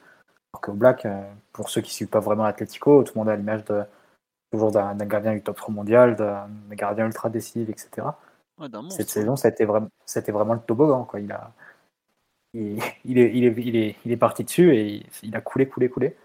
[0.53, 1.21] Alors Oblak, euh,
[1.53, 3.83] pour ceux qui ne suivent pas vraiment l'Atlético, tout le monde a l'image de
[4.51, 8.07] toujours d'un gardien du top 3 mondial, d'un gardien ultra décisif, etc.
[8.59, 11.05] Ouais, Cette saison, vraiment, c'était vraiment le toboggan.
[11.05, 11.19] Quoi.
[11.19, 11.51] Il, a,
[12.53, 15.67] il, il est, il, est, il, est, il est parti dessus et il, a coulé,
[15.67, 16.15] coulé, coulé.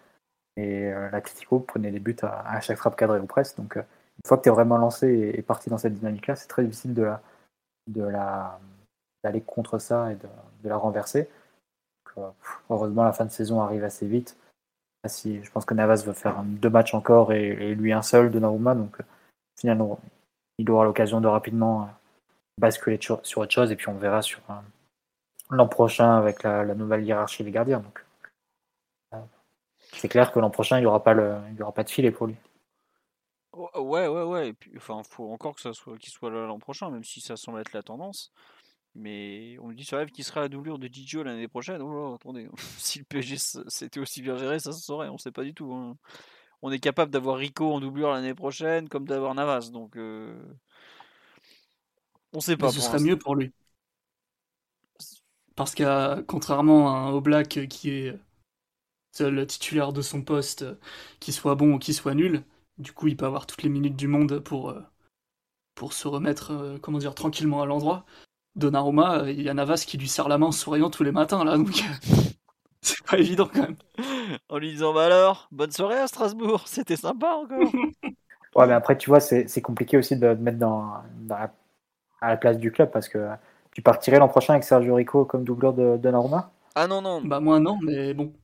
[0.57, 3.57] Et euh, l'Atlético prenait des buts à, à chaque frappe cadrée ou presque.
[3.57, 6.37] Donc, euh, une fois que tu es vraiment lancé et, et parti dans cette dynamique-là,
[6.37, 7.23] c'est très difficile de la,
[7.89, 8.59] de la,
[9.25, 10.29] d'aller contre ça et de,
[10.63, 11.29] de la renverser.
[12.17, 12.31] Donc, euh,
[12.71, 14.37] heureusement, la fin de saison arrive assez vite.
[15.05, 18.31] Ah, si, je pense que Navas va faire deux matchs encore et, lui un seul
[18.31, 18.75] de Naruma.
[18.75, 19.05] Donc, euh,
[19.59, 19.99] finalement,
[20.59, 21.87] il aura l'occasion de rapidement euh,
[22.59, 24.55] basculer sur autre chose et puis on verra sur euh,
[25.51, 27.81] l'an prochain avec la, nouvelle hiérarchie des gardiens.
[27.81, 28.05] Donc,
[29.95, 31.91] c'est clair que l'an prochain, il n'y aura, pas le- il y aura pas de
[31.91, 32.37] filet pour lui.
[33.53, 34.49] Ouais, ouais, ouais.
[34.49, 37.21] Et puis, enfin, faut encore que ça soit, qu'il soit là l'an prochain, même si
[37.21, 38.33] ça semble être la tendance.
[38.95, 41.81] Mais on me dit sur rêve qu'il sera la doublure de Gigio l'année prochaine.
[41.81, 43.37] Oh là, attendez, si le PSG
[43.69, 45.09] s'était aussi bien géré, ça se saurait.
[45.09, 45.73] On sait pas du tout.
[45.73, 45.97] hein.
[46.61, 49.71] On est capable d'avoir Rico en doublure l'année prochaine, comme d'avoir Navas.
[49.73, 50.35] Donc, euh,
[52.33, 52.67] on sait pas.
[52.67, 53.53] Mais ce serait mieux pour lui.
[55.57, 58.19] Parce que contrairement à un Oblak qui est
[59.13, 60.65] seul titulaire de son poste,
[61.21, 62.43] qu'il soit bon ou qu'il soit nul,
[62.79, 64.81] du coup il peut avoir toutes les minutes du monde pour, euh,
[65.75, 68.07] pour se remettre euh, comment dire, tranquillement à l'endroit.
[68.57, 71.13] Donnarumma, euh, il y a Navas qui lui serre la main en souriant tous les
[71.13, 71.83] matins là, donc
[72.83, 73.77] c'est pas évident quand même.
[74.49, 77.75] En lui disant Bah alors, bonne soirée à Strasbourg, c'était sympa encore.
[78.55, 81.53] Ouais, mais après, tu vois, c'est c'est compliqué aussi de te mettre dans, dans la-
[82.23, 83.29] à la place du club parce que
[83.75, 86.53] tu partirais l'an prochain avec Sergio Rico comme doubleur de, de Norma.
[86.75, 88.35] ah non, non, Bah moi non, mais bon,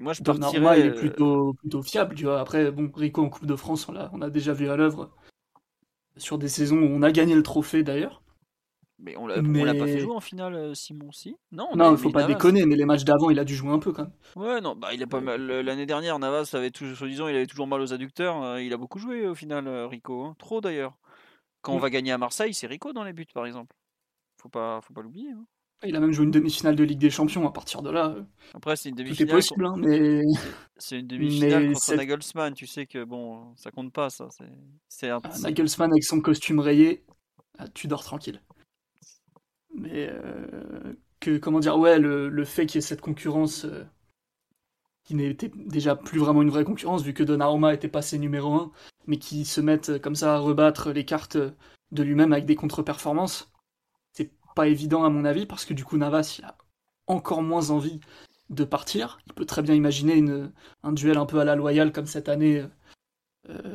[0.00, 0.78] moi je Donnarumma partirais.
[0.78, 2.40] il est euh, plutôt, plutôt fiable, tu vois.
[2.40, 5.10] Après, bon, Rico en Coupe de France, on l'a on a déjà vu à l'œuvre
[6.16, 8.22] sur des saisons où on a gagné le trophée d'ailleurs.
[9.02, 9.42] Mais on l'a
[9.74, 11.36] pas fait jouer en finale, euh, Simon, si?
[11.52, 12.34] Non, on Non, il faut pas Navas.
[12.34, 14.12] déconner, mais les matchs d'avant, il a dû jouer un peu quand même.
[14.36, 15.44] Ouais, non, bah il a pas mal.
[15.46, 18.42] L'année dernière, Navas avait toujours, soi-disant, il avait toujours mal aux adducteurs.
[18.42, 20.24] euh, il a beaucoup joué au final, euh, Rico.
[20.24, 20.36] hein.
[20.38, 20.96] Trop d'ailleurs.
[21.62, 21.80] Quand on Mm.
[21.80, 23.74] va gagner à Marseille, c'est Rico dans les buts, par exemple.
[24.40, 25.30] Faut pas, faut pas l'oublier.
[25.32, 25.44] hein.
[25.84, 27.46] Il a même joué une demi-finale de Ligue des Champions.
[27.48, 28.14] À partir de là,
[28.54, 29.36] Après, c'est une tout est demi-finale.
[29.36, 29.64] possible.
[29.66, 30.22] hein, mais
[30.76, 32.54] C'est une demi-finale Mais contre Nagelsmann.
[32.54, 34.28] Tu sais que bon, ça compte pas, ça.
[34.30, 34.44] C'est,
[34.88, 35.20] c'est un.
[35.24, 37.04] ah, Nagelsmann avec son costume rayé,
[37.58, 38.40] ah, tu dors tranquille.
[39.74, 43.84] Mais euh, que comment dire, ouais, le, fait qu'il y ait cette concurrence euh,
[45.04, 48.72] qui n'était déjà plus vraiment une vraie concurrence vu que Donnarumma était passé numéro 1,
[49.06, 52.56] mais qui se mettent euh, comme ça à rebattre les cartes de lui-même avec des
[52.56, 53.52] contre-performances,
[54.12, 56.56] c'est pas évident à mon avis parce que du coup Navas il a
[57.06, 58.00] encore moins envie
[58.50, 59.18] de partir.
[59.26, 60.22] Il peut très bien imaginer
[60.82, 62.64] un duel un peu à la loyale comme cette année,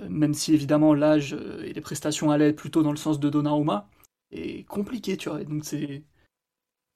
[0.10, 3.90] même si évidemment l'âge et les prestations allaient plutôt dans le sens de Donnarumma,
[4.32, 5.44] est compliqué, tu vois.
[5.44, 6.04] Donc c'est,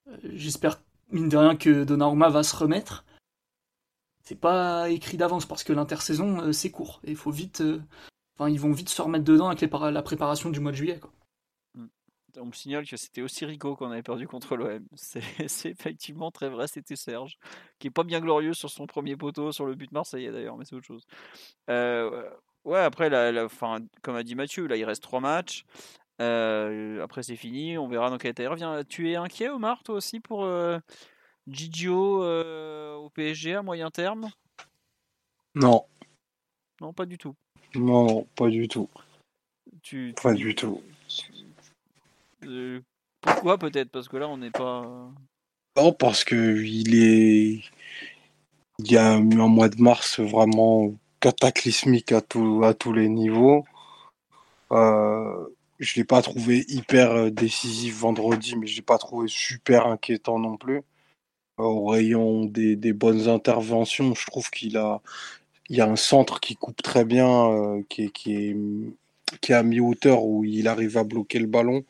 [0.07, 0.81] euh, j'espère
[1.11, 3.05] mine de rien que Donnarumma va se remettre.
[4.23, 7.63] c'est pas écrit d'avance parce que l'intersaison c'est court et faut vite.
[8.37, 10.99] Enfin, ils vont vite se remettre dedans avec la préparation du mois de juillet.
[10.99, 11.11] Quoi
[12.37, 14.85] on me signale que c'était aussi Rico qu'on avait perdu contre l'OM.
[14.95, 17.37] C'est effectivement très vrai, c'était Serge,
[17.79, 20.65] qui est pas bien glorieux sur son premier poteau, sur le but marseillais d'ailleurs, mais
[20.65, 21.05] c'est autre chose.
[21.69, 22.29] Euh,
[22.65, 25.65] ouais, après, la, fin, comme a dit Mathieu, là il reste trois matchs.
[26.21, 28.83] Euh, après c'est fini, on verra dans quel état il revient.
[28.87, 30.79] Tu es inquiet Omar, toi aussi, pour euh,
[31.47, 32.23] Gigio
[32.95, 34.29] au PSG à moyen terme?
[35.55, 35.85] Non.
[36.81, 37.35] Non, pas du tout.
[37.75, 38.89] Non, pas du tout.
[39.81, 40.81] Tu, pas du tout.
[42.43, 42.81] Euh,
[43.21, 43.91] pourquoi peut-être?
[43.91, 45.09] Parce que là, on n'est pas.
[45.77, 47.63] Non, parce que il est.
[48.79, 53.65] Il y a un mois de mars vraiment cataclysmique à, tout, à tous les niveaux.
[54.71, 55.47] Euh,
[55.79, 60.39] je l'ai pas trouvé hyper euh, décisif vendredi, mais je l'ai pas trouvé super inquiétant
[60.39, 60.81] non plus.
[61.57, 65.01] Au rayon des, des bonnes interventions, je trouve qu'il a,
[65.69, 68.55] il y a un centre qui coupe très bien, qui, qui, est,
[69.41, 71.83] qui est à mi-hauteur où il arrive à bloquer le ballon.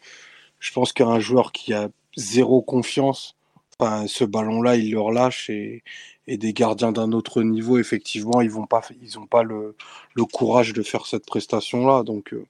[0.60, 3.36] Je pense qu'un joueur qui a zéro confiance,
[3.80, 5.84] enfin, ce ballon-là, il le relâche et,
[6.28, 9.76] et des gardiens d'un autre niveau, effectivement, ils vont pas, ils ont pas le,
[10.16, 12.04] le courage de faire cette prestation-là.
[12.04, 12.46] Donc, euh,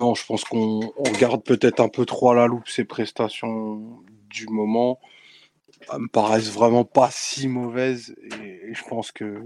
[0.00, 4.02] non, je pense qu'on on regarde peut-être un peu trop à la loupe ces prestations
[4.28, 4.98] du moment.
[5.92, 9.42] Elles me paraissent vraiment pas si mauvaises et, je pense que,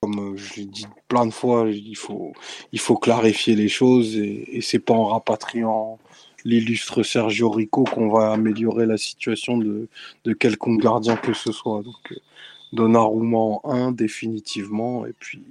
[0.00, 2.32] comme je l'ai dit plein de fois, il faut,
[2.72, 5.98] il faut clarifier les choses et, et c'est pas en rapatriant
[6.44, 9.88] l'illustre Sergio Rico qu'on va améliorer la situation de,
[10.24, 11.82] de quelconque gardien que ce soit.
[11.82, 12.16] Donc, euh,
[12.72, 15.42] Donnarumma en 1 définitivement, et puis,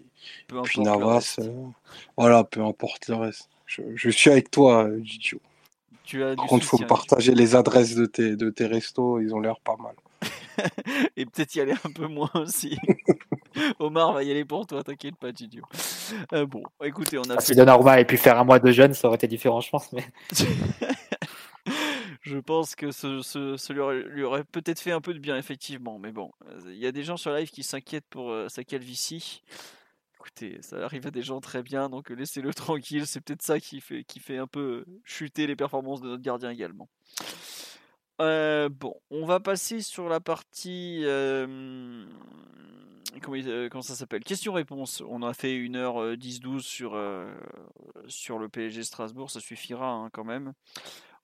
[0.64, 1.51] puis Navas, euh,
[2.15, 3.49] voilà, peu importe le reste.
[3.68, 5.39] Je, suis avec toi, Gigio.
[6.03, 9.35] Tu as Par contre, il faut partager les adresses de tes, de tes restos, ils
[9.35, 9.94] ont l'air pas mal.
[11.18, 12.77] et peut-être y aller un peu moins aussi.
[13.80, 15.64] Omar va y aller pour toi, t'inquiète pas, Gigio.
[16.34, 17.48] Euh, bon, écoutez, on a ah, fait.
[17.48, 19.91] Si Donnarumma et puis faire un mois de jeûne, ça aurait été différent, je pense.
[19.91, 20.06] Mais...
[22.22, 25.99] je pense que ce, lui aurait, peut-être fait un peu de bien, effectivement.
[25.99, 26.31] Mais bon,
[26.68, 29.44] il y a des gens sur live qui s'inquiètent pour euh, sa calvitie.
[30.27, 33.07] Écoutez, ça arrive à des gens très bien, donc laissez-le tranquille.
[33.07, 36.49] C'est peut-être ça qui fait, qui fait un peu chuter les performances de notre gardien
[36.49, 36.89] également.
[38.19, 40.99] Euh, bon, on va passer sur la partie.
[41.05, 42.05] Euh,
[43.21, 44.25] comment, ça s'appelle?
[44.25, 45.01] Question-réponse.
[45.07, 47.01] On a fait 1h10-12 sur,
[48.07, 50.51] sur le PSG Strasbourg, ça suffira hein, quand même.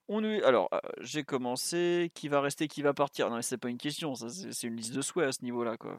[0.08, 0.68] On Alors,
[1.00, 2.10] j'ai commencé.
[2.14, 3.30] Qui va rester, qui va partir?
[3.30, 5.76] Non, mais c'est pas une question, c'est une liste de souhaits à ce niveau-là.
[5.76, 5.98] Quoi.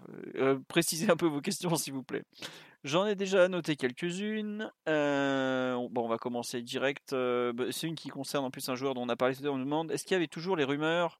[0.67, 2.23] précisez un peu vos questions, s'il vous plaît.
[2.83, 4.71] J'en ai déjà noté quelques-unes.
[4.85, 7.13] bon, on va commencer direct.
[7.13, 9.45] Bah, c'est une qui concerne en plus un joueur dont on a parlé tout à
[9.45, 9.55] l'heure.
[9.55, 11.19] On nous demande est-ce qu'il y avait toujours les rumeurs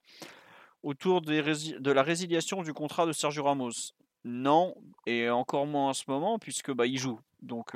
[0.83, 3.93] autour de la résiliation du contrat de Sergio Ramos?
[4.25, 4.75] Non,
[5.05, 7.19] et encore moins en ce moment, puisque bah, il joue.
[7.41, 7.75] Donc,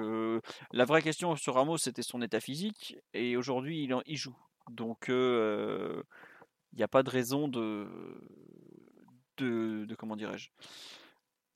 [0.72, 4.36] la vraie question sur Ramos, c'était son état physique, et aujourd'hui, il, il joue.
[4.70, 6.04] Donc, il
[6.76, 7.88] n'y a pas de raison de,
[9.38, 10.50] de, comment dirais-je,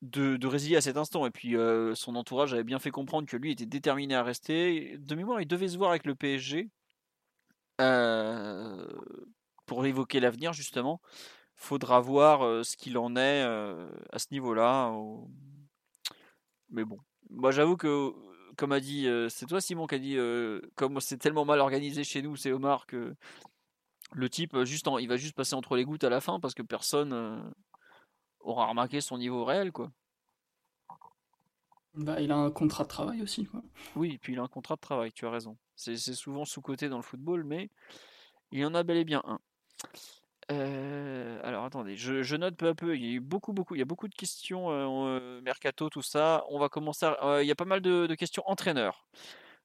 [0.01, 1.25] de, résilier à cet instant.
[1.25, 1.55] Et puis,
[1.95, 4.97] son entourage avait bien fait comprendre que lui était déterminé à rester.
[4.97, 6.69] De mémoire, il devait se voir avec le PSG
[9.65, 11.01] pour évoquer l'avenir, justement.
[11.55, 14.93] Faudra voir ce qu'il en est à ce niveau-là.
[16.69, 16.97] Mais bon,
[17.29, 18.13] moi j'avoue que
[18.57, 20.17] comme a dit, c'est toi Simon qui a dit,
[20.75, 23.15] comme c'est tellement mal organisé chez nous, c'est Omar que
[24.11, 26.61] le type juste il va juste passer entre les gouttes à la fin parce que
[26.61, 27.53] personne
[28.41, 29.91] aura remarqué son niveau réel quoi.
[31.95, 33.45] Bah, il a un contrat de travail aussi.
[33.45, 33.61] Quoi.
[33.95, 35.57] Oui, puis il a un contrat de travail, tu as raison.
[35.75, 37.69] C'est souvent sous-côté dans le football, mais
[38.51, 39.39] il y en a bel et bien un.
[40.51, 42.95] Euh, alors attendez, je, note peu à peu.
[42.95, 46.01] Il y a eu beaucoup, beaucoup, il y a beaucoup de questions euh, mercato, tout
[46.01, 46.43] ça.
[46.49, 47.07] On va commencer.
[47.23, 49.07] Euh, il y a pas mal de, questions entraîneurs.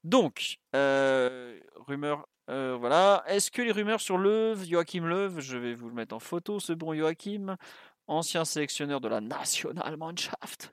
[0.05, 3.25] Donc, rumeur, voilà.
[3.27, 6.61] Est-ce que les rumeurs sur Leuve, Joachim Leuve, je vais vous le mettre en photo,
[6.61, 7.57] ce bon Joachim,
[8.07, 10.73] ancien sélectionneur de la Nationalmannschaft,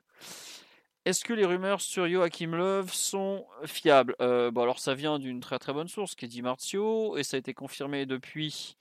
[1.06, 4.16] est-ce que les rumeurs sur Joachim Löw sont fiables?
[4.20, 7.22] Euh, bon, Alors ça vient d'une très très bonne source qui est dit Marzio et
[7.22, 8.76] ça a été confirmé depuis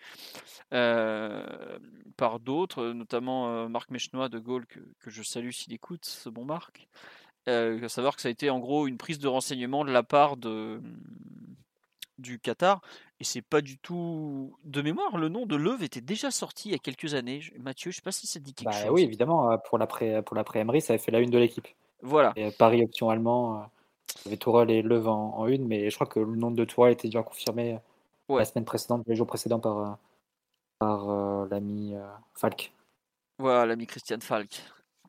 [0.73, 1.77] euh,
[2.17, 6.45] par d'autres, notamment euh, Marc Mechnois de Gaulle que, je salue s'il écoute, ce bon
[6.45, 6.87] Marc.
[7.45, 10.35] à savoir que ça a été en gros une prise de renseignement de la part
[10.35, 10.81] de,
[12.17, 12.81] du Qatar
[13.19, 15.19] et c'est pas du tout de mémoire.
[15.19, 17.41] Le nom de Löw était déjà sorti il y a quelques années.
[17.59, 18.89] Mathieu, je sais pas si ça dit quelque bah, chose.
[18.89, 21.67] Oui, évidemment, pour l'après pour l'après Emery, ça avait fait la une de l'équipe.
[22.01, 22.33] Voilà.
[22.35, 23.65] Et Paris option allemand, euh,
[24.17, 26.65] il y avait Tourelle et Leuve en, une, mais je crois que le nom de
[26.65, 27.79] Tourelle était déjà confirmé
[28.29, 29.93] euh, la semaine précédente, les jours précédents par, euh,
[30.79, 31.95] par l'ami
[32.35, 32.73] Falk.
[33.37, 34.61] Voilà, l'ami Christian Falk.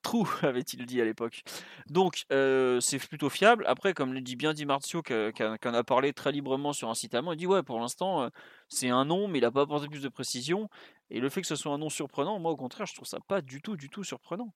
[0.06, 1.42] trou, avait-il dit à l'époque.
[1.88, 3.64] Donc, euh, c'est plutôt fiable.
[3.66, 6.94] Après, comme le dit bien dit Marzio, qui en a parlé très librement sur un
[6.94, 8.28] site allemand, il dit Ouais, pour l'instant, euh,
[8.68, 10.68] c'est un nom, mais il n'a pas apporté plus de précision.
[11.10, 13.18] Et le fait que ce soit un nom surprenant, moi, au contraire, je trouve ça
[13.26, 14.52] pas du tout, du tout surprenant.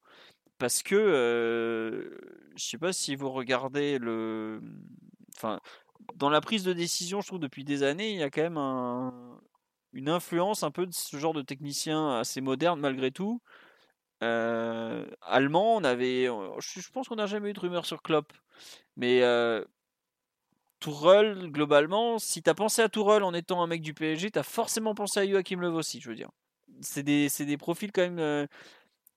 [0.60, 2.18] Parce que, euh,
[2.54, 4.60] je sais pas si vous regardez le.
[5.36, 5.58] Enfin,
[6.16, 8.58] dans la prise de décision, je trouve, depuis des années, il y a quand même
[8.58, 9.40] un,
[9.94, 13.40] une influence un peu de ce genre de technicien assez moderne, malgré tout
[14.20, 18.32] allemand, on avait, je, pense qu'on n'a jamais eu de rumeur sur Klopp,
[18.96, 19.64] mais euh,
[20.86, 25.20] globalement, si t'as pensé à Tourelle en étant un mec du PSG, t'as forcément pensé
[25.20, 26.30] à Joachim Löw aussi, je veux dire.
[26.82, 28.46] C'est des, des, profils quand même.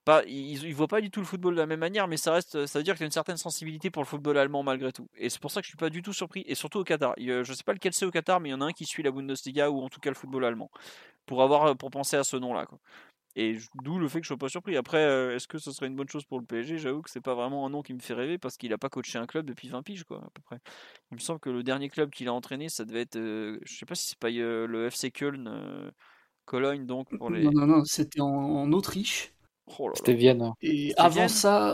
[0.04, 2.18] Euh, pas, ils, ils voient pas du tout le football de la même manière, mais
[2.18, 4.64] ça reste, ça veut dire qu'il y a une certaine sensibilité pour le football allemand
[4.64, 5.08] malgré tout.
[5.18, 7.14] Et c'est pour ça que je suis pas du tout surpris, et surtout au Qatar.
[7.18, 9.04] Je sais pas lequel c'est au Qatar, mais il y en a un qui suit
[9.04, 10.70] la Bundesliga ou en tout cas le football allemand
[11.26, 12.66] pour avoir, pour penser à ce nom-là.
[13.36, 14.78] Et d'où le fait que je sois pas surpris.
[14.78, 17.22] Après, euh, est-ce que ce serait une bonne chose pour le PSG J'avoue que c'est
[17.22, 19.48] pas vraiment un nom qui me fait rêver parce qu'il a pas coaché un club
[19.48, 20.60] depuis 20 piges, quoi, à peu près.
[21.12, 23.76] Il me semble que le dernier club qu'il a entraîné, ça devait être, euh, je
[23.76, 25.92] sais pas si c'est pas euh, le FC Köln,
[26.46, 27.44] Cologne, donc pour les.
[27.44, 29.34] Non, non, non, c'était en, Autriche.
[29.80, 30.42] Oh c'était Vienne.
[30.42, 30.54] Hein.
[30.62, 31.70] Et avant ça,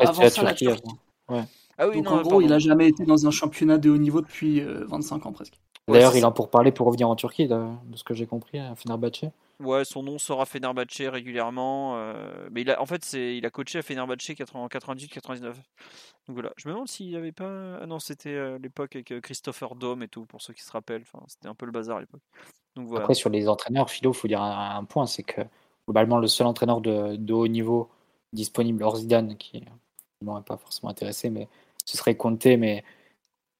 [0.00, 0.82] avant ça, la Turquie.
[1.28, 1.44] Ouais.
[1.76, 4.20] Ah oui, donc en gros, il a jamais été dans un championnat de haut niveau
[4.20, 5.54] depuis 25 ans presque.
[5.88, 8.58] D'ailleurs, il en pour parler pour revenir en Turquie, de, de ce que j'ai compris,
[8.58, 9.26] à Fenerbahçe.
[9.60, 11.96] Ouais, son nom sera Fenerbahçe régulièrement.
[11.96, 15.54] Euh, mais il a, en fait, c'est, il a coaché à Fenerbahçe en 98-99.
[16.26, 16.52] Donc voilà.
[16.56, 17.78] Je me demande s'il n'y avait pas.
[17.80, 20.72] Ah non, c'était euh, l'époque avec euh, Christopher Dome et tout, pour ceux qui se
[20.72, 21.02] rappellent.
[21.02, 22.22] Enfin, c'était un peu le bazar à l'époque.
[22.76, 23.02] Voilà.
[23.02, 25.42] Après, sur les entraîneurs, Philo, il faut dire un, point c'est que
[25.86, 27.90] globalement, le seul entraîneur de, haut niveau
[28.32, 31.48] disponible hors Zidane, qui ne m'aurait pas forcément intéressé, mais
[31.84, 32.84] ce serait Conte, mais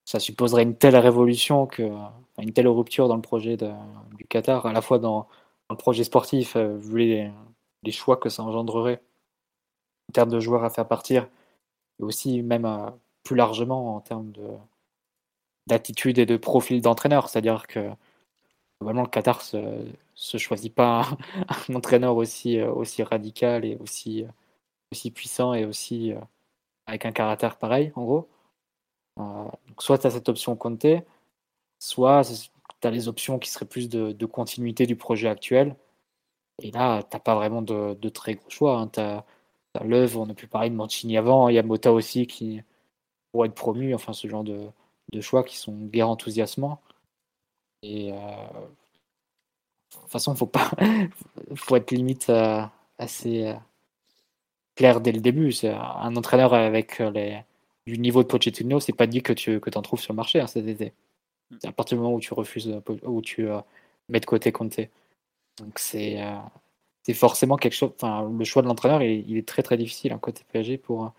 [0.05, 1.91] ça supposerait une telle révolution, que,
[2.39, 5.29] une telle rupture dans le projet du Qatar, à la fois dans
[5.71, 6.99] un projet sportif, euh, vu
[7.85, 9.03] les, choix que ça engendrerait
[10.09, 11.29] en termes de joueurs à faire partir,
[12.01, 12.91] et aussi même euh,
[13.23, 14.43] plus largement en termes de
[15.67, 17.29] d'attitude et de profil d'entraîneur.
[17.29, 17.91] C'est-à-dire que
[18.81, 19.59] normalement le Qatar se,
[20.15, 21.09] se choisit pas
[21.69, 24.27] un entraîneur aussi, euh, aussi radical et aussi,
[24.93, 26.13] aussi puissant et aussi
[26.87, 28.29] avec un caractère pareil, en gros.
[29.17, 31.03] donc soit tu as cette option comptée,
[31.79, 32.23] soit
[32.81, 35.77] tu as les options qui seraient plus de, continuité du projet actuel.
[36.63, 38.89] Et là, tu pas vraiment de, très gros choix.
[38.93, 39.25] Tu as,
[39.85, 42.63] l'œuvre, on a pu parler de Mancini avant, il y a Mota aussi qui
[43.33, 44.71] pourrait être promu, enfin ce genre de,
[45.21, 46.81] choix qui sont guère enthousiasmants.
[47.85, 50.71] Et euh, de toute façon, faut pas,
[51.55, 52.63] faut être limite euh,
[52.99, 53.55] assez euh,
[54.75, 55.53] clair dès le début.
[55.53, 57.43] C'est un entraîneur avec les,
[57.87, 60.41] du niveau de Pochettino, c'est pas dit que tu que en trouves sur le marché
[60.41, 60.93] hein, cet été.
[61.65, 63.61] À partir du moment où tu refuses, où tu euh,
[64.09, 64.81] mets de côté Conte.
[65.59, 66.37] Donc c'est euh,
[67.03, 67.93] c'est forcément quelque chose.
[67.97, 71.13] Enfin, le choix de l'entraîneur, il, est très très difficile hein, côté PSG pour,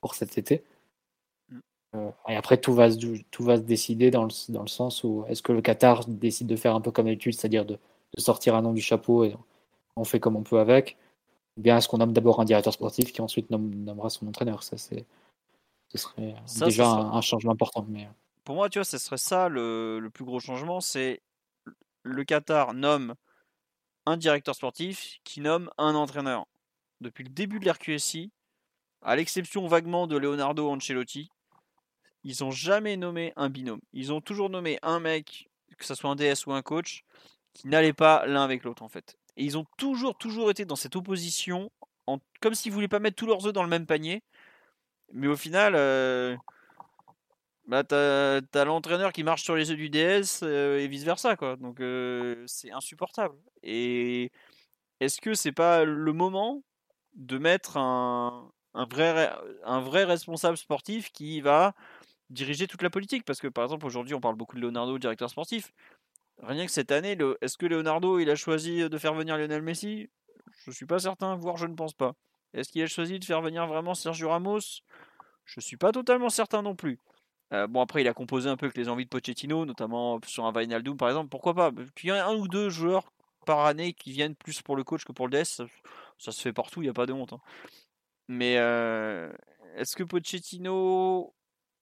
[0.00, 0.64] pour cet été.
[1.92, 2.08] Mm.
[2.28, 5.24] et après, tout va, se, tout va se décider dans le, dans le sens où
[5.28, 8.54] est-ce que le Qatar décide de faire un peu comme d'habitude, c'est-à-dire de, de, sortir
[8.54, 9.36] un nom du chapeau et
[9.96, 10.96] on fait comme on peut avec,
[11.56, 14.62] ou bien est-ce qu'on nomme d'abord un directeur sportif qui ensuite nommera son entraîneur?
[14.62, 15.06] Ça, c'est,
[15.88, 16.34] ce serait
[16.64, 17.84] déjà un, un, changement important.
[17.88, 18.08] Mais
[18.44, 21.20] pour moi, tu vois, ce serait ça le, plus gros changement, c'est
[22.02, 23.14] le Qatar nomme
[24.06, 26.46] un directeur sportif qui nomme un entraîneur.
[27.02, 28.30] Depuis le début de l'RQSI,
[29.02, 31.28] à l'exception vaguement de Leonardo Ancelotti,
[32.28, 33.80] ils n'ont jamais nommé un binôme.
[33.94, 35.48] Ils ont toujours nommé un mec,
[35.78, 37.04] que ce soit un DS ou un coach,
[37.54, 39.16] qui n'allait pas l'un avec l'autre en fait.
[39.38, 41.70] Et ils ont toujours, toujours été dans cette opposition,
[42.40, 44.22] comme s'ils voulaient pas mettre tous leurs œufs dans le même panier.
[45.14, 46.36] Mais au final, euh,
[47.66, 51.34] bah, t'as as, l'entraîneur qui marche sur les œufs du DS euh, et vice versa
[51.34, 51.56] quoi.
[51.56, 53.36] Donc euh, c'est insupportable.
[53.62, 54.30] Et
[55.00, 56.62] est-ce que c'est pas le moment
[57.14, 61.74] de mettre un, un vrai responsable sportif qui va
[62.30, 65.30] diriger toute la politique Parce que par exemple aujourd'hui on parle beaucoup de Leonardo, directeur
[65.30, 65.72] sportif.
[66.42, 70.08] Rien que cette année, est-ce que Leonardo il a choisi de faire venir Lionel Messi?
[70.66, 72.14] Je suis pas certain, voire je ne pense pas.
[72.54, 74.82] Est-ce qu'il a choisi de faire venir vraiment Sergio Ramos?
[75.44, 77.00] Je suis pas totalement certain non plus.
[77.52, 80.44] Euh, bon, après, il a composé un peu avec les envies de Pochettino, notamment sur
[80.44, 81.28] un Vinaldoom par exemple.
[81.28, 81.72] Pourquoi pas?
[81.96, 83.10] Qu'il y ait un ou deux joueurs
[83.46, 85.62] par année qui viennent plus pour le coach que pour le DS,
[86.18, 87.32] ça, se fait partout, il n'y a pas de honte.
[87.32, 87.40] Hein.
[88.28, 89.32] Mais euh,
[89.76, 91.34] est-ce que Pochettino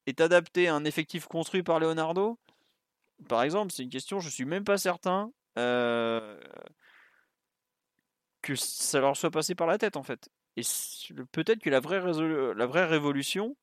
[0.07, 2.39] est adapté à un effectif construit par Leonardo?
[3.29, 6.39] Par exemple, c'est une question, je suis même pas certain euh,
[8.43, 10.29] que ça leur soit passé par la tête en fait.
[10.57, 10.63] Et
[11.33, 13.57] peut-être que la vraie, révolution,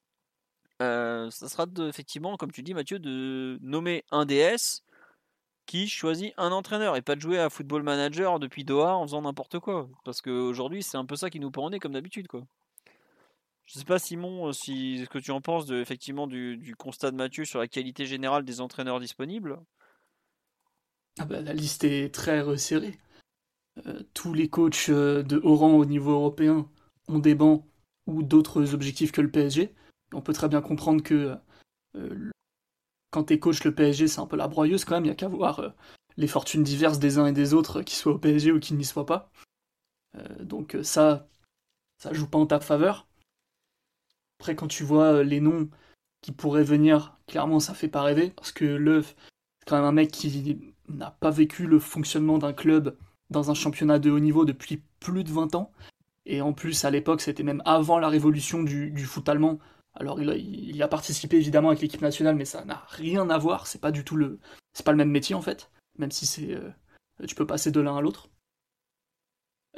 [0.82, 4.84] euh, ça sera effectivement, comme tu dis Mathieu, de nommer un DS
[5.66, 9.22] qui choisit un entraîneur et pas de jouer à football manager depuis Doha en faisant
[9.22, 9.90] n'importe quoi.
[10.04, 12.28] Parce qu'aujourd'hui, c'est un peu ça qui nous prend comme d'habitude.
[12.28, 12.44] quoi.
[13.66, 17.46] Je sais pas Simon, si ce que tu en penses effectivement du, constat de Mathieu
[17.46, 19.60] sur la qualité générale des entraîneurs disponibles?
[21.20, 23.00] Ah bah, la liste est très resserrée.
[24.14, 26.70] tous les coachs de haut rang au niveau européen
[27.08, 27.66] ont des bancs
[28.08, 29.74] ou d'autres objectifs que le PSG.
[30.14, 31.36] On peut très bien comprendre que
[31.96, 32.32] euh,
[33.12, 35.06] quand t'es coach le PSG, c'est un peu la broyeuse quand même.
[35.06, 35.70] Il n'y a qu'à voir euh,
[36.18, 38.86] les fortunes diverses des uns et des autres, qu'ils soient au PSG ou qu'ils n'y
[38.86, 39.32] soient pas.
[40.16, 41.28] Euh, donc ça,
[41.98, 43.08] ça joue pas en ta faveur.
[44.44, 45.70] Après, quand tu vois les noms
[46.20, 48.30] qui pourraient venir, clairement, ça fait pas rêver.
[48.36, 49.16] Parce que Leuf,
[49.58, 52.98] c'est quand même un mec qui n'a pas vécu le fonctionnement d'un club
[53.30, 55.72] dans un championnat de haut niveau depuis plus de 20 ans.
[56.26, 59.60] Et en plus, à l'époque, c'était même avant la révolution du, foot allemand.
[59.94, 63.66] Alors, il, a participé évidemment avec l'équipe nationale, mais ça n'a rien à voir.
[63.66, 64.40] C'est pas du tout le,
[64.74, 65.72] c'est pas le même métier en fait.
[65.98, 66.70] Même si c'est, euh,
[67.26, 68.28] tu peux passer de l'un à l'autre.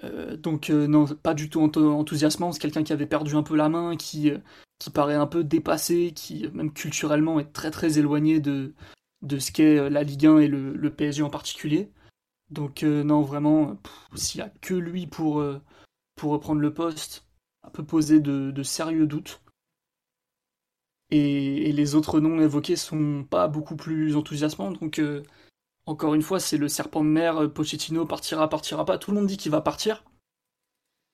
[0.04, 2.52] Euh, donc euh, non, pas du tout enthousiasmant.
[2.52, 4.32] C'est quelqu'un qui avait perdu un peu la main, qui,
[4.80, 8.74] qui paraît un peu dépassé, qui même culturellement est très très éloigné de,
[9.22, 11.92] de ce qu'est la Ligue 1 et le, PSG en particulier.
[12.52, 13.78] Donc non, vraiment,
[14.16, 15.44] s'il y a que lui pour
[16.16, 17.26] pour reprendre le poste,
[17.64, 19.42] un peu poser de, sérieux doutes.
[21.12, 25.24] Et, les autres noms évoqués sont pas beaucoup plus enthousiasmants, donc euh,
[25.86, 29.18] encore une fois, c'est le serpent de mer, euh, Pochettino partira, partira pas, tout le
[29.18, 30.04] monde dit qu'il va partir.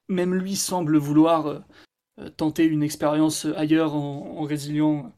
[0.09, 5.13] Même lui semble vouloir euh, tenter une expérience ailleurs en, résiliant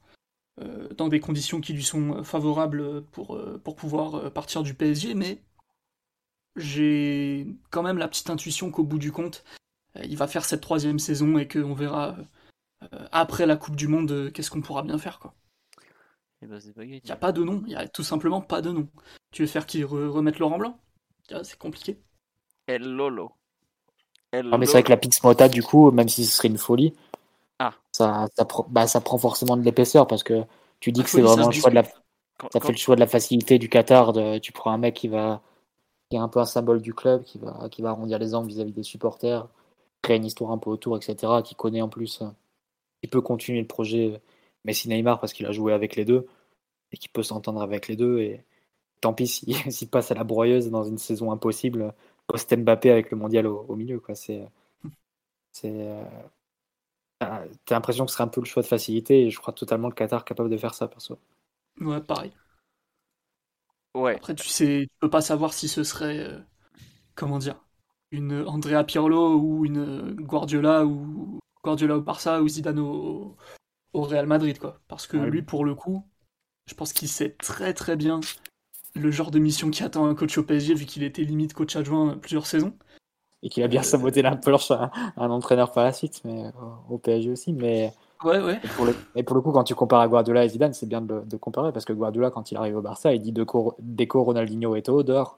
[0.96, 5.42] dans des conditions qui lui sont favorables pour, pour pouvoir partir du PSG, mais
[6.56, 9.44] j'ai quand même la petite intuition qu'au bout du compte,
[9.98, 12.16] euh, il va faire cette troisième saison et qu'on verra
[12.84, 15.20] euh, après la Coupe du Monde euh, qu'est-ce qu'on pourra bien faire.
[15.20, 15.36] quoi.
[16.42, 18.72] Eh ben, il n'y a pas de nom, il n'y a tout simplement pas de
[18.72, 18.90] nom.
[19.34, 20.78] Tu veux faire qui remette Laurent Blanc?
[21.44, 21.98] C'est compliqué.
[22.68, 23.32] El Lolo.
[24.32, 26.94] Ah, mais c'est vrai que la Pixmota, du coup, même si ce serait une folie,
[27.60, 27.74] ah.
[27.92, 30.44] ça, ça, bah, ça prend forcément de l'épaisseur parce que
[30.80, 31.84] tu dis que c'est vraiment le choix de la.
[32.52, 34.14] Ça fait le choix de la facilité du Qatar.
[34.14, 35.42] De, tu prends un mec qui va
[36.10, 38.50] qui est un peu un symbole du club, qui va, qui va arrondir les angles
[38.50, 39.48] vis-à-vis des supporters,
[40.04, 42.28] créer une histoire un peu autour, etc., qui connaît en plus, euh,
[43.02, 44.22] qui peut continuer le projet
[44.64, 46.28] Messi Neymar parce qu'il a joué avec les deux
[46.92, 48.20] et qui peut s'entendre avec les deux.
[48.20, 48.44] Et
[49.04, 49.28] tant pis
[49.70, 51.94] s'il passe à la broyeuse dans une saison impossible,
[52.28, 54.00] post-Mbappé avec le mondial au, milieu.
[54.00, 54.16] Quoi.
[54.16, 54.48] C'est,
[55.52, 56.06] c'est, euh,
[57.20, 59.90] t'as l'impression que ce serait un peu le choix de facilité et je crois totalement
[59.90, 61.20] le Qatar capable de faire ça, perso.
[61.82, 62.32] Ouais, pareil.
[63.94, 64.16] Ouais.
[64.16, 66.20] Après, tu sais, tu peux pas savoir si ce serait.
[66.20, 66.40] Euh,
[67.16, 67.60] comment dire
[68.12, 73.36] une Andrea Pirlo ou une Guardiola ou Guardiola au Barça ou Zidane au,
[73.96, 74.80] Real Madrid quoi.
[74.88, 76.08] Parce que lui pour le coup,
[76.68, 78.20] je pense qu'il sait très très bien
[78.95, 81.76] le genre de mission qui attend un coach au PSG vu qu'il était limite coach
[81.76, 82.74] adjoint plusieurs saisons.
[83.45, 86.45] Et qu'il a bien euh, saboté la planche à un entraîneur par la suite, mais
[86.90, 87.52] au PSG aussi.
[87.52, 87.94] Mais
[88.24, 88.60] Ouais, ouais.
[88.64, 90.86] Et pour, le, et pour, le, coup, quand tu compares à Guardiola et Zidane, c'est
[90.86, 93.76] bien de, de, comparer parce que Guardiola, quand il arrive au Barça, il dit Deco,
[93.80, 95.38] Deco Ronaldinho, Eto'o dehors.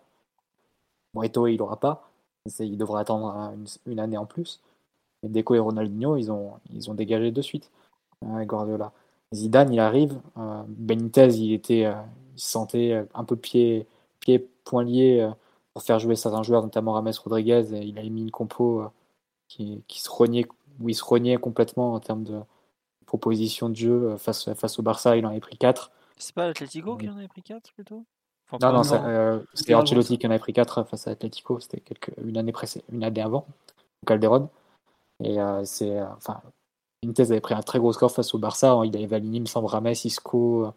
[1.14, 2.10] Bon, Eto'o, il n'aura pas.
[2.60, 3.54] Il devrait attendre
[3.88, 4.62] une, année en plus.
[5.24, 7.72] Mais Deco et Ronaldinho, ils ont, ils ont dégagé de suite.
[8.24, 8.92] Euh, Guardiola.
[9.34, 10.20] Zidane, il arrive.
[10.38, 11.96] Euh, Benitez, il était, euh,
[12.36, 13.88] il se sentait un peu pied,
[14.20, 15.30] pied point lié
[15.74, 17.74] pour faire jouer certains joueurs, notamment Rames Rodriguez.
[17.74, 18.84] Et il a mis une compo
[19.48, 20.46] qui, qui, se reniait,
[20.80, 22.40] où il se reniait complètement en termes de
[23.06, 25.18] proposition de jeu face, face au Barça.
[25.18, 25.92] Il en avait pris 4.
[26.18, 28.06] C'est pas l'Atletico qui en avait pris 4 plutôt?
[28.62, 31.82] Non, non, euh, c'était Ancelotti qui en avait pris 4 face à Atletico, c'était
[32.24, 32.54] une, année
[32.92, 33.48] une année avant,
[34.06, 34.50] Calderon.
[35.24, 35.98] Et euh, c'est.
[35.98, 36.42] Euh, enfin,
[37.04, 39.68] Intes avait pris un très gros score face au Barça, il avait aligné, il semble,
[39.68, 40.72] Rames, Isco,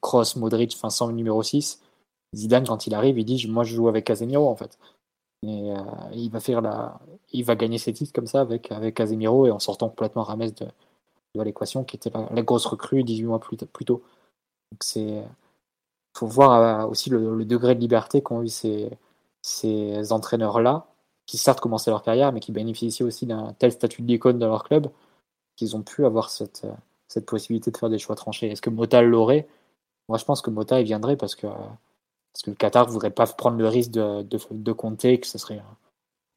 [0.00, 1.82] Cross, Modric, enfin, sans le numéro 6.
[2.34, 4.78] Zidane, quand il arrive, il dit Moi, je joue avec Casemiro, en fait.
[5.42, 5.72] Et
[6.12, 7.00] il va faire la.
[7.32, 10.50] Il va gagner ses titres comme ça avec, avec Casemiro et en sortant complètement Rames
[10.50, 10.66] de,
[11.34, 14.02] de l'équation, qui était la, grosse recrue 18 mois plus, tôt.
[14.72, 15.22] Donc, c'est
[16.16, 18.90] faut voir euh, aussi le, degré de liberté qu'ont eu ces,
[19.42, 20.86] ces entraîneurs-là,
[21.26, 24.64] qui certes commençaient leur carrière, mais qui bénéficient aussi d'un tel statut d'icône dans leur
[24.64, 24.88] club,
[25.56, 26.72] qu'ils ont pu avoir cette, euh,
[27.14, 28.50] cette possibilité de faire des choix tranchés.
[28.50, 29.46] Est-ce que Mota l'aurait?
[30.08, 33.10] Moi, je pense que Mota, il viendrait parce que, parce que le Qatar ne voudrait
[33.10, 35.62] pas prendre le risque de, de, compter, que ce serait,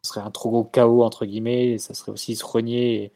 [0.04, 3.12] serait un trop gros chaos, entre guillemets, et ça serait aussi se renier,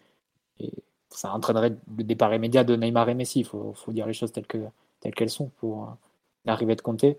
[0.59, 0.71] et,
[1.09, 3.41] ça entraînerait le départ immédiat de Neymar et Messi.
[3.41, 4.71] Il faut, dire les choses telles qu'elles
[5.01, 5.97] telles qu'elles sont pour
[6.45, 7.03] l'arrivée de Conte.
[7.03, 7.17] Et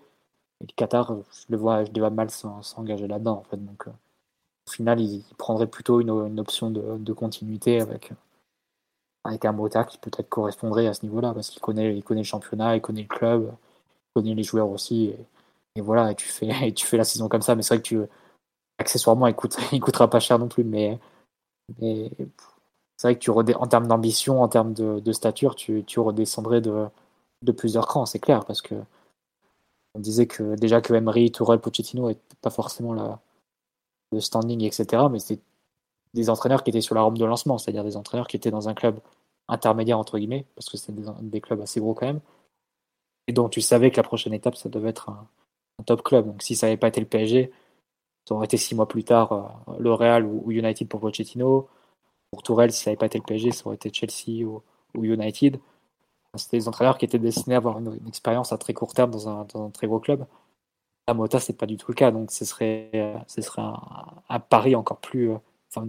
[0.61, 3.39] le Qatar, je le vois, je le vois mal s'engager là-dedans.
[3.39, 3.63] En fait.
[3.63, 3.91] Donc, euh,
[4.67, 8.13] au final, il, prendrait plutôt une, option de, continuité avec,
[9.25, 12.27] avec un Mota qui peut-être correspondrait à ce niveau-là, parce qu'il connaît, il connaît le
[12.27, 15.15] championnat, il connaît le club, il connaît les joueurs aussi.
[15.77, 17.55] Et, voilà, et tu, fais, tu fais la saison comme ça.
[17.55, 18.01] Mais c'est vrai que tu,
[18.79, 19.37] accessoirement, il,
[19.73, 20.65] il coûtera pas cher non plus.
[20.65, 20.99] Mais,
[21.79, 26.87] c'est vrai que tu en termes d'ambition, en termes de, stature, tu, tu redescendrais de,
[27.43, 28.75] de plusieurs crans, c'est clair, parce que
[29.95, 33.21] on disait que déjà que Emery, Tourelle, Pochettino n'étaient pas forcément la,
[34.13, 35.05] le standing, etc.
[35.11, 35.41] Mais c'est
[36.15, 38.69] des entraîneurs qui étaient sur la rampe de lancement, c'est-à-dire des entraîneurs qui étaient dans
[38.69, 39.01] un club
[39.49, 42.21] intermédiaire, entre guillemets, parce que c'est des, clubs assez gros quand même,
[43.27, 45.29] et donc tu savais que la prochaine étape, ça devait être un,
[45.87, 46.27] top club.
[46.27, 47.51] Donc si ça n'avait pas été le PSG,
[48.29, 51.69] ça aurait été six mois plus tard euh, le Real ou, United pour Pochettino.
[52.31, 54.63] Pour Tourelle, si ça n'avait pas été le PSG, ça aurait été Chelsea ou,
[54.95, 55.59] United.
[56.37, 59.29] C'était des entraîneurs qui étaient destinés à avoir une, expérience à très court terme dans
[59.29, 60.27] un, très gros club.
[61.09, 63.19] La Mota, c'est pas du tout le cas, donc ce serait, euh,
[64.29, 65.39] un, pari encore plus, euh,
[65.75, 65.89] enfin,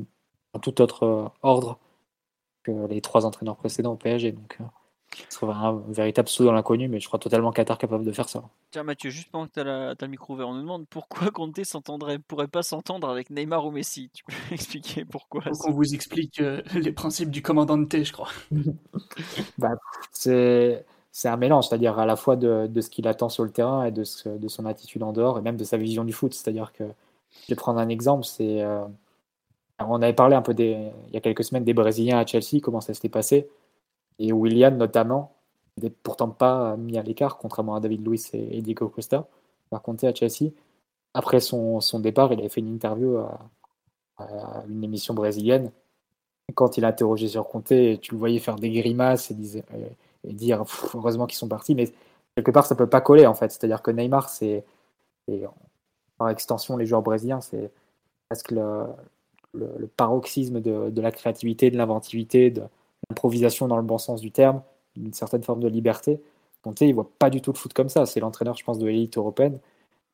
[0.54, 1.80] un tout autre euh, ordre
[2.64, 4.32] que les trois entraîneurs précédents au PSG.
[4.32, 4.58] Donc,
[5.30, 8.30] ce serait un véritable saut dans l'inconnu, mais je crois totalement Qatar capable de faire
[8.30, 8.44] ça.
[8.72, 11.64] Tiens, Mathieu, juste pendant que tu as, le micro ouvert, on nous demande pourquoi Conte
[11.64, 14.10] s'entendrait, pourrait pas s'entendre avec Neymar ou Messi.
[14.14, 16.42] Tu peux expliquer pourquoi On vous explique
[16.74, 18.30] les principes du commandant de T, je crois.
[19.58, 19.76] bah,
[20.12, 23.86] c'est c'est un mélange, c'est-à-dire à la fois de, ce qu'il attend sur le terrain
[23.86, 26.34] et de, de, son attitude en dehors, et même de sa vision du foot.
[26.34, 26.86] C'est-à-dire que,
[27.44, 28.64] je vais prendre un exemple, c'est.
[28.64, 28.84] Euh,
[29.90, 32.82] on avait parlé un peu il y a quelques semaines des Brésiliens à Chelsea, comment
[32.82, 33.50] ça s'était passé.
[34.20, 35.34] Et William, notamment,
[35.82, 39.28] n'est pourtant pas mis à l'écart, contrairement à David Luiz et, Diego Costa.
[39.70, 40.52] Par contre, à Chelsea,
[41.14, 43.40] après son, départ, il avait fait une interview à,
[44.70, 45.72] une émission brésilienne.
[46.56, 51.26] Quand il a interrogé sur Conte, tu le voyais faire des grimaces et dire heureusement
[51.26, 51.92] qu'ils sont partis, mais
[52.36, 53.52] quelque part ça peut pas coller en fait.
[53.52, 54.64] C'est-à-dire que Neymar, c'est
[56.18, 57.72] par extension les joueurs brésiliens, c'est
[58.30, 58.86] presque le,
[59.54, 62.64] le, paroxysme de, de, la créativité, de l'inventivité, de
[63.10, 64.62] l'improvisation dans le bon sens du terme,
[64.96, 66.22] d'une certaine forme de liberté.
[66.64, 68.06] Donc il voit pas du tout le foot comme ça.
[68.06, 69.60] C'est l'entraîneur, je pense, de l'élite européenne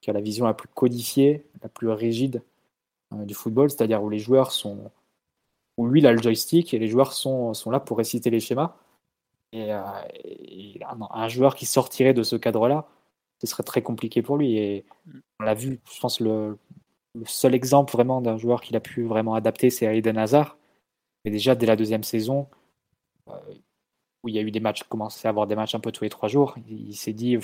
[0.02, 2.42] qui a la vision la plus codifiée, la plus rigide
[3.14, 4.92] euh, du football, c'est-à-dire où les joueurs sont
[5.78, 8.42] où lui il a le joystick et les joueurs sont, sont là pour réciter les
[8.42, 8.76] schémas
[9.52, 9.82] et, euh,
[11.10, 12.88] un, joueur qui sortirait de ce cadre-là,
[13.40, 14.58] ce serait très compliqué pour lui.
[14.58, 14.86] Et
[15.40, 16.58] on l'a vu, je pense, le,
[17.26, 20.58] seul exemple vraiment d'un joueur qu'il a pu vraiment adapter, c'est Aiden Hazard.
[21.26, 22.48] Mais déjà, dès la deuxième saison,
[23.30, 23.34] euh,
[24.24, 26.04] où il y a eu des matchs, commençait à avoir des matchs un peu tous
[26.04, 27.38] les trois jours, il, s'est dit,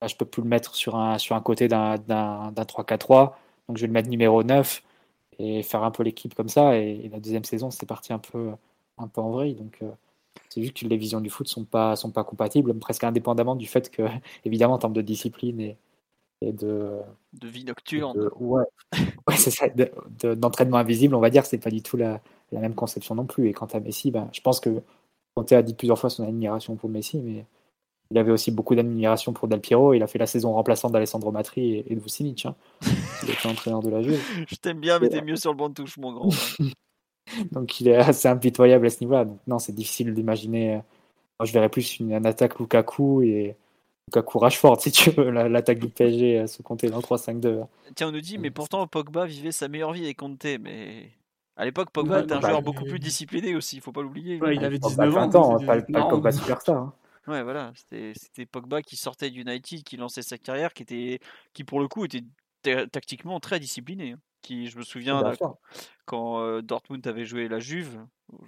[0.00, 3.34] là, je peux plus le mettre sur un, sur un côté d'un 3-4-3,
[3.68, 4.82] donc je vais le mettre numéro 9
[5.38, 6.76] et faire un peu l'équipe comme ça.
[6.78, 8.52] Et, la deuxième saison, c'est parti un peu,
[8.98, 9.54] un peu en vrille.
[9.54, 9.90] Donc, euh,
[10.48, 13.66] c'est juste que les visions du foot sont pas sont pas compatibles, presque indépendamment du
[13.66, 14.02] fait que,
[14.44, 15.76] évidemment, en termes de discipline et,
[16.42, 16.98] et de
[17.32, 18.64] de vie nocturne, ouais,
[19.28, 19.66] ouais c'est ça,
[20.34, 22.20] d'entraînement invisible, on va dire, c'est pas du tout la,
[22.50, 23.48] la, même conception non plus.
[23.48, 24.82] Et quant à Messi, ben, je pense que
[25.34, 27.46] Conte a dit plusieurs fois son admiration pour Messi, mais
[28.10, 29.94] il avait aussi beaucoup d'admiration pour Del Piero.
[29.94, 32.44] Il a fait la saison remplaçante d'Alessandro Matri et, de Vucinic.
[32.44, 32.54] Hein.
[33.22, 34.20] Il était entraîneur de la Juve.
[34.46, 36.28] Je t'aime bien, mais t'es mieux sur le banc de touche, mon grand.
[37.52, 39.24] Donc il est assez impitoyable à ce niveau-là.
[39.24, 40.74] Donc non, c'est difficile d'imaginer.
[40.74, 43.56] Euh, je verrais plus une, attaque Lukaku et
[44.08, 47.66] Lukaku Rashford, si tu veux, l'attaque du PSG euh, se compter dans 3-5-2.
[47.94, 51.10] Tiens, on nous dit, mais pourtant Pogba vivait sa meilleure vie avec Conte, mais
[51.56, 54.40] à l'époque, Pogba était un bah, joueur beaucoup plus discipliné aussi, il faut pas l'oublier.
[54.52, 55.58] il avait 19 ans.
[55.64, 56.76] pas, le Pogba superstar.
[56.76, 56.92] Hein.
[57.28, 61.20] Ouais, voilà, c'était Pogba qui sortait d'United, qui lançait sa carrière, qui, était,
[61.52, 62.24] qui pour le coup était
[62.90, 64.12] tactiquement très discipliné.
[64.12, 65.22] Hein qui, je me souviens,
[66.04, 68.00] quand euh, Dortmund avait joué la Juve,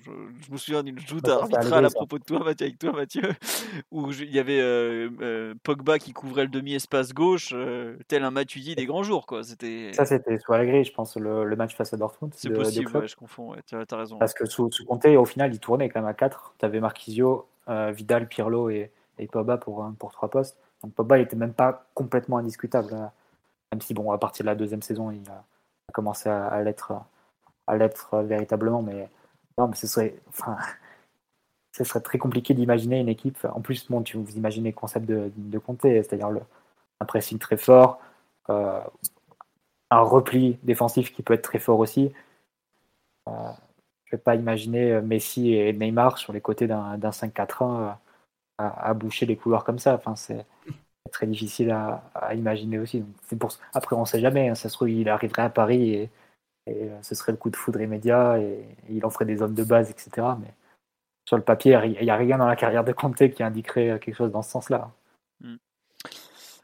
[0.05, 0.11] je,
[0.51, 3.23] me souviens d'une joute bah, arbitrale à propos de toi, Mathieu, avec toi, Mathieu,
[3.93, 7.55] où il y avait euh, euh, Pogba qui couvrait le demi-espace gauche,
[8.09, 9.27] tel un Matuidi des grands jours.
[9.27, 9.45] Quoi.
[9.45, 9.93] C'était...
[9.93, 12.35] Ça, c'était sous Allegri, je pense, le, match face à Dortmund.
[12.37, 14.19] C'est possible, je confonds, tu as, raison.
[14.19, 16.55] Parce que sous, sous au final, il tournait quand même à 4.
[16.59, 20.59] Tu avais Marquisio, Vidal, Pirlo et, et Pogba pour, pour trois postes.
[20.83, 22.95] Donc Pogba, il était même pas complètement indiscutable.
[23.73, 25.45] Même si, bon, à partir de la deuxième saison, il a
[25.95, 26.93] commencer à, l'être
[27.67, 29.09] à l'être véritablement mais
[29.59, 30.59] non mais ce serait enfin
[31.73, 33.39] ce serait très compliqué d'imaginer une équipe.
[33.55, 36.43] En plus bon tu vous imaginez le concept de, de compter c'est-à-dire le
[37.01, 38.01] un pressing très fort
[38.51, 38.81] euh,
[39.91, 42.13] un repli défensif qui peut être très fort aussi.
[43.29, 43.33] Euh,
[44.07, 47.91] je ne vais pas imaginer Messi et Neymar sur les côtés d'un 5-4-1 euh,
[48.59, 49.95] à, à, boucher les couloirs comme ça.
[49.95, 50.47] Enfin c'est
[51.11, 53.05] très difficile à, imaginer aussi.
[53.27, 53.51] c'est pour...
[53.73, 54.49] Après, on ne sait jamais.
[54.49, 54.55] Hein.
[54.55, 56.11] Ça se trouve, il arriverait à Paris et,
[56.69, 59.65] euh, ce serait le coup de foudre immédiat et, il en ferait des zones de
[59.65, 60.27] base, etc.
[60.41, 60.53] Mais
[61.27, 63.99] sur le papier, il n'y a rien dans la carrière de Conte qui indiquerait euh,
[63.99, 64.91] quelque chose dans ce sens-là.
[65.41, 65.57] Hmm.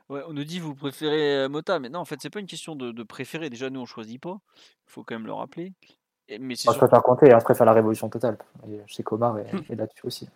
[0.08, 2.46] Ouais, on nous dit vous préférez euh, Mota, mais non, en fait, c'est pas une
[2.46, 3.50] question de, préférer.
[3.50, 4.38] Déjà, nous, on choisit pas.
[4.56, 5.72] Il faut quand même le rappeler.
[6.40, 8.38] mais je préfère Conte et après faire la révolution totale.
[8.66, 10.28] je sais qu'Omar est, est là-dessus aussi.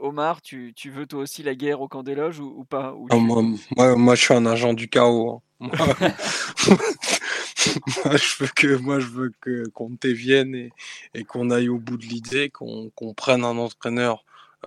[0.00, 3.96] Omar, tu, tu, veux toi aussi la guerre au camp des loges ou, pas moi,
[3.96, 5.42] moi, je suis un agent du chaos.
[5.60, 5.68] Hein.
[8.04, 10.70] moi, je veux que moi je veux que Conte vienne et,
[11.14, 14.24] et qu'on aille au bout de l'idée, qu'on qu'on prenne un entraîneur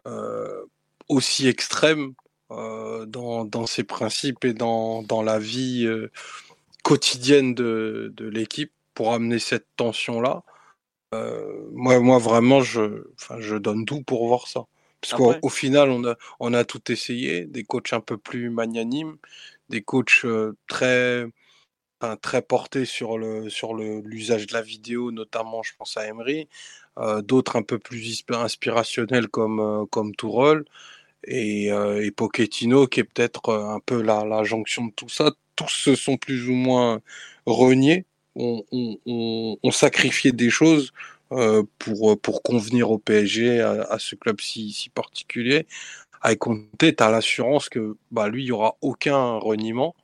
[0.08, 0.66] euh,
[1.08, 2.14] aussi extrême
[2.52, 6.12] euh, dans, dans ses principes et dans, dans la vie euh,
[6.84, 10.44] quotidienne de, de l'équipe pour amener cette tension-là.
[11.14, 13.04] Euh, moi, moi, vraiment, je,
[13.40, 14.66] je donne tout pour voir ça.
[15.02, 19.18] Parce qu'au final, on a, on a tout essayé, des coachs un peu plus magnanimes,
[19.70, 20.26] des coachs
[20.68, 21.26] très,
[22.02, 26.08] enfin, très portés sur le, sur le, l'usage de la vidéo, notamment, je pense à
[26.08, 26.48] Emery,
[27.00, 30.66] euh, d'autres un peu plus inspirationnels comme, euh, comme Tourelle
[31.26, 35.32] et, euh, et Pochettino, qui est peut-être un peu la, la jonction de tout ça.
[35.56, 37.02] Tous se sont plus ou moins
[37.46, 38.06] reniés,
[38.36, 40.94] ont, ont, ont- ont sacrifié des choses
[41.80, 45.66] pour, pour convenir au PSG, à, à ce club si, si particulier.
[46.22, 49.96] Avec Conte, tu as l'assurance que bah, lui, il n'y aura aucun reniement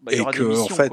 [0.00, 0.92] bah, et que, en fait,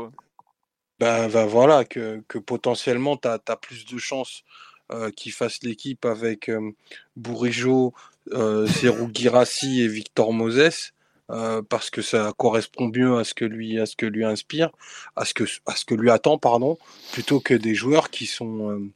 [0.99, 4.43] ben, ben voilà, que, que potentiellement, tu as, plus de chances
[4.91, 6.72] euh, qu'il fasse l'équipe avec euh,
[7.15, 7.93] Bourigeau,
[8.34, 8.68] euh,
[9.64, 10.93] et Victor Moses,
[11.31, 14.72] euh, parce que ça correspond mieux à ce que lui, à ce que lui inspire,
[15.15, 16.77] à ce que, à ce que lui attend, pardon,
[17.14, 18.91] plutôt que des joueurs qui sont, euh,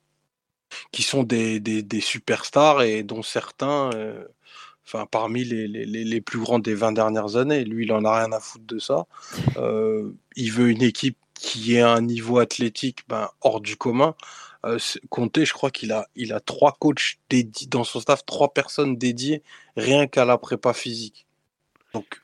[0.91, 1.61] qui sont des,
[2.01, 4.23] superstars et dont certains, euh,
[4.85, 8.39] enfin parmi les, plus grands des 20 dernières années, lui, il en a rien à
[8.39, 9.05] foutre de ça.
[9.57, 14.15] Euh, il veut une équipe qui ait un niveau athlétique ben, hors du commun.
[14.65, 19.41] Euh, je crois qu'il a, a trois coachs dédiés dans son staff, trois personnes dédiées
[19.77, 21.25] rien qu'à la prépa physique.
[21.93, 22.21] Donc,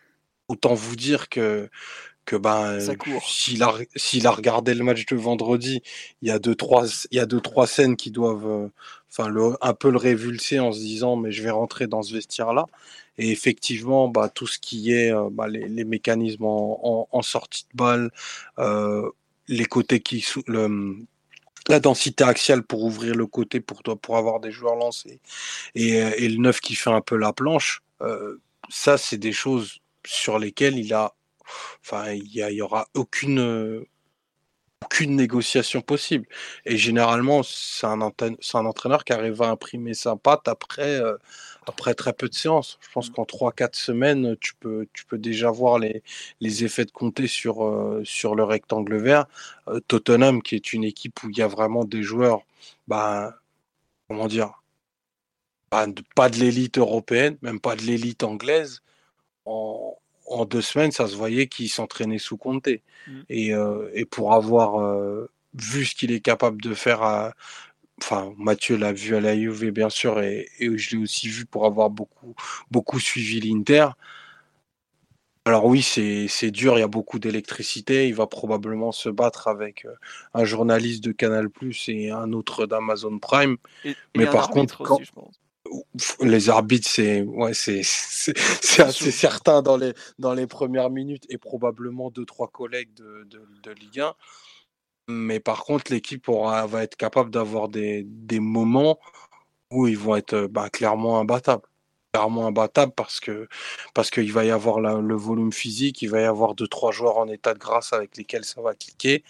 [0.47, 1.69] autant vous dire que,
[2.25, 2.95] que ben, euh,
[3.25, 5.81] s'il a, a regardé le match de vendredi,
[6.21, 8.67] il y a deux, trois, il y a deux, trois scènes qui doivent, euh,
[9.11, 12.13] enfin, le, un peu le révulser en se disant, mais je vais rentrer dans ce
[12.13, 12.65] vestiaire-là.
[13.17, 17.21] Et effectivement, bah, tout ce qui est euh, bah, les, les mécanismes en, en, en
[17.21, 18.11] sortie de balle,
[18.59, 19.09] euh,
[19.47, 20.97] les côtés qui le,
[21.67, 25.19] la densité axiale pour ouvrir le côté pour toi pour avoir des joueurs lancés
[25.75, 29.33] et, euh, et le neuf qui fait un peu la planche, euh, ça c'est des
[29.33, 31.15] choses sur lesquelles il a,
[31.81, 33.85] enfin il y, aura aucune euh,
[34.85, 36.27] aucune négociation possible.
[36.65, 41.17] Et généralement, c'est un, entraîneur qui arrive à imprimer sa patte après, euh,
[41.67, 42.77] après très peu de séances.
[42.81, 43.13] Je pense Mm.
[43.13, 46.03] qu'en 3-4 semaines, tu peux, tu peux déjà voir les,
[46.39, 49.25] les effets de compter sur, euh, sur le rectangle vert.
[49.67, 52.41] Euh, Tottenham, qui est une équipe où il y a vraiment des joueurs,
[52.87, 53.35] bah,
[54.07, 54.61] comment dire,
[55.71, 58.81] bah, de- pas de l'élite européenne, même pas de l'élite anglaise.
[59.45, 62.67] En, en deux semaines, ça se voyait qu'il s'entraînait sous Conte.
[63.07, 63.11] Mm.
[63.29, 67.33] Et, euh, et pour avoir euh, vu ce qu'il est capable de faire à,
[68.01, 71.45] Enfin, Mathieu l'a vu à la Juve, bien sûr, et, et je l'ai aussi vu
[71.45, 72.35] pour avoir beaucoup,
[72.69, 73.87] beaucoup suivi l'Inter.
[75.45, 78.09] Alors oui, c'est dur, il y a beaucoup d'électricité.
[78.09, 79.93] Il va probablement se battre avec euh,
[80.33, 81.47] un journaliste de Canal+
[81.87, 83.55] et un autre d'Amazon Prime.
[83.85, 85.39] Et, Mais par contre, quand- aussi, je pense.
[86.21, 87.81] Les arbitres, c'est ouais, c'est
[88.81, 93.41] assez certain dans les dans les premières minutes et probablement deux trois collègues de, de,
[93.63, 94.13] de Ligue 1.
[95.07, 98.99] Mais par contre, l'équipe va être capable d'avoir des, des moments
[99.71, 101.63] où ils vont être euh, bah, clairement imbattables.
[102.13, 103.47] Clairement imbattables parce que
[103.93, 106.91] parce qu'il va y avoir la- le volume physique, il va y avoir deux trois
[106.91, 109.23] joueurs en état de grâce avec lesquels ça va cliquer.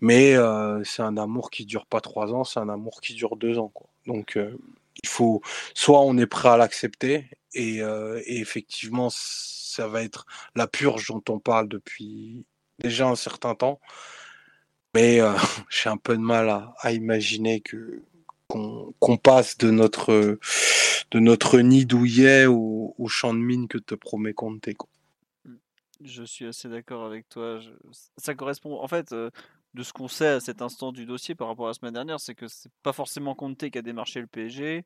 [0.00, 3.36] Mais euh, c'est un amour qui dure pas trois ans, c'est un amour qui dure
[3.36, 3.68] deux ans.
[3.74, 3.88] Quoi.
[4.06, 4.56] Donc euh,
[5.02, 5.40] il faut
[5.74, 11.22] soit on est prêt à l'accepter et, euh, effectivement ça va être la purge dont
[11.28, 12.44] on parle depuis
[12.78, 13.80] déjà un certain temps.
[14.94, 15.32] Mais euh,
[15.70, 18.02] j'ai un peu de mal à, imaginer que
[18.48, 20.38] qu'on passe de notre
[21.10, 24.68] de notre nid douillet au, champ de mine que te promet Conte.
[26.02, 27.60] Je suis assez d'accord avec toi.
[28.16, 29.30] Ça correspond, en fait, euh,
[29.74, 32.20] de ce qu'on sait à cet instant du dossier par rapport à la semaine dernière,
[32.20, 34.84] c'est que c'est pas forcément Conte qui a démarché le PSG.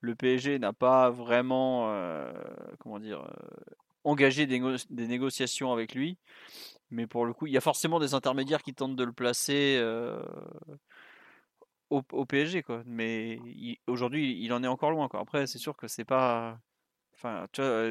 [0.00, 2.32] Le PSG n'a pas vraiment, euh,
[2.78, 3.62] comment dire, euh,
[4.04, 6.18] engagé des, négo- des négociations avec lui.
[6.90, 9.76] Mais pour le coup, il y a forcément des intermédiaires qui tentent de le placer
[9.78, 10.22] euh,
[11.90, 12.82] au, PSG, quoi.
[12.86, 13.38] Mais
[13.86, 15.08] aujourd'hui, il en est encore loin.
[15.14, 16.58] Après, c'est sûr que c'est pas.
[17.14, 17.46] Enfin,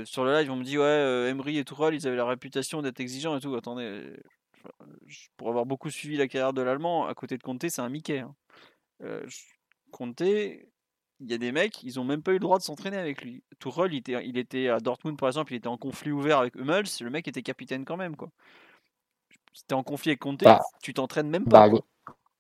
[0.06, 3.00] sur le live, on me dit, ouais, Emery et Tourelle, ils avaient la réputation d'être
[3.00, 3.56] exigeants et tout.
[3.56, 4.14] Attendez,
[5.38, 8.20] pour avoir beaucoup suivi la carrière de l'Allemand, à côté de Conte, c'est un Mickey.
[8.20, 8.36] hein.
[9.04, 9.26] Euh,
[9.92, 10.66] Conte, il
[11.32, 13.44] y a des mecs, ils ont même pas eu le droit de s'entraîner avec lui.
[13.60, 16.56] Tourelle, il était, il était à Dortmund, par exemple, il était en conflit ouvert avec
[16.56, 18.30] Hummels, le mec était capitaine quand même, quoi.
[19.54, 21.70] Si t'es en conflit avec Conte, Bah, tu t'entraînes même pas.
[21.70, 21.80] Bah,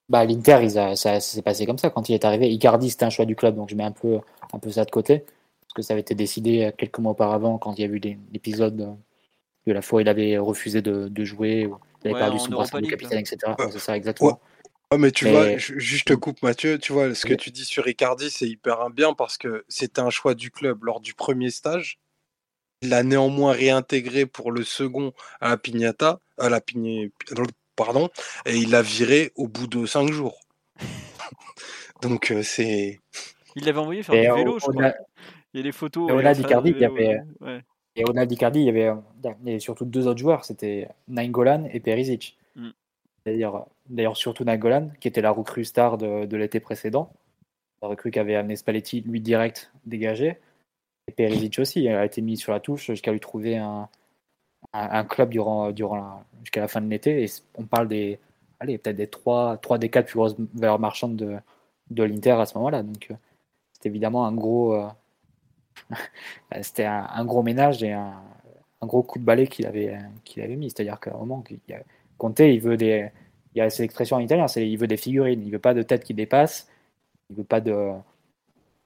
[0.09, 2.49] bah, l'Inter, ça, ça s'est passé comme ça quand il est arrivé.
[2.51, 4.19] Icardi, c'était un choix du club, donc je mets un peu,
[4.51, 5.19] un peu ça de côté.
[5.61, 7.99] Parce que ça avait été décidé euh, quelques mois auparavant, quand il y a eu
[8.31, 8.93] l'épisode euh,
[9.67, 11.67] de la fois où il avait refusé de, de jouer.
[11.67, 13.37] ou Il avait Ouais, perdu son bracelet de capitaine, etc.
[13.57, 13.71] Ouais.
[13.71, 14.41] C'est ça, exactement.
[14.91, 17.49] Ouais, mais tu Mais- vois, ju- juste te coupe Mathieu, tu vois, ce que tu
[17.49, 21.13] dis sur Icardi, c'est hyper bien parce que c'était un choix du club lors du
[21.13, 21.97] premier stage.
[22.81, 27.09] Il l'a néanmoins réintégré pour le second à la Pignata, à la Pigne,
[27.75, 28.09] pardon,
[28.45, 30.39] et il l'a viré au bout de cinq jours.
[32.01, 32.99] Donc euh, c'est
[33.55, 34.93] Il l'avait envoyé faire Et du vélo, je crois.
[35.53, 36.11] Il y a des photos.
[36.11, 37.63] Au-delà de d'Icardi, il y avait- ouais.
[37.95, 40.89] Et au-delà d'Icardi, il y avait, euh, il y avait surtout deux autres joueurs, c'était
[41.07, 42.37] Nainggolan et Perisic.
[42.55, 42.69] Mm.
[43.23, 47.11] C'est-à-dire, d'ailleurs, surtout Nainggolan, qui était la recrue star de, de l'été précédent.
[47.81, 50.37] La recrue qui avait amené Spalletti, lui, direct dégagé.
[51.07, 53.89] Et Perisic aussi a été mis sur la touche jusqu'à lui trouver un,
[54.73, 57.23] un, un club durant, durant la- jusqu'à la fin de l'été.
[57.23, 58.19] Et on parle des,
[58.59, 61.37] allez, peut-être des trois, trois des quatre plus grosses valeurs marchandes de,
[61.91, 62.83] de l'Inter à ce moment-là.
[62.83, 63.15] Donc, euh,
[63.73, 64.87] c'est évidemment un gros, euh,
[66.61, 68.13] c'était un, gros ménage et un,
[68.81, 70.69] gros coup de balai qu'il avait, qu'il avait mis.
[70.69, 71.83] C'est-à-dire qu'à un moment, il a-
[72.17, 73.09] Conte, il veut des,
[73.55, 75.83] il y a cette expression en italien, il veut des figurines, il veut pas de
[75.83, 76.69] tête qui dépasse,
[77.29, 77.61] il veut pas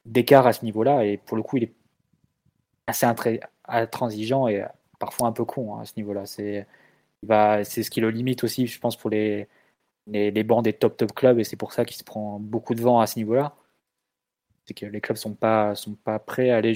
[0.05, 1.05] d'écart à ce niveau-là.
[1.05, 1.73] Et pour le coup, il est
[2.87, 3.05] assez
[3.67, 4.63] intransigeant et
[4.99, 6.25] parfois un peu con hein, à ce niveau-là.
[6.25, 6.67] C'est,
[7.23, 9.47] va, ce qui le limite aussi, je pense, pour les,
[10.07, 12.75] les, les bancs des top top clubs et c'est pour ça qu'il se prend beaucoup
[12.75, 13.55] de vent à ce niveau-là.
[14.67, 16.73] C'est que les clubs sont pas sont pas prêts à aller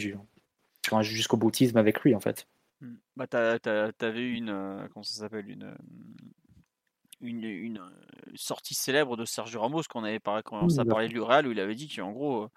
[1.02, 2.48] jusqu'au boutisme avec lui en fait.
[2.80, 2.96] Mm.
[3.16, 5.76] Bah, t'avais une, euh, comment ça s'appelle, une, euh,
[7.22, 11.10] une, une, euh, sortie célèbre de Sergio Ramos qu'on avait parlé quand ça bien parlait
[11.10, 12.50] du Real où il avait dit qu'en gros,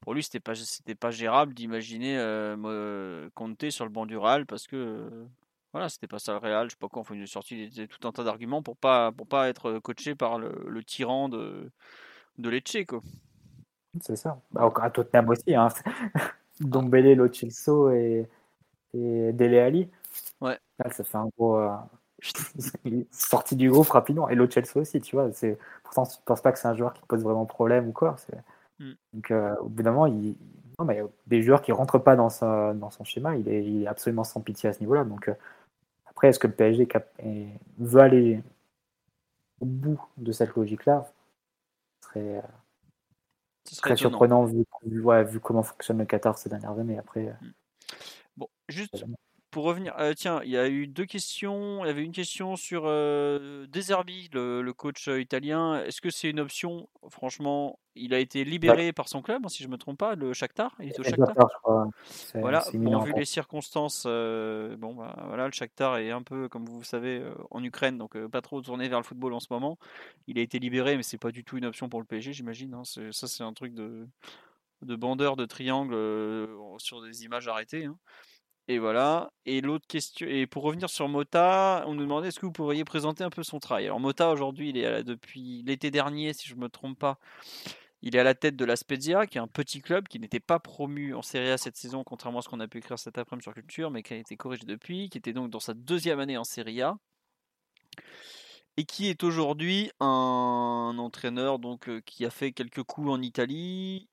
[0.00, 4.46] pour lui, c'était pas, c'était pas gérable d'imaginer euh, Conte sur le banc du Real
[4.46, 5.26] parce que euh,
[5.72, 6.66] voilà, c'était pas ça le Real.
[6.66, 8.76] Je sais pas quoi, enfin, il est sorti des- des- tout un tas d'arguments pour
[8.76, 11.70] pas, pour pas être coaché par le, le tyran de,
[12.38, 13.00] de Lecce, quoi.
[14.02, 14.38] C'est ça.
[14.52, 15.54] Bah, à Tottenham aussi.
[15.54, 15.68] Hein.
[16.60, 18.28] Dombele, Lo Celso et,
[18.94, 19.88] et Dele.
[20.40, 20.58] Ouais.
[20.78, 21.56] Là, ça fait un gros.
[21.58, 21.76] euh,
[23.10, 24.28] sorti du groupe rapidement.
[24.28, 25.32] Et Lo Celso aussi, tu vois.
[25.32, 25.58] C'est...
[25.82, 28.16] Pourtant, je pense pas que c'est un joueur qui pose vraiment problème ou quoi.
[28.18, 28.36] C'est...
[28.78, 28.92] Mm.
[29.14, 30.36] Donc, euh, au bout d'un moment, il...
[30.78, 32.74] non, mais des joueurs qui rentrent pas dans, sa...
[32.74, 33.64] dans son schéma, il est...
[33.64, 35.04] il est absolument sans pitié à ce niveau-là.
[35.04, 35.34] Donc, euh,
[36.06, 37.12] après, est-ce que le PSG cap-
[37.78, 38.42] veut aller
[39.60, 41.06] au bout de cette logique-là
[42.02, 42.42] Ce serait.
[43.74, 43.96] Très étonnant.
[43.96, 46.98] surprenant vu, vu, ouais, vu comment fonctionne le Qatar ces dernières années.
[46.98, 47.46] Après, euh,
[48.36, 49.04] Bon, juste.
[49.50, 51.84] Pour revenir, euh, tiens, il y a eu deux questions.
[51.84, 55.82] Il y avait une question sur euh, Deserbi, le, le coach euh, italien.
[55.84, 56.88] Est-ce que c'est une option?
[57.08, 60.32] Franchement, il a été libéré par son club, hein, si je me trompe pas, le
[60.34, 60.74] Shakhtar.
[60.80, 61.28] Il est au Shakhtar.
[61.28, 61.88] Qatar, je crois.
[62.04, 66.48] C'est, Voilà, bon, vu les circonstances, euh, bon, bah, voilà, le Shakhtar est un peu,
[66.48, 69.78] comme vous savez, en Ukraine, donc pas trop tourné vers le football en ce moment.
[70.26, 72.74] Il a été libéré, mais c'est pas du tout une option pour le PSG, j'imagine.
[72.74, 72.82] hein.
[72.84, 74.06] Ça, c'est un truc de,
[74.82, 75.96] de bandeur de triangle
[76.78, 77.86] sur des images arrêtées.
[77.86, 77.96] hein.
[78.68, 79.32] Et voilà.
[79.44, 82.84] Et l'autre question, et pour revenir sur Mota, on nous demandait est-ce que vous pourriez
[82.84, 83.84] présenter un peu son travail?
[83.86, 87.18] Alors Mota aujourd'hui, il est à la- depuis l'été dernier, si je me trompe pas,
[88.02, 90.40] il est à la tête de la Spezia, qui est un petit club qui n'était
[90.40, 93.18] pas promu en Serie A cette saison, contrairement à ce qu'on a pu écrire cet
[93.18, 96.20] après-midi sur Culture, mais qui a été corrigé depuis, qui était donc dans sa deuxième
[96.20, 96.96] année en Serie A,
[98.76, 104.08] et qui est aujourd'hui un entraîneur donc euh, qui a fait quelques coups en Italie.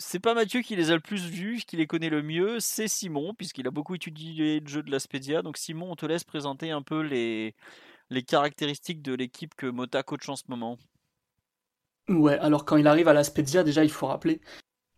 [0.00, 2.86] C'est pas Mathieu qui les a le plus vus, qui les connaît le mieux, c'est
[2.86, 5.42] Simon, puisqu'il a beaucoup étudié le jeu de la Spezia.
[5.42, 7.56] Donc Simon, on te laisse présenter un peu les,
[8.08, 10.78] les caractéristiques de l'équipe que Mota coach en ce moment.
[12.08, 14.40] Ouais, alors quand il arrive à la Spezia, déjà il faut rappeler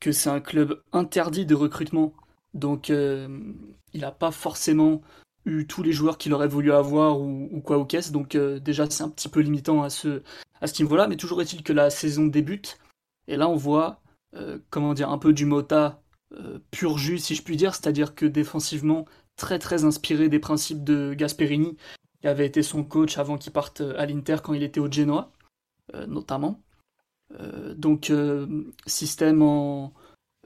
[0.00, 2.12] que c'est un club interdit de recrutement.
[2.52, 3.54] Donc euh,
[3.94, 5.00] il n'a pas forcément
[5.46, 8.12] eu tous les joueurs qu'il aurait voulu avoir ou, ou quoi ou qu'est-ce.
[8.12, 10.22] Donc euh, déjà c'est un petit peu limitant à ce,
[10.60, 11.08] à ce niveau-là.
[11.08, 12.78] Mais toujours est-il que la saison débute.
[13.28, 14.02] Et là on voit,
[14.36, 16.02] euh, comment dire, un peu du Mota
[16.32, 17.74] euh, pur jus si je puis dire.
[17.74, 21.76] C'est-à-dire que défensivement, très très inspiré des principes de Gasperini,
[22.20, 25.32] qui avait été son coach avant qu'il parte à l'Inter quand il était au Genoa,
[25.94, 26.60] euh, notamment.
[27.38, 29.92] Euh, donc euh, système en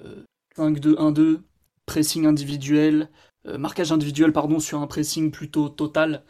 [0.05, 0.24] euh,
[0.56, 1.40] 5-2-1-2,
[1.86, 3.09] pressing individuel,
[3.47, 6.24] euh, marquage individuel pardon sur un pressing plutôt total.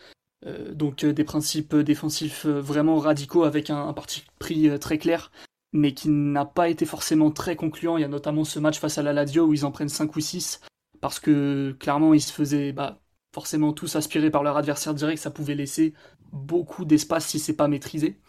[0.46, 4.98] Euh, donc euh, des principes défensifs euh, vraiment radicaux avec un, parti pris euh, très
[4.98, 5.30] clair,
[5.74, 7.98] mais qui n'a pas été forcément très concluant.
[7.98, 10.14] Il y a notamment ce match face à la Lazio où ils en prennent 5
[10.16, 10.60] ou 6
[11.00, 13.00] parce que clairement ils se faisaient bah,
[13.34, 15.20] forcément tous aspirés par leur adversaire direct.
[15.20, 15.92] Ça pouvait laisser
[16.32, 18.20] beaucoup d'espace si c'est pas maîtrisé.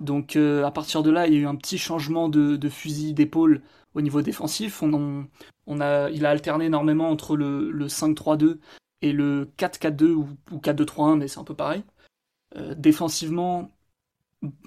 [0.00, 3.12] Donc euh, à partir de là, il y a eu un petit changement de, fusil
[3.12, 3.62] d'épaule
[3.94, 4.82] au niveau défensif.
[4.82, 5.26] On,
[5.66, 8.60] on a, il a alterné énormément entre le, le 5-3-2
[9.02, 11.84] et le 4-4-2 ou, ou 4-2-3-1, mais c'est un peu pareil.
[12.56, 13.70] Euh, défensivement,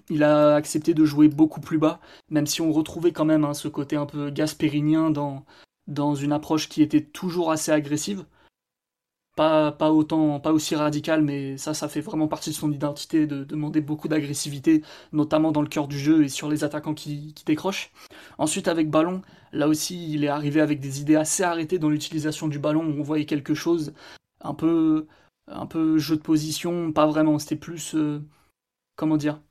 [0.09, 1.99] il a accepté de jouer beaucoup plus bas,
[2.29, 5.45] même si on retrouvait quand même hein, ce côté un peu gaspérinien dans,
[6.15, 8.25] une approche qui était toujours assez agressive.
[9.35, 13.43] pas, autant, pas aussi radical, mais ça, ça fait vraiment partie de son identité de
[13.43, 14.83] demander beaucoup d'agressivité,
[15.13, 17.91] notamment dans le cœur du jeu et sur les attaquants qui, décrochent.
[18.37, 19.21] Ensuite, avec ballon,
[19.53, 23.03] là aussi, il est arrivé avec des idées assez arrêtées dans l'utilisation du ballon, on
[23.03, 23.93] voyait quelque chose
[24.41, 25.07] un peu,
[25.47, 28.21] un peu jeu de position, pas vraiment, c'était plus, euh,
[28.95, 29.41] comment dire,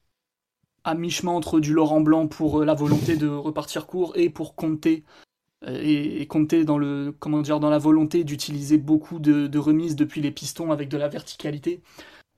[0.84, 4.54] à mi-chemin entre du Laurent Blanc pour euh, la volonté de repartir court et pour
[4.54, 5.04] compter
[5.66, 10.20] euh, et, compter dans le comment dire dans la volonté d'utiliser beaucoup de, remises depuis
[10.20, 11.82] les pistons avec de la verticalité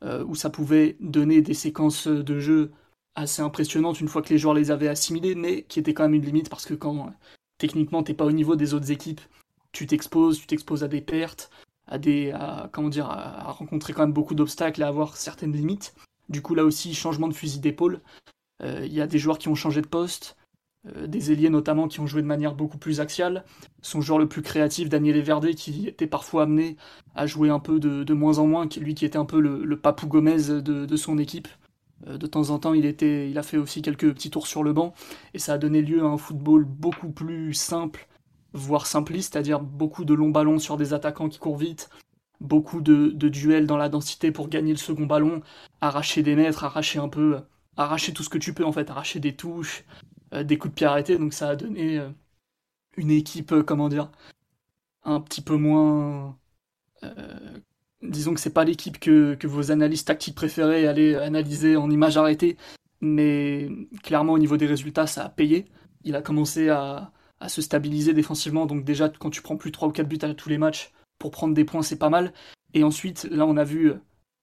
[0.04, 2.72] euh, où ça pouvait donner des séquences de jeu
[3.14, 6.14] assez impressionnantes une fois que les joueurs les avaient assimilées mais qui était quand même
[6.14, 7.12] une limite parce que quand
[7.58, 9.20] techniquement t'es pas au niveau des autres équipes
[9.70, 11.50] tu t'exposes tu t'exposes à des pertes
[11.86, 12.34] à des
[12.72, 15.94] comment dire à rencontrer quand même beaucoup d'obstacles à avoir certaines limites
[16.32, 18.00] du coup, là aussi, changement de fusil d'épaule.
[18.62, 20.36] Euh, il y a des joueurs qui ont changé de poste,
[20.96, 23.44] euh, des ailiers notamment qui ont joué de manière beaucoup plus axiale.
[23.82, 26.76] Son joueur le plus créatif, Daniel Everde, qui était parfois amené
[27.14, 30.08] à jouer un peu de, moins en moins, lui qui était un peu le, papou
[30.08, 31.48] Gomez de, son équipe.
[32.08, 34.64] Euh, de temps en temps, il, était, il a fait aussi quelques petits tours sur
[34.64, 34.92] le banc,
[35.34, 38.08] et ça a donné lieu à un football beaucoup plus simple,
[38.52, 41.90] voire simpliste, c'est-à-dire beaucoup de longs ballons sur des attaquants qui courent vite,
[42.40, 45.42] beaucoup de, duels dans la densité pour gagner le second ballon,
[45.80, 47.38] arracher des mètres, arracher un peu,
[47.76, 49.84] arracher tout ce que tu peux en fait, arracher des touches,
[50.34, 51.18] euh, des coups de pied arrêtés.
[51.18, 52.10] Donc ça a donné euh,
[52.96, 54.10] une équipe, euh, comment dire,
[55.04, 56.38] un petit peu moins.
[58.02, 62.56] disons que c'est pas l'équipe que, vos analystes tactiques préférés allaient analyser en images arrêtées,
[63.00, 63.68] mais
[64.02, 65.66] clairement au niveau des résultats, ça a payé.
[66.04, 69.88] Il a commencé à, à se stabiliser défensivement, donc déjà quand tu prends plus 3
[69.88, 72.32] ou 4 buts à tous les matchs, pour prendre des points, c'est pas mal.
[72.74, 73.92] Et ensuite, là, on a vu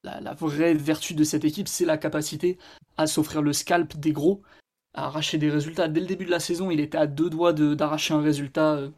[0.05, 2.57] euh, la, vraie vertu de cette équipe, c'est la capacité
[2.97, 4.41] à s'offrir le scalp des gros,
[4.93, 5.87] à arracher des résultats.
[5.87, 8.89] Dès le début de la saison, il était à deux doigts d'arracher un résultat euh,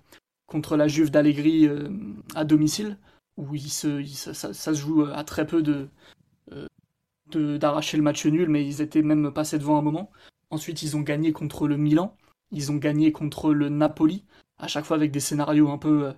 [0.48, 1.90] contre la Juve d'Allegri euh,
[2.36, 2.98] à domicile,
[3.38, 5.88] où ça, se joue à très peu de
[7.34, 10.11] d'arracher le match nul, mais ils étaient même passés devant un moment.
[10.49, 12.18] Ensuite, ils ont gagné contre le Milan,
[12.52, 14.26] ils ont gagné contre le Napoli,
[14.57, 16.11] à chaque fois avec des scénarios un peu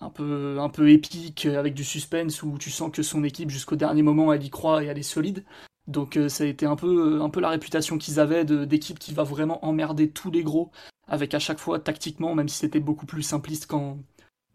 [0.00, 3.76] un peu, un peu épique, avec du suspense, où tu sens que son équipe, jusqu'au
[3.76, 5.44] dernier moment, elle y croit et elle est solide.
[5.86, 9.12] Donc euh, ça a été un peu, un peu la réputation qu'ils avaient d'équipe qui
[9.12, 10.70] va vraiment emmerder tous les gros,
[11.08, 13.98] avec à chaque fois tactiquement, même si c'était beaucoup plus simpliste qu'en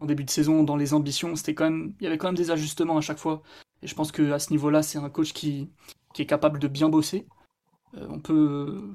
[0.00, 2.36] en début de saison, dans les ambitions, c'était quand même, il y avait quand même
[2.36, 3.42] des ajustements à chaque fois.
[3.82, 5.70] Et je pense que à ce niveau-là, c'est un coach qui,
[6.14, 7.26] qui est capable de bien bosser.
[7.94, 8.94] Euh, on peut,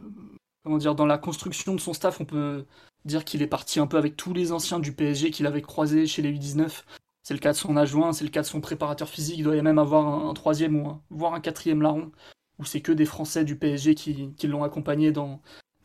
[0.64, 2.66] comment dire, dans la construction de son staff, on peut
[3.06, 6.06] dire qu'il est parti un peu avec tous les anciens du PSG qu'il avait croisés
[6.08, 6.84] chez les U19.
[7.24, 9.38] C'est le cas de son adjoint, c'est le cas de son préparateur physique.
[9.38, 12.12] Il doit y même avoir un, troisième ou un, voire un quatrième larron,
[12.60, 15.42] où c'est que des Français du PSG qui, l'ont accompagné dans,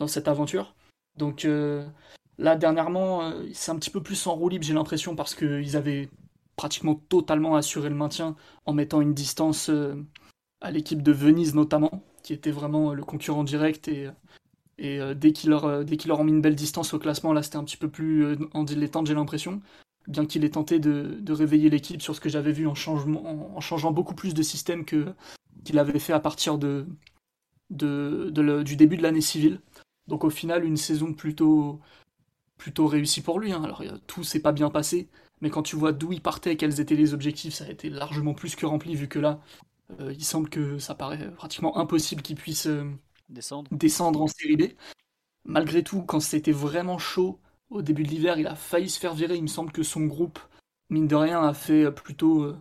[0.07, 0.75] cette aventure.
[1.17, 1.87] Donc euh,
[2.39, 5.77] là, dernièrement, euh, c'est un petit peu plus en roue libre, j'ai l'impression, parce qu'ils
[5.77, 6.09] avaient
[6.57, 8.35] pratiquement totalement assuré le maintien
[8.65, 9.95] en mettant une distance euh,
[10.61, 14.09] à l'équipe de Venise notamment, qui était vraiment le concurrent direct et
[14.79, 17.57] et euh, dès qu'ils leur, euh, ont mis une belle distance au classement, là c'était
[17.57, 19.63] un petit peu plus euh, en dilettante, j'ai l'impression.
[20.07, 24.15] Bien qu'il ait tenté de, réveiller l'équipe sur ce que j'avais vu en, changeant beaucoup
[24.15, 26.87] plus de système qu'il avait fait à partir de,
[27.71, 29.61] du début de l'année civile.
[30.07, 31.81] Donc au final, une saison plutôt,
[32.79, 33.53] réussie pour lui.
[33.53, 33.65] Hein.
[33.65, 35.09] Alors tout s'est pas bien passé,
[35.41, 38.33] mais quand tu vois d'où il partait quels étaient les objectifs, ça a été largement
[38.33, 39.41] plus que rempli, vu que là,
[39.99, 42.69] il semble que ça paraît pratiquement impossible qu'il puisse
[43.29, 43.71] descendre.
[43.73, 44.63] descendre en série B.
[45.45, 47.39] Malgré tout, quand c'était vraiment chaud
[47.71, 49.37] au début de l'hiver, il a failli se faire virer.
[49.37, 50.39] Il me semble que son groupe,
[50.91, 52.57] mine de rien, a fait plutôt euh,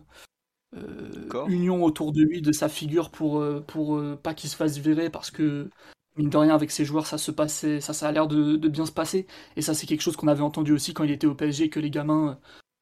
[0.76, 4.78] euh, union autour de lui, de sa figure, pour, euh, pour pas qu'il se fasse
[4.78, 5.70] virer, parce que
[6.16, 8.86] mine de rien, avec ses joueurs, ça se passait, ça, ça a l'air de, bien
[8.86, 9.26] se passer.
[9.56, 11.80] Et ça, c'est quelque chose qu'on avait entendu aussi quand il était au PSG, que
[11.80, 12.38] les gamins,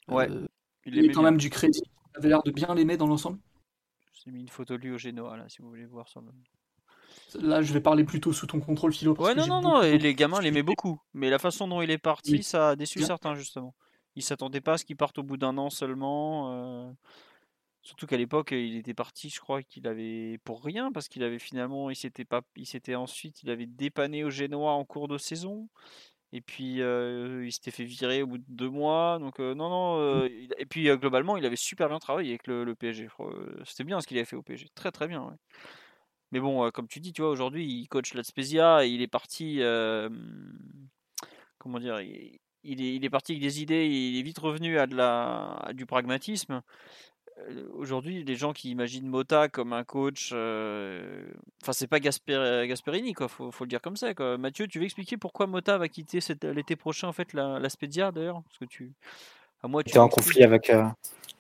[0.09, 0.28] ouais,
[0.86, 1.82] il quand même du crédit.
[2.15, 3.39] Il avait l'air de bien l'aimer dans l'ensemble.
[4.12, 6.20] J'ai mis une photo de lui au Genoa, là, si vous voulez voir ça.
[7.40, 9.14] Là, je vais parler plutôt sous ton contrôle, Philo.
[9.20, 11.00] ouais, non, non, non, et les gamins l'aimaient beaucoup.
[11.12, 13.74] Mais la façon dont il est parti, ça a déçu certains, justement.
[14.16, 16.52] Ils s'attendaient pas à ce qu'il parte au bout d'un an seulement.
[16.52, 16.92] Euh,
[17.82, 21.40] surtout qu'à l'époque, il était parti, je crois qu'il avait pour rien, parce qu'il avait
[21.40, 25.18] finalement, il s'était pas, il s'était ensuite, il avait dépanné au Génois en cours de
[25.18, 25.68] saison.
[26.32, 29.18] Et puis euh, il s'était fait virer au bout de deux mois.
[29.20, 30.24] Donc euh, non, non.
[30.24, 33.08] et puis globalement, il avait super bien travaillé avec le, le PSG.
[33.64, 34.68] C'était bien ce qu'il avait fait au PSG.
[34.74, 35.22] Très très bien.
[35.22, 35.36] Ouais.
[36.35, 39.06] Mais bon, comme tu dis, tu vois, aujourd'hui, il coach la Spezia et il est
[39.06, 39.61] parti.
[41.59, 44.89] comment dire il, est, il est parti avec des idées, il est vite revenu à,
[44.89, 46.61] de la, du pragmatisme.
[47.74, 53.28] Aujourd'hui, les gens qui imaginent Mota comme un coach, enfin, c'est pas Gasper, Gasperini, quoi,
[53.28, 54.12] faut, faut, le dire comme ça.
[54.12, 54.39] Quoi.
[54.39, 56.19] Mathieu, tu veux expliquer pourquoi Mota va quitter
[56.52, 58.43] l'été prochain, en fait, la, la Spezia, d'ailleurs?
[58.43, 58.93] Parce que tu
[59.62, 60.69] À moi, il était en conflit avec.
[60.70, 60.85] euh,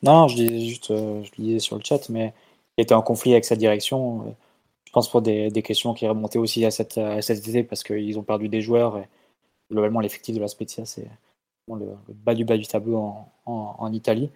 [0.04, 2.32] Non, je disais juste, euh, je lisais sur le chat, mais
[2.76, 4.36] il était en conflit avec sa direction.
[4.94, 7.18] Je pense pour des, questions qui remontaient aussi à cette, à
[7.68, 8.98] parce qu'ils ont perdu des joueurs.
[8.98, 9.08] Et
[9.68, 11.08] globalement, l'effectif de la Spezia, c'est
[11.66, 13.12] le, bas du bas du tableau
[13.44, 14.30] en, Italie.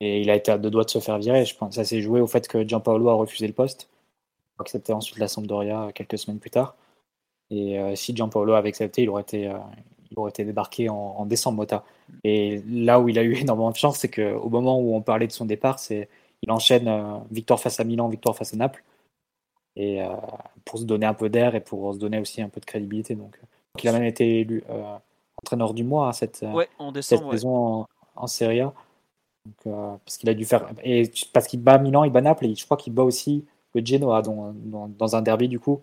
[0.00, 1.46] Et il a été à deux doigts de se faire virer.
[1.46, 3.88] Je pense ça s'est joué au fait que Gianpaolo a refusé le poste.
[4.58, 6.76] Accepté ensuite la Sampdoria quelques semaines plus tard.
[7.48, 9.56] Et euh, si Gianpaolo avait accepté, il aurait été, euh,
[10.10, 11.84] il aurait été débarqué en, en décembre Mota.
[12.22, 15.26] Et là où il a eu énormément de chance, c'est qu'au moment où on parlait
[15.26, 16.10] de son départ, c'est
[16.42, 18.84] il enchaîne euh, victoire face à Milan, victoire face à Naples.
[19.76, 20.08] Et euh,
[20.64, 23.14] pour se donner un peu d'air et pour se donner aussi un peu de crédibilité.
[23.14, 24.96] Donc, donc il a même été élu euh,
[25.42, 27.32] entraîneur du mois hein, cette, euh, Ouais, en cette ouais.
[27.32, 28.72] saison en, en Serie A.
[29.44, 30.66] Donc, euh, parce qu'il a dû faire.
[30.82, 33.44] Et parce qu'il bat Milan, il bat Naples, et je crois qu'il bat aussi
[33.74, 35.80] le Genoa dans, dans, dans un derby du coup.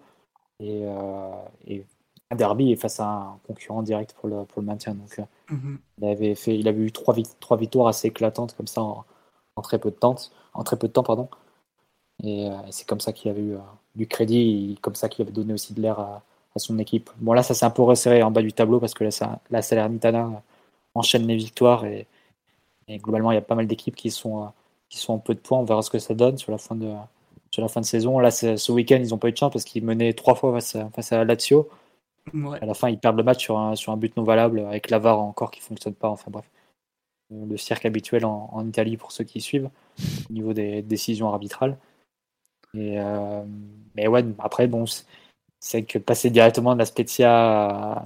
[0.60, 1.30] Et, euh,
[1.68, 1.86] et
[2.32, 4.96] un derby est face à un concurrent direct pour le, pour le maintien.
[4.96, 5.78] Donc euh, Mhm.
[6.00, 9.06] il avait fait, il avait eu trois, trois victoires assez éclatantes comme ça en,
[9.56, 10.16] en très peu de temps,
[10.56, 11.30] en très peu de temps pardon.
[12.24, 13.60] Et euh, c'est comme ça qu'il avait eu euh,
[13.96, 16.24] du crédit, comme ça qu'il avait donné aussi de l'air à,
[16.56, 17.10] à son équipe.
[17.18, 19.40] Bon là ça s'est un peu resserré en bas du tableau parce que là ça,
[19.52, 20.42] la Salernitana
[20.96, 22.08] enchaîne les victoires et,
[22.88, 24.52] et globalement il y a pas mal d'équipes qui sont
[24.90, 25.60] qui sont en peu de points.
[25.60, 26.92] On verra ce que ça donne sur la fin de
[27.52, 28.20] sur la fin de saison.
[28.20, 30.76] Là ce week-end ils n'ont pas eu de chance parce qu'ils menaient trois fois face
[30.76, 31.70] à, face à Lazio.
[32.34, 32.58] Ouais.
[32.62, 34.90] À la fin, ils perdent le match sur un, sur un but non valable avec
[34.90, 36.10] l'avare encore qui fonctionne pas.
[36.10, 36.46] Enfin bref,
[37.32, 39.70] Euh, le cirque habituel en, en Italie pour ceux qui suivent
[40.30, 41.78] au niveau des décisions arbitrales.
[42.76, 43.44] Et, euh,
[43.96, 44.86] mais ouais, après, bon,
[45.60, 48.06] c'est- que passer directement de la Spezia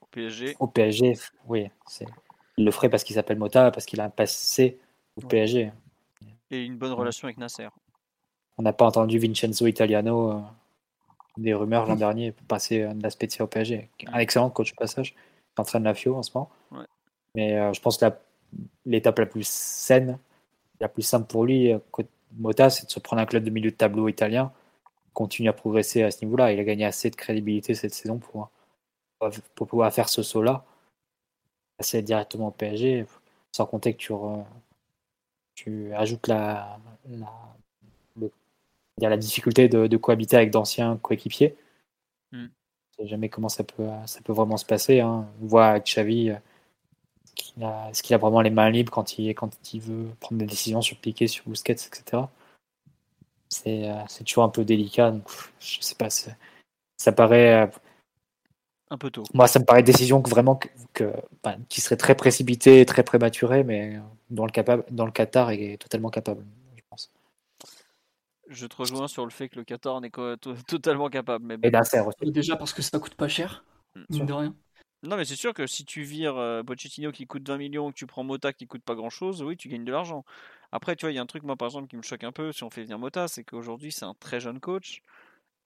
[0.00, 0.56] Au PSG.
[0.60, 1.14] au PSG,
[1.46, 1.70] oui,
[2.58, 4.78] il le ferait parce qu'il s'appelle Mota, parce qu'il a un passé
[5.16, 5.28] au Ouais.
[5.28, 5.72] PSG.
[6.50, 7.68] Et une bonne relation avec Nasser.
[8.58, 10.40] On n'a pas entendu Vincenzo Italiano, euh,
[11.38, 13.88] des rumeurs l'an dernier, pour passer euh, de la Spezia au PSG.
[14.08, 16.50] Un excellent coach au passage, qui entraîne la FIO en ce moment.
[16.72, 16.84] Ouais.
[17.34, 18.20] Mais euh, je pense que la-
[18.84, 20.18] l'étape la plus saine,
[20.78, 23.70] la plus simple pour lui, côté Mota, c'est de se prendre un club de milieu
[23.70, 24.52] de tableau italien,
[25.14, 26.52] continuer à progresser à ce niveau-là.
[26.52, 28.50] Il a gagné assez de crédibilité cette saison pour,
[29.54, 30.64] pour pouvoir faire ce saut-là,
[31.76, 33.04] passer directement au PSG,
[33.52, 34.44] sans compter que tu, re-
[35.54, 36.78] tu ajoutes la,
[37.08, 37.28] la,
[38.20, 38.32] le-
[38.98, 41.56] il y a la difficulté de, de cohabiter avec d'anciens coéquipiers.
[42.32, 42.48] Mm.
[42.96, 45.00] Je sais jamais comment ça peut, ça peut vraiment se passer.
[45.00, 45.28] hein.
[45.42, 46.30] On voit avec Xavi,
[47.34, 50.38] qu'il a- est-ce qu'il a vraiment les mains libres quand il, quand il veut prendre
[50.38, 52.30] des décisions sur Piqué, sur Busquets, etc.
[53.48, 55.10] C'est euh, c'est toujours un peu délicat.
[55.10, 55.28] Donc,
[55.60, 56.08] je sais pas.
[56.10, 57.66] Ça paraît, euh,
[58.90, 59.24] Un peu tôt.
[59.34, 61.12] moi, ça me paraît une décision que vraiment que, que-
[61.44, 63.98] enfin, qui serait très précipitée, et très prématurée, mais
[64.30, 66.44] dans le, capable, dans le Qatar, il est totalement capable,
[66.76, 67.10] je pense.
[68.48, 71.44] Je te rejoins sur le fait que le Qatar n'est co- to- totalement capable.
[71.46, 71.70] Mais Et bon.
[71.70, 72.30] Nasser aussi.
[72.30, 73.64] Déjà parce que ça coûte pas cher,
[73.94, 74.00] Mm.
[74.10, 74.54] mine de rien.
[75.02, 77.96] Non, mais c'est sûr que si tu vires euh, Pochettino qui coûte 20 millions, que
[77.96, 80.24] tu prends Mota qui coûte pas grand chose, oui, tu gagnes de l'argent.
[80.70, 82.30] Après, tu vois, il y a un truc, moi, par exemple, qui me choque un
[82.32, 85.02] peu si on fait venir Mota, c'est qu'aujourd'hui, c'est un très jeune coach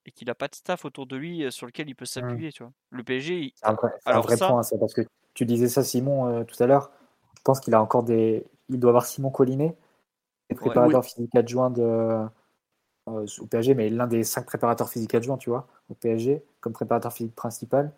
[0.07, 2.51] et qu'il n'a pas de staff autour de lui euh, sur lequel il peut s'appuyer,
[2.53, 2.73] tu vois.
[2.91, 5.03] Le PSG, il- C'est un vrai, c'est un Alors vrai ça- point, parce que
[5.35, 6.91] tu disais ça, Simon, euh, tout à l'heure.
[7.37, 8.45] Je pense qu'il a encore des.
[8.71, 9.77] Il doit avoir Simon Collinet,
[10.49, 15.15] qui est préparateur physique adjoint de, euh, au PSG, mais l'un des cinq préparateurs physiques
[15.15, 17.93] adjoints, tu vois, au PSG, comme préparateur physique principal.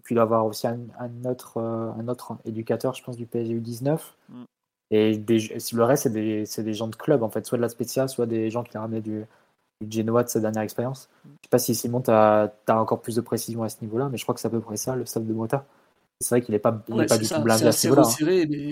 [0.00, 3.18] Et puis il doit avoir aussi un, un autre, euh, un autre éducateur, je pense,
[3.18, 3.98] du PSG U19.
[4.30, 4.42] Mm.
[4.92, 7.68] Et des, le reste, c'est des, des gens de club, en fait, soit de la
[7.68, 9.26] Spezia, soit des gens qui ont ramené du,
[9.84, 11.10] du Genoa de sa dernière expérience.
[11.24, 14.16] Je sais pas si Simon, tu as, encore plus de précision à ce niveau-là, mais
[14.16, 15.66] je crois que c'est à peu près ça, le staff de Mota.
[16.22, 18.02] C'est vrai qu'il n'est pas, est du ça, tout blindé c'est à ce niveau-là.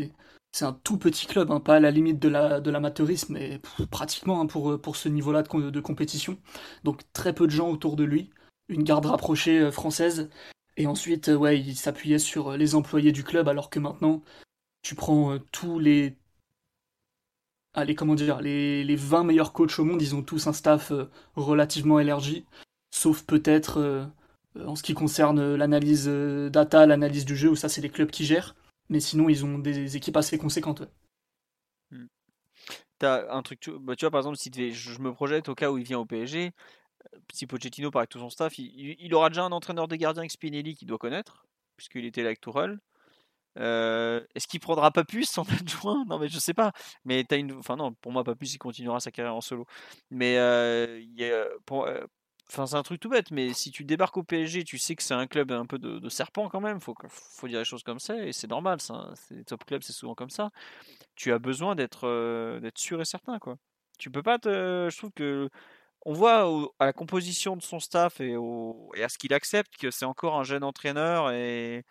[0.04, 0.08] hein.
[0.50, 3.58] c'est un tout petit club, hein, pas à la limite de la de l'amateurisme, mais
[3.58, 6.38] pff, pratiquement hein, pour, euh, pour ce niveau-là de compétition.
[6.84, 8.30] Donc très peu de gens autour de lui,
[8.68, 10.30] une garde rapprochée euh, française,
[10.78, 14.22] et ensuite, euh, ouais, il s'appuyait sur euh, les employés du club, alors que maintenant,
[14.82, 16.16] tu prends euh, tous les
[17.74, 20.92] allez, comment dire, les, les 20 meilleurs coachs au monde, ils ont tous un staff
[21.36, 22.44] relativement élargi,
[22.90, 24.10] sauf peut-être
[24.58, 28.24] en ce qui concerne l'analyse data, l'analyse du jeu, où ça c'est les clubs qui
[28.24, 28.56] gèrent.
[28.88, 30.80] Mais sinon, ils ont des équipes assez conséquentes.
[30.80, 30.88] ouais.
[32.98, 35.70] T'as un truc, tu, bah, tu vois, par exemple, si je, me projette au cas
[35.70, 36.52] où il vient au PSG,
[37.32, 40.20] si Pochettino part avec tout son staff, il, il- aura déjà un entraîneur de gardien
[40.22, 42.78] avec Spinelli qu'il doit connaître, puisqu'il était là avec Tourelle.
[43.58, 46.72] Euh, Est-ce qu'il prendra Papus en adjoint Non, mais je sais pas.
[47.04, 49.66] Mais t'as une, enfin non, pour moi Papus il continuera sa carrière en solo.
[50.10, 52.06] Mais euh, euh,
[52.50, 55.02] Enfin, c'est un truc tout bête, mais si tu débarques au PSG, tu sais que
[55.02, 57.98] c'est un club un peu de, serpent quand même, faut, faut dire les choses comme
[57.98, 60.50] ça, et c'est normal, ça, c'est les top clubs, c'est souvent comme ça.
[61.16, 63.58] Tu as besoin d'être d'être sûr et certain, quoi.
[63.98, 64.88] Tu peux pas te.
[64.90, 65.50] Je trouve que.
[66.10, 69.34] On voit au- à la composition de son staff et, au- et à ce qu'il
[69.34, 71.84] accepte que c'est encore un jeune entraîneur et,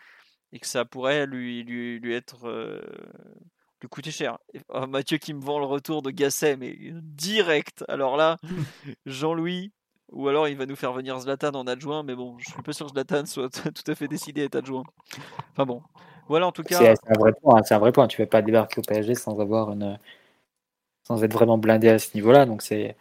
[0.52, 2.82] et que ça pourrait lui, lui, lui être euh,
[3.80, 4.40] lui coûter cher.
[4.70, 7.86] Oh, Mathieu qui me vend le retour de Gasset, mais direct.
[7.90, 8.38] Alors là,
[9.06, 9.72] Jean-Louis,
[10.12, 12.74] ou alors il va nous faire venir Zlatan en adjoint, mais bon, je suis pas
[12.74, 14.84] sûr que Zlatan soit tout à fait décidé à être adjoint.
[15.52, 15.84] Enfin bon,
[16.28, 16.80] voilà en tout cas.
[16.80, 17.62] C'est un vrai point.
[17.62, 18.08] C'est un vrai point.
[18.08, 20.00] Tu ne vas pas débarquer au PSG sans avoir une,
[21.04, 22.48] sans être vraiment blindé à ce niveau-là.
[22.48, 22.96] Donc c'est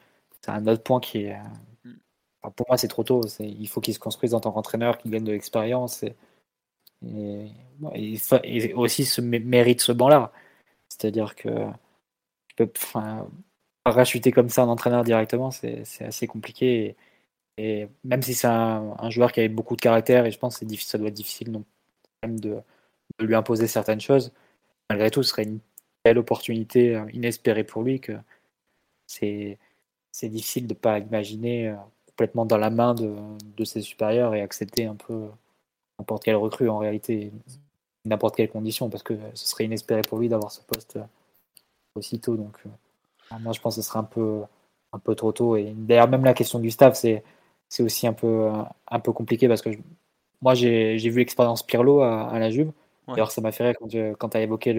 [0.52, 1.36] un autre point qui est.
[1.84, 2.50] Mm.
[2.56, 3.22] pour moi, c'est trop tôt.
[3.40, 6.14] Il faut qu'il se construise en tant qu'entraîneur, qu'il gagne de l'expérience et,
[7.94, 10.32] et, aussi se mérite ce banc-là.
[10.88, 11.50] C'est-à-dire que
[12.48, 13.28] tu peux enfin,
[13.84, 16.96] rachuter comme ça un entraîneur directement, c'est assez compliqué.
[17.58, 20.66] Et, même si c'est un, joueur qui a beaucoup de caractère, et je pense que
[20.76, 21.64] ça doit être difficile non,
[22.22, 22.56] même de,
[23.18, 24.32] de, lui imposer certaines choses,
[24.90, 25.60] malgré tout, ce serait une
[26.04, 28.12] telle opportunité euh, inespérée pour lui que
[29.06, 29.58] c'est
[30.24, 31.74] difficile de ne pas imaginer euh,
[32.06, 35.28] complètement dans la main de, ses supérieurs et accepter un peu
[35.98, 37.32] n'importe quelle recrue en réalité,
[38.04, 41.04] n'importe quelle condition, parce que ce serait inespéré pour lui d'avoir ce poste euh,
[41.94, 42.36] aussitôt.
[42.36, 42.58] Donc,
[43.40, 44.42] moi, je pense que ce serait un peu,
[44.92, 45.56] un peu trop tôt.
[45.56, 47.22] Et d'ailleurs, même la question du staff, c'est
[47.68, 48.48] c'est aussi un peu,
[48.88, 49.70] un peu compliqué parce que
[50.42, 52.72] moi, j'ai vu l'expérience Pirlo à, la Juve.
[53.08, 53.88] D'ailleurs, ça m'a fait rire quand,
[54.18, 54.74] quand tu as évoqué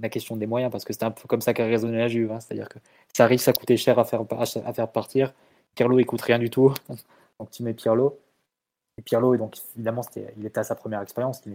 [0.00, 2.30] la question des moyens parce que c'était un peu comme ça qu'a raisonné la Juve.
[2.30, 2.40] Hein.
[2.40, 2.78] C'est-à-dire que
[3.12, 5.34] ça arrive, ça coûtait cher à faire, à faire partir.
[5.74, 6.72] Pirlo, il coûte rien du tout.
[7.40, 8.18] Donc, tu mets Pirlo.
[8.96, 10.02] Et Pirlo, donc, évidemment,
[10.36, 11.42] il était à sa première expérience.
[11.48, 11.50] à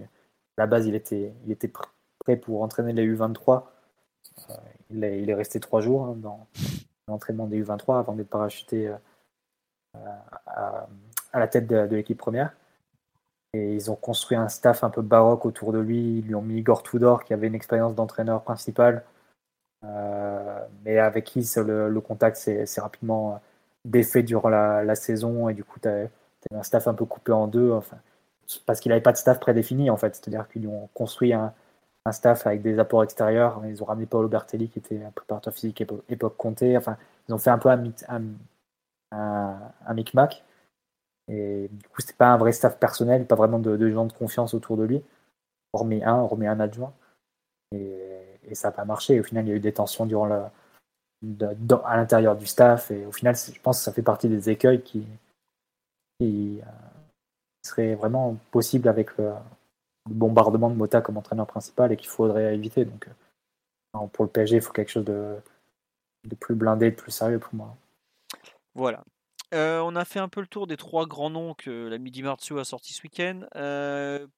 [0.58, 3.64] la base, il était, il était prêt pour entraîner les U23.
[4.50, 4.54] Euh,
[4.90, 6.48] il, est, il, est, resté trois jours hein, dans
[7.08, 8.98] l'entraînement des U23 avant d'être parachuté euh,
[10.46, 10.88] à,
[11.34, 12.54] la tête de, l'équipe première.
[13.54, 16.20] Et ils ont construit un staff un peu baroque autour de lui.
[16.20, 19.04] Ils lui ont mis Igor Tudor, qui avait une expérience d'entraîneur principal,
[19.84, 23.42] euh, mais avec qui le, contact s'est rapidement
[23.86, 25.50] défait durant la, saison.
[25.50, 26.08] Et du coup, tu as,
[26.54, 27.72] un staff un peu coupé en deux.
[27.72, 27.98] Enfin,
[28.66, 30.16] parce qu'il n'avait pas de staff prédéfini, en fait.
[30.16, 31.54] C'est-à-dire qu'ils ont construit un,
[32.12, 33.62] staff avec des apports extérieurs.
[33.68, 36.76] Ils ont ramené Paolo Bertelli, qui était un préparateur physique époque, époque Comté.
[36.78, 36.98] Enfin,
[37.28, 37.84] ils ont fait un peu un,
[39.12, 40.44] un, micmac.
[41.30, 44.54] Et du coup, c'était pas un vrai staff personnel, pas vraiment de, gens de confiance
[44.54, 45.02] autour de lui.
[45.74, 46.94] Remet un, remet un adjoint.
[47.72, 47.96] Et,
[48.54, 49.20] ça n'a pas marché.
[49.20, 50.52] au final, il y a eu des tensions durant la,
[51.86, 52.90] à l'intérieur du staff.
[52.90, 55.06] Et au final, je pense que ça fait partie des écueils qui,
[56.20, 56.72] qui euh,
[57.64, 59.32] seraient vraiment possibles avec le,
[60.10, 62.86] bombardement de Mota comme entraîneur principal et qu'il faudrait éviter.
[62.86, 65.36] Donc, euh, pour le PSG, il faut quelque chose de,
[66.28, 67.76] de plus blindé, de plus sérieux pour moi.
[68.74, 69.04] Voilà.
[69.52, 72.58] On a fait un peu le tour des trois grands noms que la Midi Martio
[72.60, 73.42] a sorti ce week-end.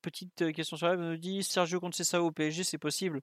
[0.01, 3.21] Petite question sur la nous dit Sergio Conceição au PSG, c'est possible?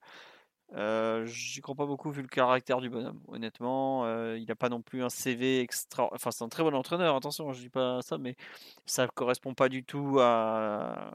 [1.25, 3.21] J'y crois pas beaucoup vu le caractère du bonhomme.
[3.29, 6.11] Honnêtement, il n'a pas non plus un CV extra.
[6.13, 7.17] Enfin, c'est un très bon entraîneur.
[7.17, 8.37] Attention, je dis pas ça, mais
[8.85, 11.11] ça correspond pas du tout à,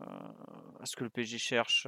[0.82, 1.88] à ce que le PSG cherche.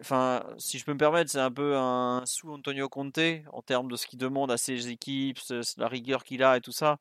[0.00, 3.18] Enfin, si je peux me permettre, c'est un peu un sous Antonio Conte
[3.52, 5.38] en termes de ce qu'il demande à ses équipes,
[5.78, 6.98] la rigueur qu'il a et tout ça.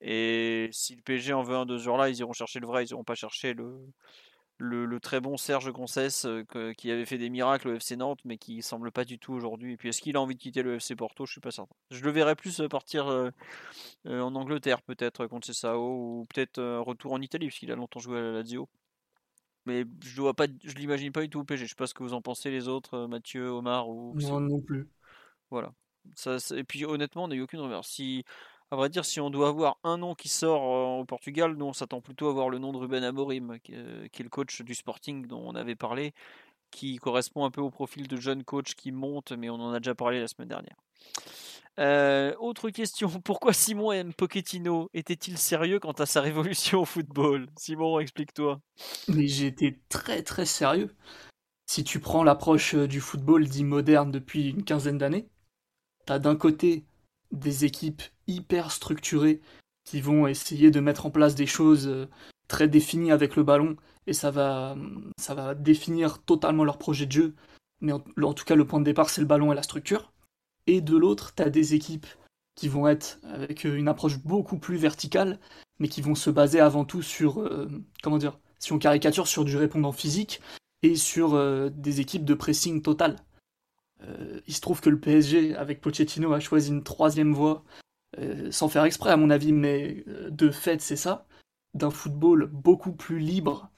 [0.00, 2.84] Et si le PSG en veut un de ce genre-là, ils iront chercher le vrai,
[2.84, 3.78] ils iront pas chercher le,
[4.58, 6.26] le, très bon Serge Concesse
[6.76, 9.72] qui avait fait des miracles au FC Nantes, mais qui semble pas du tout aujourd'hui.
[9.72, 11.24] Et puis est-ce qu'il a envie de quitter le FC Porto?
[11.24, 11.74] Je suis pas certain.
[11.90, 13.06] Je le verrais plus partir
[14.04, 18.22] en Angleterre peut-être contre Sao ou peut-être retour en Italie, puisqu'il a longtemps joué à
[18.22, 18.68] la Lazio
[19.66, 21.64] mais je pas, je l'imagine pas du tout au PG.
[21.64, 24.14] Je sais pas ce que vous en pensez les autres, euh, Mathieu, Omar ou.
[24.20, 24.88] Non, non plus.
[25.50, 25.72] Voilà.
[26.14, 27.84] Ça, et puis honnêtement, on n'a eu aucune rumeur.
[27.84, 28.24] Si,
[28.70, 31.66] à vrai dire, si on doit avoir un nom qui sort euh, au Portugal, nous
[31.66, 34.62] on s'attend plutôt à voir le nom de Ruben Amorim, qui, euh, est le coach
[34.62, 36.14] du Sporting dont on avait parlé,
[36.70, 39.78] qui correspond un peu au profil de jeune coach qui monte, mais on en a
[39.78, 40.76] déjà parlé la semaine dernière.
[41.78, 44.12] Euh, autre question, pourquoi Simon M.
[44.12, 47.46] Pochettino était-il sérieux quant à sa révolution au football?
[47.56, 48.60] Simon, explique-toi.
[49.08, 50.94] Mais été très très sérieux.
[51.68, 55.28] Si tu prends l'approche du football dit moderne depuis une quinzaine d'années,
[56.04, 56.84] t'as d'un côté
[57.32, 59.40] des équipes hyper structurées
[59.84, 62.06] qui vont essayer de mettre en place des choses euh,
[62.48, 63.76] très définies avec le ballon
[64.06, 64.76] et ça va,
[65.18, 67.34] ça va définir totalement leur projet de jeu.
[67.80, 70.12] Mais en tout cas, le point de départ, c'est le ballon et la structure
[70.66, 72.06] et de l'autre, tu des équipes
[72.56, 75.38] qui vont être avec euh, une approche beaucoup plus verticale,
[75.78, 77.68] mais qui vont se baser avant tout sur, euh,
[78.02, 80.40] comment dire, si on caricature, sur du répondant physique
[80.82, 83.16] et sur des équipes de pressing total.
[84.46, 87.64] Il se trouve que le PSG, avec Pochettino, a choisi une troisième voie,
[88.50, 91.26] sans faire exprès à mon avis, mais de fait c'est ça,
[91.74, 93.70] d'un football beaucoup plus libre,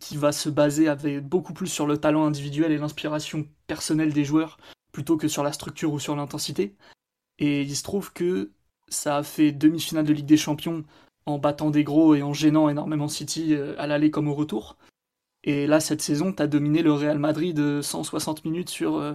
[0.00, 4.24] qui va se baser avec beaucoup plus sur le talent individuel et l'inspiration personnelle des
[4.24, 4.58] joueurs,
[4.92, 6.76] plutôt que sur la structure ou sur l'intensité.
[7.38, 8.50] Et il se trouve que
[8.88, 10.84] ça a fait demi-finale de Ligue des Champions
[11.26, 14.76] en battant des gros et en gênant énormément City euh, à l'aller comme au retour.
[15.44, 19.14] Et là, cette saison, t'as dominé le Real Madrid de 160 minutes sur, euh,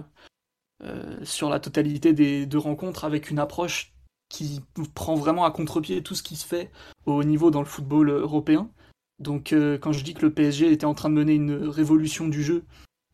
[1.22, 3.92] sur la totalité des deux rencontres avec une approche
[4.28, 4.60] qui
[4.94, 6.70] prend vraiment à contre-pied tout ce qui se fait
[7.06, 8.70] au niveau dans le football européen.
[9.18, 12.42] Donc quand je dis que le PSG était en train de mener une révolution du
[12.42, 12.64] jeu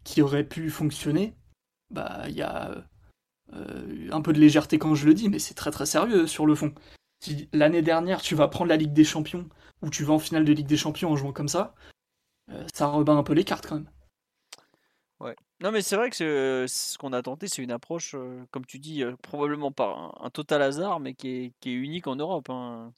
[0.05, 1.35] qui aurait pu fonctionner,
[1.91, 2.85] bah il y a
[4.11, 6.55] un peu de légèreté quand je le dis, mais c'est très très sérieux sur le
[6.55, 6.73] fond.
[7.21, 9.49] Si l'année dernière tu vas prendre la Ligue des Champions
[9.83, 11.75] ou tu vas en finale de Ligue des Champions en jouant comme ça,
[12.73, 13.91] ça rebat un peu les cartes quand même.
[15.61, 18.15] Non, mais c'est vrai que ce qu'on a tenté, c'est une approche,
[18.53, 22.15] comme tu dis, probablement par un, total hasard, mais qui est, qui est unique en
[22.15, 22.49] Europe.
[22.49, 22.93] Hein.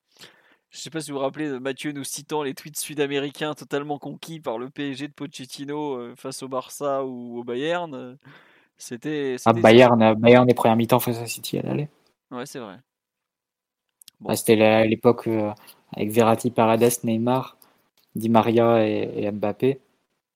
[0.70, 3.99] Je sais pas si vous vous rappelez de Mathieu nous citant les tweets sud-américains totalement
[3.99, 8.19] conquis par le PSG de Pochettino face au Barça ou au Bayern.
[8.77, 9.37] C'était.
[9.47, 11.89] Ah, Bayern, Bayern les premières mi-temps face à City à l'aller.
[12.31, 12.78] Ouais, c'est vrai.
[14.20, 14.31] Bon.
[14.31, 15.28] Ah, C'était l'époque
[15.93, 17.57] avec Verratti, Paredes, Neymar,
[18.15, 19.81] Di Maria et, et Mbappé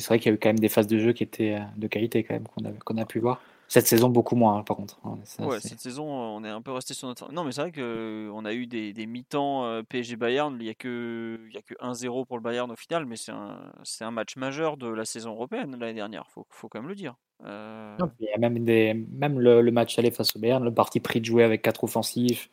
[0.00, 1.64] c'est vrai qu'il y a eu quand même des phases de jeu qui étaient euh,
[1.76, 3.40] de qualité quand même qu'on a, qu'on a pu voir.
[3.68, 5.00] Cette saison beaucoup moins hein, par contre.
[5.04, 7.32] Hein, ouais, cette saison on est un peu resté sur notre.
[7.32, 10.54] Non mais c'est vrai qu'on a eu des, des mi-temps euh, PSG Bayern.
[10.60, 13.16] Il n'y a que il y a que 1-0 pour le Bayern au final, mais
[13.16, 16.28] c'est un c'est un match majeur de la saison européenne l'année dernière.
[16.28, 17.16] Faut faut quand même le dire.
[17.44, 17.96] Euh...
[18.20, 21.20] il y a même des même le, match aller face au Bayern, le parti pris
[21.20, 22.50] de jouer avec quatre offensifs,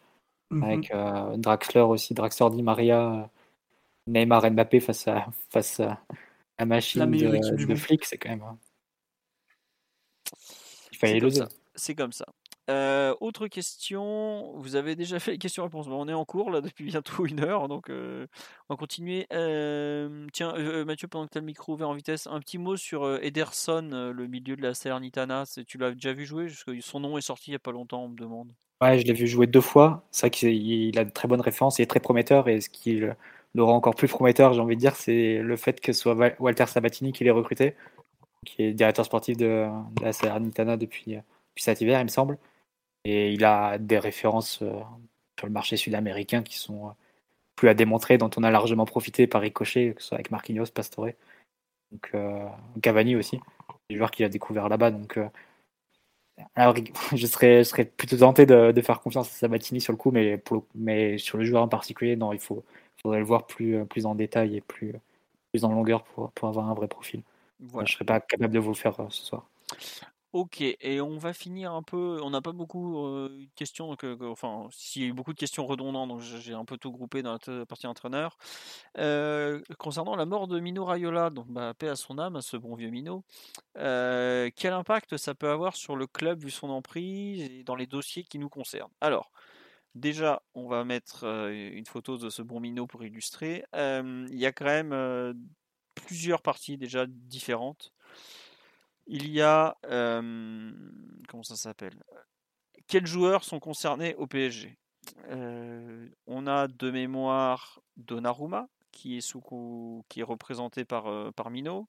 [0.50, 0.64] mhm.
[0.64, 3.30] avec euh, Draxler aussi, Draxler Di Maria,
[4.08, 6.02] Neymar Mbappé face à face à
[6.62, 8.44] la machine de, de flic, c'est quand même.
[8.44, 8.60] Hein.
[10.92, 11.30] Il fallait le
[11.74, 12.26] C'est comme ça.
[12.70, 15.88] Euh, autre question, vous avez déjà fait les questions-réponses.
[15.88, 18.28] on est en cours là depuis bientôt une heure, donc euh,
[18.70, 19.26] on va continuer.
[19.34, 20.54] Euh, tiens,
[20.86, 24.12] Mathieu, pendant que tu as le micro ouvert en vitesse, un petit mot sur Ederson,
[24.14, 25.46] le milieu de la Salernitana.
[25.68, 26.48] Tu l'as déjà vu jouer?
[26.82, 28.54] Son nom est sorti il n'y a pas longtemps, on me demande.
[28.82, 30.06] Ouais, je l'ai vu jouer deux fois.
[30.12, 33.02] C'est vrai qu'il a de très bonnes références, il est très prometteur et ce qui
[33.54, 36.66] le encore plus prometteur, j'ai envie de dire, c'est le fait que ce soit Walter
[36.68, 37.76] Sabatini qui l'ait recruté,
[38.46, 39.68] qui est directeur sportif de,
[40.02, 42.38] la Salernitana depuis, depuis cet hiver, il me semble.
[43.04, 44.80] Et il a des références euh,
[45.40, 46.92] sur le marché sud-américain qui sont euh,
[47.56, 50.68] plus à démontrer, dont on a largement profité par ricochet, que ce soit avec Marquinhos,
[50.74, 51.08] Pastore,
[51.92, 52.46] donc euh,
[52.82, 53.40] Cavani aussi,
[53.90, 54.92] des joueurs qu'il a découvert là-bas.
[54.92, 55.20] Donc,
[56.56, 56.76] alors,
[57.16, 60.12] je serais, je serais plutôt tenté de, de, faire confiance à Sabatini sur le coup,
[60.12, 62.64] mais, pour mais sur le joueur en particulier, non, il faut,
[63.02, 64.94] faudrait le voir plus, euh, plus en détail et plus,
[65.52, 67.22] plus en longueur pour, pour avoir un vrai profil.
[67.60, 67.86] Voilà.
[67.86, 69.46] Je ne serais pas capable de vous le faire euh, ce soir.
[70.34, 72.22] Ok, et on va finir un peu.
[72.24, 76.08] On n'a pas beaucoup de questions, enfin, s'il y a eu beaucoup de questions redondantes,
[76.08, 78.38] donc j'ai un peu tout groupé dans la partie entraîneur.
[79.78, 82.76] concernant la mort de Mino Raiola, donc bah, paix à son âme, à ce bon
[82.76, 83.26] vieux Mino,
[83.76, 88.24] quel impact ça peut avoir sur le club vu son emprise et dans les dossiers
[88.24, 88.92] qui nous concernent?
[89.02, 89.32] Alors,
[89.94, 93.66] Déjà, on va mettre une photo de ce bon minot pour illustrer.
[93.74, 95.52] il y a quand même
[95.96, 97.94] plusieurs parties déjà différentes.
[99.08, 102.04] Il y a comment ça s'appelle?
[102.88, 104.78] Quels joueurs sont concernés au PSG
[105.30, 111.88] On a de mémoire Donnarumma qui est représenté par Minot.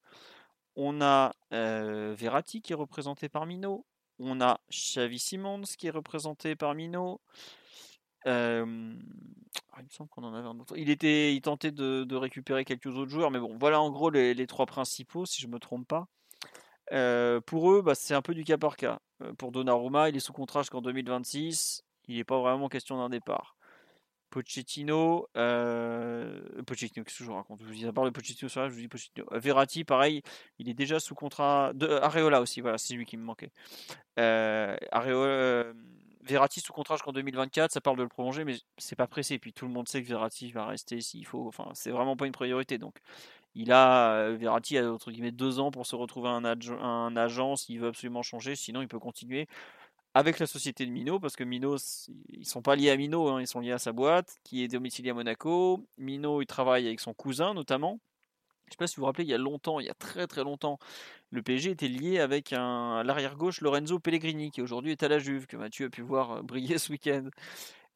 [0.76, 3.84] On a Verratti qui est représenté par Minot.
[4.18, 7.20] On a Xavi Simons qui est représenté par Minot.
[9.72, 10.76] Ah, il me semble qu'on en avait un autre.
[10.76, 15.26] Il tentait de, récupérer quelques autres joueurs, mais bon, voilà en gros les, trois principaux,
[15.26, 16.08] si je ne me trompe pas.
[17.46, 19.00] Pour eux, bah, c'est un peu du cas par cas.
[19.38, 21.84] pour Donnarumma, il est sous contrat jusqu'en 2026.
[22.08, 23.56] Il n'est pas vraiment question d'un départ.
[24.30, 25.28] Pochettino,
[26.66, 27.60] Pochettino, qu'est-ce raconte?
[27.62, 29.26] Je vous dis à part le Pochettino je vous dis Pochettino.
[29.32, 30.22] Verratti, pareil,
[30.58, 31.72] il est déjà sous contrat.
[31.74, 33.50] De, Areola aussi, voilà, c'est lui qui me manquait.
[34.16, 35.72] Areola
[36.22, 39.38] Verratti sous contrat jusqu'en 2024, ça parle de le prolonger, mais c'est pas pressé.
[39.38, 41.46] Puis tout le monde sait que Verratti va rester s'il faut.
[41.48, 42.78] Enfin, c'est vraiment pas une priorité.
[42.78, 42.96] Donc,
[43.54, 47.56] il a euh, Verratti a entre guillemets deux ans pour se retrouver un, un agent
[47.56, 48.56] s'il veut absolument changer.
[48.56, 49.48] Sinon, il peut continuer
[50.14, 51.76] avec la société de Mino, parce que Mino,
[52.28, 54.68] ils sont pas liés à Mino, hein, ils sont liés à sa boîte, qui est
[54.68, 55.86] domiciliée à Monaco.
[55.96, 57.98] Mino, il travaille avec son cousin notamment.
[58.66, 60.26] Je sais pas si vous vous rappelez, il y a longtemps, il y a très
[60.26, 60.78] très longtemps,
[61.30, 65.18] le PSG était lié avec un l'arrière gauche Lorenzo Pellegrini, qui aujourd'hui est à la
[65.18, 67.28] Juve, que Mathieu a pu voir euh, briller ce week-end.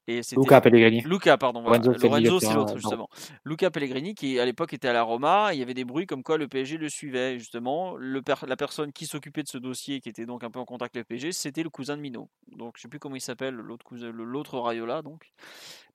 [0.09, 1.01] Et Luca Pellegrini.
[1.03, 1.63] Luca, pardon.
[1.63, 3.09] Lorenzo, c'est l'autre, justement.
[3.45, 6.23] Luca Pellegrini, qui à l'époque était à la Roma, il y avait des bruits comme
[6.23, 7.97] quoi le PSG le suivait, justement.
[7.97, 10.97] Le la personne qui s'occupait de ce dossier, qui était donc un peu en contact
[10.97, 12.29] avec le PSG, c'était le cousin de Mino.
[12.49, 15.33] Donc je sais plus comment il s'appelle, l'autre Rayola, donc.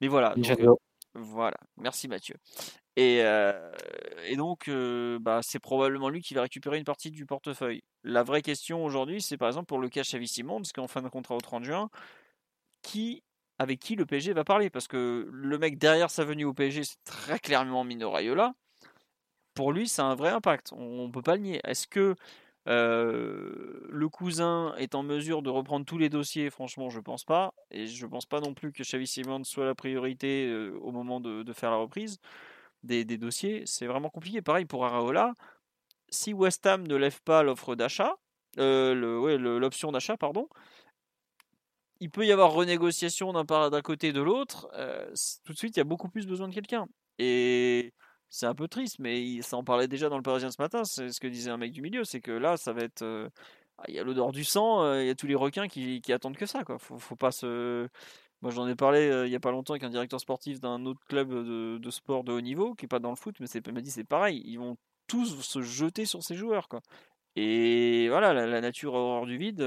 [0.01, 0.35] Mais voilà.
[1.13, 2.35] Voilà, merci Mathieu.
[2.95, 3.17] Et,
[4.27, 4.69] et donc,
[5.21, 7.83] bah, c'est probablement lui qui va récupérer une partie du portefeuille.
[8.03, 11.01] La vraie question aujourd'hui, c'est par exemple pour le cas Xavi Simon, parce qu'en fin
[11.01, 11.89] de contrat au 30 juin,
[12.81, 13.23] qui,
[13.61, 16.83] avec qui le PSG va parler Parce que le mec derrière sa venue au PSG,
[16.83, 18.55] c'est très clairement Mino Raiola.
[19.53, 20.73] Pour lui, c'est un vrai impact.
[20.73, 21.61] On ne peut pas le nier.
[21.63, 22.15] Est-ce que
[22.65, 27.53] le cousin est en mesure de reprendre tous les dossiers, franchement, je pense pas.
[27.69, 30.51] Et je pense pas non plus que Xavi Simons soit la priorité
[30.81, 32.17] au moment de, faire la reprise
[32.81, 33.61] des, dossiers.
[33.67, 34.41] C'est vraiment compliqué.
[34.41, 35.35] Pareil pour Araola.
[36.09, 38.15] Si West Ham ne lève pas l'offre d'achat,
[38.57, 40.49] l'option d'achat, pardon,
[42.01, 44.69] il peut y avoir renégociation d'un côté et de l'autre.
[45.45, 46.87] tout de suite, il y a beaucoup plus besoin de quelqu'un.
[47.19, 47.93] Et
[48.31, 50.83] c'est un peu triste, mais ça en parlait déjà dans le Parisien ce matin.
[50.85, 53.03] C'est ce que disait un mec du milieu, c'est que là, ça va être.
[53.03, 53.29] Euh,
[53.77, 56.01] ah, il y a l'odeur du sang, euh, il y a tous les requins qui,
[56.13, 56.63] attendent que ça.
[56.63, 56.77] Quoi.
[56.79, 57.87] Faut, pas se.
[58.41, 60.85] Moi, j'en ai parlé euh, il n'y a pas longtemps avec un directeur sportif d'un
[60.85, 63.73] autre club de, sport de haut niveau qui n'est pas dans le foot, mais il
[63.73, 64.41] m'a dit c'est pareil.
[64.45, 66.69] Ils vont tous se jeter sur ces joueurs.
[66.69, 66.81] Quoi.
[67.35, 69.61] Et voilà, la, nature hors du vide.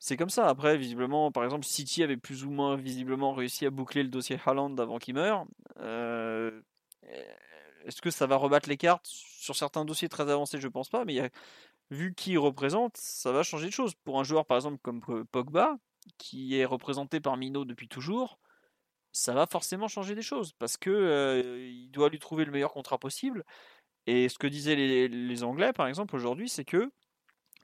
[0.00, 0.48] C'est comme ça.
[0.48, 4.38] Après, visiblement, par exemple, City avait plus ou moins visiblement réussi à boucler le dossier
[4.44, 5.46] Haaland avant qu'il meure.
[7.84, 10.60] Est-ce que ça va rebattre les cartes sur certains dossiers très avancés?
[10.60, 11.30] Je pense pas, mais
[11.90, 13.94] vu qui représente, ça va changer de choses.
[14.04, 15.00] Pour un joueur par exemple comme
[15.30, 15.76] Pogba,
[16.18, 18.38] qui est représenté par Mino depuis toujours,
[19.12, 22.72] ça va forcément changer des choses parce que euh, il doit lui trouver le meilleur
[22.72, 23.44] contrat possible.
[24.06, 26.90] Et ce que disaient les, Anglais par exemple aujourd'hui, c'est que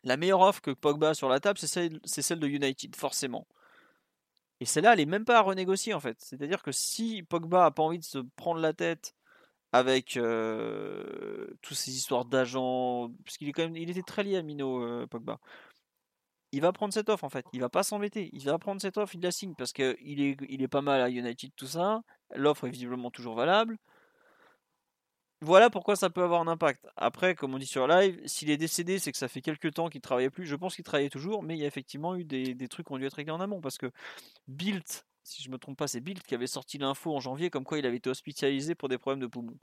[0.07, 3.47] la meilleure offre que Pogba a sur la table, c'est celle, de United, forcément.
[4.61, 6.17] Et celle-là, elle n'est même pas à renégocier en fait.
[6.21, 9.15] C'est-à-dire que si Pogba a pas envie de se prendre la tête
[9.73, 15.07] avec euh, toutes ces histoires d'agents, parce qu'il est était très lié à Mino euh,
[15.09, 15.39] Pogba.
[16.53, 18.97] Il va prendre cette offre en fait, il va pas s'embêter, il va prendre cette
[18.99, 22.03] offre, il la signe parce qu'il est, est pas mal à United tout ça,
[22.35, 23.77] l'offre est visiblement toujours valable.
[25.43, 26.87] Voilà pourquoi ça peut avoir un impact.
[26.97, 29.89] Après, comme on dit sur live, s'il est décédé, c'est que ça fait quelques temps
[29.89, 30.47] qu'il travaillait plus.
[30.47, 32.93] Je pense qu'il travaillait toujours, mais il y a effectivement eu des, des trucs qui
[32.93, 33.91] ont dû être réglés en amont parce que
[34.49, 37.65] Bilt si je me trompe pas, c'est Bild qui avait sorti l'info en janvier comme
[37.65, 39.59] quoi il avait été hospitalisé pour des problèmes de poumons.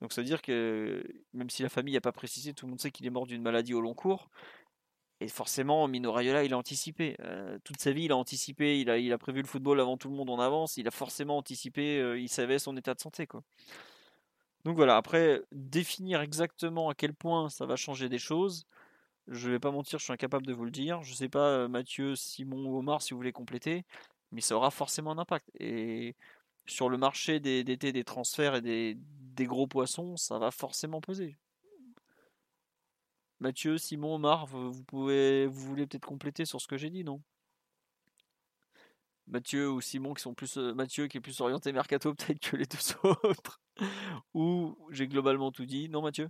[0.00, 1.02] Donc ça veut dire que
[1.32, 3.42] même si la famille n'a pas précisé, tout le monde sait qu'il est mort d'une
[3.42, 4.28] maladie au long cours.
[5.20, 7.16] Et forcément, Mino Raiola, il a anticipé.
[7.20, 8.78] Euh, toute sa vie, il a anticipé.
[8.80, 10.76] Il a, il a prévu le football avant tout le monde en avance.
[10.76, 11.98] Il a forcément anticipé.
[11.98, 13.26] Euh, il savait son état de santé.
[13.26, 13.42] Quoi.
[14.66, 18.66] Donc voilà, après, définir exactement à quel point ça va changer des choses,
[19.28, 21.02] je vais pas mentir, je suis incapable de vous le dire.
[21.04, 23.84] Je sais pas, euh, Mathieu, Simon ou Omar, si vous voulez compléter
[24.32, 25.48] mais ça aura forcément un impact.
[25.60, 26.16] Et
[26.66, 31.38] sur le marché d'été des, transferts et des, gros poissons, ça va forcément peser.
[33.40, 37.22] Mathieu, Simon, Omar, vous, pouvez, vous voulez peut-être compléter sur ce que j'ai dit, non?
[39.28, 42.56] Mathieu ou Simon qui sont plus euh, Mathieu qui est plus orienté mercato peut-être que
[42.56, 43.60] les deux autres
[44.34, 46.28] ou j'ai globalement tout dit non Mathieu?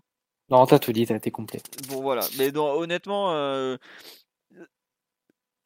[0.48, 3.76] Non t'as tout dit t'as été complet bon voilà mais honnêtement euh,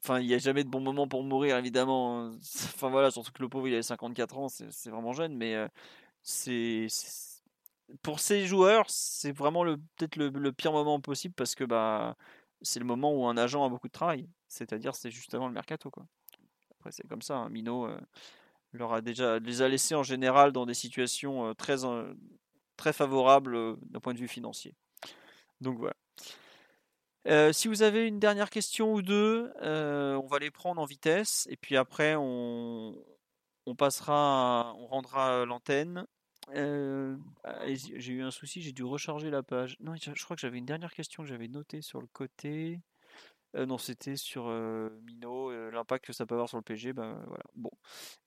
[0.03, 2.31] Enfin, il n'y a jamais de bon moment pour mourir, évidemment.
[2.75, 5.69] Enfin voilà, surtout que le pauvre, il avait 54 ans, c'est vraiment jeune, mais euh,
[6.23, 6.87] c'est
[8.03, 12.17] pour ces joueurs, c'est vraiment le peut-être le, pire moment possible parce que bah
[12.63, 14.29] c'est le moment où un agent a beaucoup de travail.
[14.49, 16.07] C'est-à-dire, c'est justement le mercato, quoi.
[16.73, 17.37] Après, c'est comme ça.
[17.37, 17.49] Hein.
[17.51, 18.01] Mino euh,
[18.73, 21.77] leur a déjà les a laissés en général dans des situations euh, très
[22.77, 24.75] très favorables d'un point de vue financier.
[25.61, 25.95] Donc voilà.
[27.27, 30.87] Euh, si vous avez une dernière question ou deux, euh, on va les prendre en
[30.87, 32.95] vitesse et puis après on,
[33.77, 36.07] passera, on rendra l'antenne.
[36.55, 37.17] Euh,
[37.67, 39.77] j'ai eu un souci, j'ai dû recharger la page.
[39.81, 42.81] Non, je crois que j'avais une dernière question que j'avais notée sur le côté.
[43.55, 44.49] Non, c'était sur
[45.07, 46.93] Mino, l'impact que ça peut avoir sur le PG.
[46.93, 47.45] Ben, voilà.
[47.55, 47.71] Bon,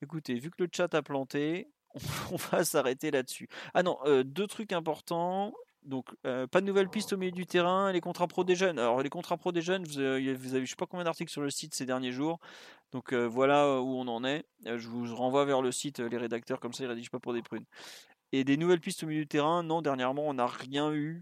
[0.02, 1.70] écoutez, vu que le chat a planté,
[2.32, 3.48] on va s'arrêter là-dessus.
[3.74, 5.54] Ah non, deux trucs importants.
[5.86, 7.92] Donc, euh, pas de nouvelles pistes au milieu du terrain.
[7.92, 8.80] Les contrats pro des jeunes.
[8.80, 11.32] Alors, les contrats pro des jeunes, vous avez, vous avez je sais pas combien d'articles
[11.32, 12.40] sur le site ces derniers jours.
[12.92, 14.46] Donc, euh, voilà où on en est.
[14.68, 17.34] Euh, je vous renvoie vers le site, les rédacteurs, comme ça, ils rédigent pas pour
[17.34, 17.66] des prunes.
[18.32, 21.22] Et des nouvelles pistes au milieu du terrain, non, dernièrement, on n'a rien eu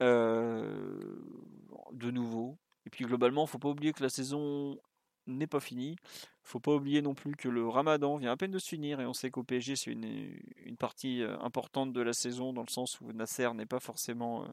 [0.00, 2.58] de nouveau.
[2.86, 4.78] Et puis, globalement, faut pas oublier que la saison
[5.26, 5.96] n'est pas fini.
[6.42, 9.06] Faut pas oublier non plus que le Ramadan vient à peine de se finir et
[9.06, 13.00] on sait qu'au PSG c'est une, partie euh, importante de la saison dans le sens
[13.00, 14.48] où Nasser n'est pas forcément euh,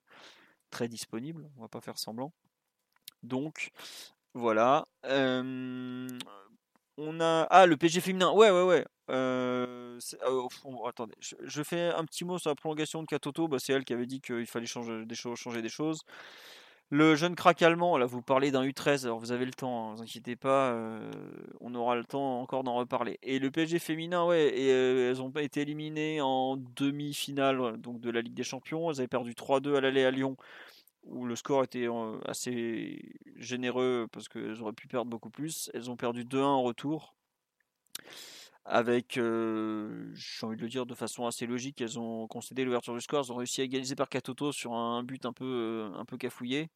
[0.69, 1.49] très disponible.
[1.57, 2.31] On va pas faire semblant.
[3.23, 3.71] Donc
[4.33, 4.87] voilà.
[5.03, 6.07] on
[7.19, 8.31] a ah le PSG féminin.
[8.31, 8.85] Ouais ouais ouais.
[9.09, 9.99] Euh,
[10.87, 13.49] attendez, je, fais un petit mot sur la prolongation de Katoto.
[13.49, 15.37] Bah, c'est elle qui avait dit qu'il fallait changer des choses.
[15.37, 15.99] Changer des choses.
[16.93, 19.91] Le jeune crack allemand, là vous parlez d'un U13, alors vous avez le temps, ne
[19.91, 21.09] hein, vous inquiétez pas, euh,
[21.61, 23.17] on aura le temps encore d'en reparler.
[23.23, 28.11] Et le PSG féminin, ouais, et, euh, elles ont été éliminées en demi-finale donc de
[28.11, 28.91] la Ligue des Champions.
[28.91, 30.35] Elles avaient perdu 3-2 à l'aller à Lyon,
[31.05, 33.01] où le score était euh, assez
[33.37, 35.71] généreux parce qu'elles auraient pu perdre beaucoup plus.
[35.73, 37.15] Elles ont perdu 2-1 en retour.
[38.65, 43.01] Avec, j'ai envie de le dire de façon assez logique, elles ont concédé l'ouverture du
[43.01, 46.17] score, elles ont réussi à égaliser par Katoto sur un but un peu, un peu
[46.17, 46.69] cafouillé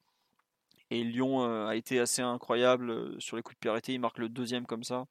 [0.91, 3.93] Et Lyon a été assez incroyable sur les coups de pied arrêtés.
[3.93, 5.05] Il marque le deuxième comme ça.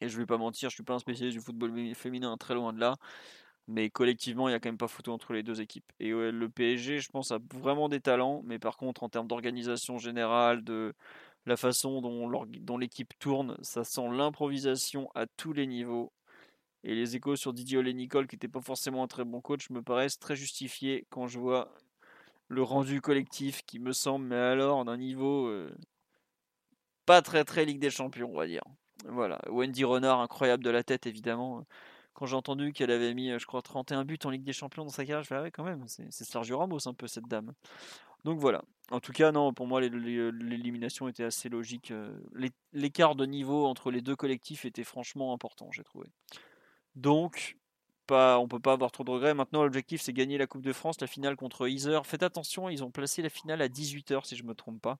[0.00, 2.72] Et je vais pas mentir, je suis pas un spécialiste du football féminin, très loin
[2.72, 2.96] de là.
[3.66, 5.90] Mais collectivement, il n'y a quand même pas photo entre les deux équipes.
[5.98, 8.42] Et le PSG, je pense, a vraiment des talents.
[8.44, 10.94] Mais par contre, en termes d'organisation générale, de
[11.46, 16.12] la façon dont l'équipe tourne, ça sent l'improvisation à tous les niveaux.
[16.84, 19.82] Et les échos sur Didier Olé-Nicole, qui n'était pas forcément un très bon coach, me
[19.82, 21.74] paraissent très justifiés quand je vois
[22.48, 25.74] le rendu collectif qui me semble, mais alors d'un niveau euh,
[27.04, 28.62] pas très très Ligue des Champions, on va dire.
[29.06, 31.64] Voilà, Wendy Renard, incroyable de la tête évidemment.
[32.14, 34.90] Quand j'ai entendu qu'elle avait mis, je crois, 31 buts en Ligue des Champions dans
[34.90, 37.52] sa carrière, je me ouais, quand même, c'est Sergio Ramos un peu cette dame.
[38.24, 38.64] Donc voilà.
[38.90, 41.90] En tout cas, non, pour moi, l'élimination était assez logique.
[41.90, 42.18] Euh,
[42.72, 46.08] l'écart de niveau entre les deux collectifs était franchement important, j'ai trouvé.
[46.94, 47.56] Donc,
[48.06, 49.34] pas, on peut pas avoir trop de regrets.
[49.34, 52.00] Maintenant, l'objectif, c'est gagner la Coupe de France, la finale contre Iser.
[52.04, 54.98] Faites attention, ils ont placé la finale à 18h, si je me trompe pas,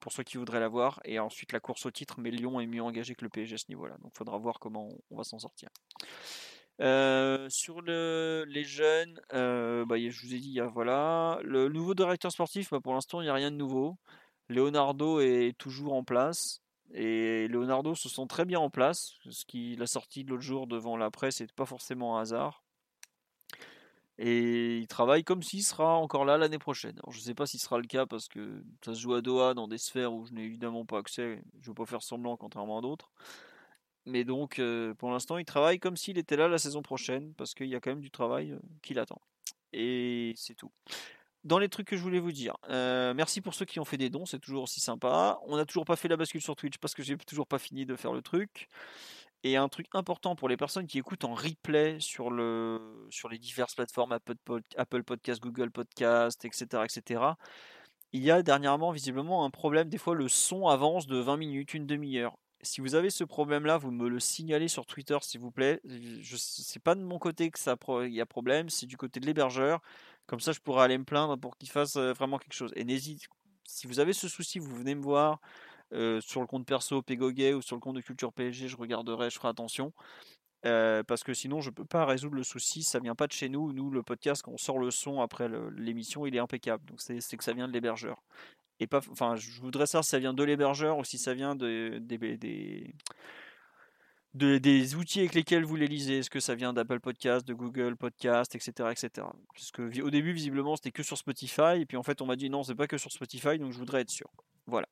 [0.00, 1.00] pour ceux qui voudraient la voir.
[1.04, 3.58] Et ensuite, la course au titre, mais Lyon est mieux engagé que le PSG à
[3.58, 3.96] ce niveau-là.
[4.02, 5.68] Donc, il faudra voir comment on va s'en sortir.
[6.80, 11.38] Euh, sur le, les jeunes, euh, bah, je vous ai dit, voilà.
[11.42, 13.96] Le nouveau directeur sportif, bah, pour l'instant, il n'y a rien de nouveau.
[14.48, 16.62] Leonardo est toujours en place.
[16.92, 19.14] Et Leonardo se sent très bien en place.
[19.30, 22.62] Ce qu'il a sorti l'autre jour devant la presse n'est pas forcément un hasard.
[24.18, 27.00] Et il travaille comme s'il sera encore là l'année prochaine.
[27.10, 29.22] je ne sais pas si ce sera le cas parce que ça se joue à
[29.22, 31.42] Doha dans des sphères où je n'ai évidemment pas accès.
[31.60, 33.10] Je ne veux pas faire semblant contrairement à d'autres.
[34.04, 37.54] Mais donc, euh, pour l'instant, il travaille comme s'il était là la saison prochaine parce
[37.54, 39.20] qu'il y a quand même du travail euh, qui l'attend.
[39.72, 40.70] Et c'est tout
[41.44, 43.96] dans les trucs que je voulais vous dire, euh, merci pour ceux qui ont fait
[43.96, 45.40] des dons, c'est toujours aussi sympa.
[45.46, 47.84] On n'a toujours pas fait la bascule sur Twitch parce que j'ai toujours pas fini
[47.86, 48.68] de faire le truc.
[49.44, 53.38] Et un truc important pour les personnes qui écoutent en replay sur, le, sur les
[53.38, 54.36] diverses plateformes Apple,
[54.76, 57.22] Apple Podcast, Google Podcast, etc., etc.
[58.12, 59.88] Il y a dernièrement visiblement un problème.
[59.88, 62.36] Des fois, le son avance de 20 minutes, une demi-heure.
[62.62, 65.80] Si vous avez ce problème-là, vous me le signalez sur Twitter, s'il vous plaît.
[65.84, 67.76] Je, c'est pas de mon côté que ça
[68.08, 69.80] y a problème, c'est du côté de l'hébergeur.
[70.26, 72.72] Comme ça, je pourrais aller me plaindre pour qu'il fasse euh, vraiment quelque chose.
[72.76, 73.26] Et n'hésite,
[73.64, 75.40] si vous avez ce souci, vous venez me voir
[75.92, 79.30] euh, sur le compte perso Pégoguet ou sur le compte de Culture PSG, je regarderai,
[79.30, 79.92] je ferai attention.
[80.64, 82.82] Euh, parce que sinon, je ne peux pas résoudre le souci.
[82.82, 83.72] Ça vient pas de chez nous.
[83.72, 86.84] Nous, le podcast, quand on sort le son après l'émission, il est impeccable.
[86.84, 88.22] Donc, c'est que ça vient de l'hébergeur.
[88.90, 91.98] Je voudrais savoir si ça vient de l'hébergeur ou si ça vient de,
[94.34, 96.18] des, outils avec lesquels vous les lisez.
[96.18, 98.90] Est-ce que ça vient d'Apple Podcast, de Google Podcast, etc.
[98.90, 99.26] etc.
[99.52, 101.80] Puisque au début, visiblement, c'était que sur Spotify.
[101.80, 103.78] Et puis en fait, on m'a dit non, c'est pas que sur Spotify, donc je
[103.78, 104.30] voudrais être sûr.
[104.66, 104.86] Voilà.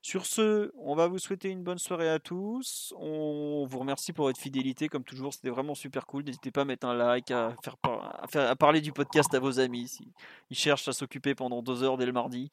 [0.00, 2.94] Sur ce, on va vous souhaiter une bonne soirée à tous.
[2.96, 6.22] On vous remercie pour votre fidélité, comme toujours, c'était vraiment super cool.
[6.22, 9.58] N'hésitez pas à mettre un like, à, faire, à, faire, parler du podcast à vos
[9.58, 10.12] amis s'ils
[10.52, 12.50] cherchent à s'occuper pendant deux heures dès le mardi.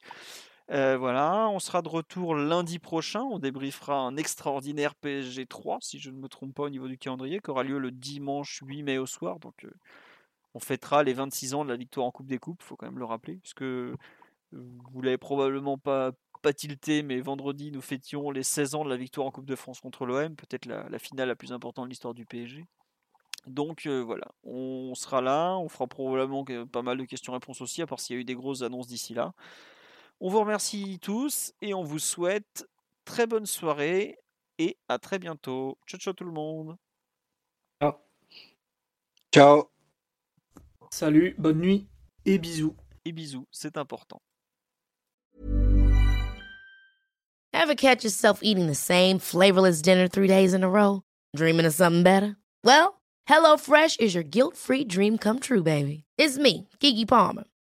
[0.72, 3.22] Euh, voilà, on sera de retour lundi prochain.
[3.22, 6.98] On débriefera un extraordinaire PSG 3, si je ne me trompe pas au niveau du
[6.98, 9.38] calendrier, qui aura lieu le dimanche 8 mai au soir.
[9.64, 9.70] Euh,
[10.54, 12.86] on fêtera les 26 ans de la victoire en Coupe des Coupes, il faut quand
[12.86, 13.94] même le rappeler, puisque euh,
[14.52, 16.12] vous l'avez probablement pas,
[16.42, 19.56] pas tilté, mais vendredi, nous fêtions les 16 ans de la victoire en Coupe de
[19.56, 22.64] France contre l'OM, peut-être la, finale la plus importante de l'histoire du PSG.
[23.46, 28.00] Donc voilà, on sera là, on fera probablement pas mal de questions-réponses aussi, à part
[28.00, 29.34] s'il y a eu des grosses annonces d'ici là.
[30.20, 32.66] On vous remercie tous et on vous souhaite
[33.04, 34.18] très bonne soirée
[34.58, 35.78] et à très bientôt.
[35.86, 36.76] Ciao ciao tout le monde.
[37.82, 37.92] Ciao.
[39.34, 39.70] Ciao.
[40.90, 41.86] Salut, bonne nuit
[42.24, 42.74] et bisous.
[43.04, 44.20] Et bisous, c'est important.
[47.52, 51.02] Ever catch yourself eating the same flavorless dinner three days in a row?
[51.34, 52.36] Dreaming of something better?
[52.64, 56.04] Well, HelloFresh is your guilt-free dream come true, baby.
[56.16, 57.44] It's me, Kiki Palmer.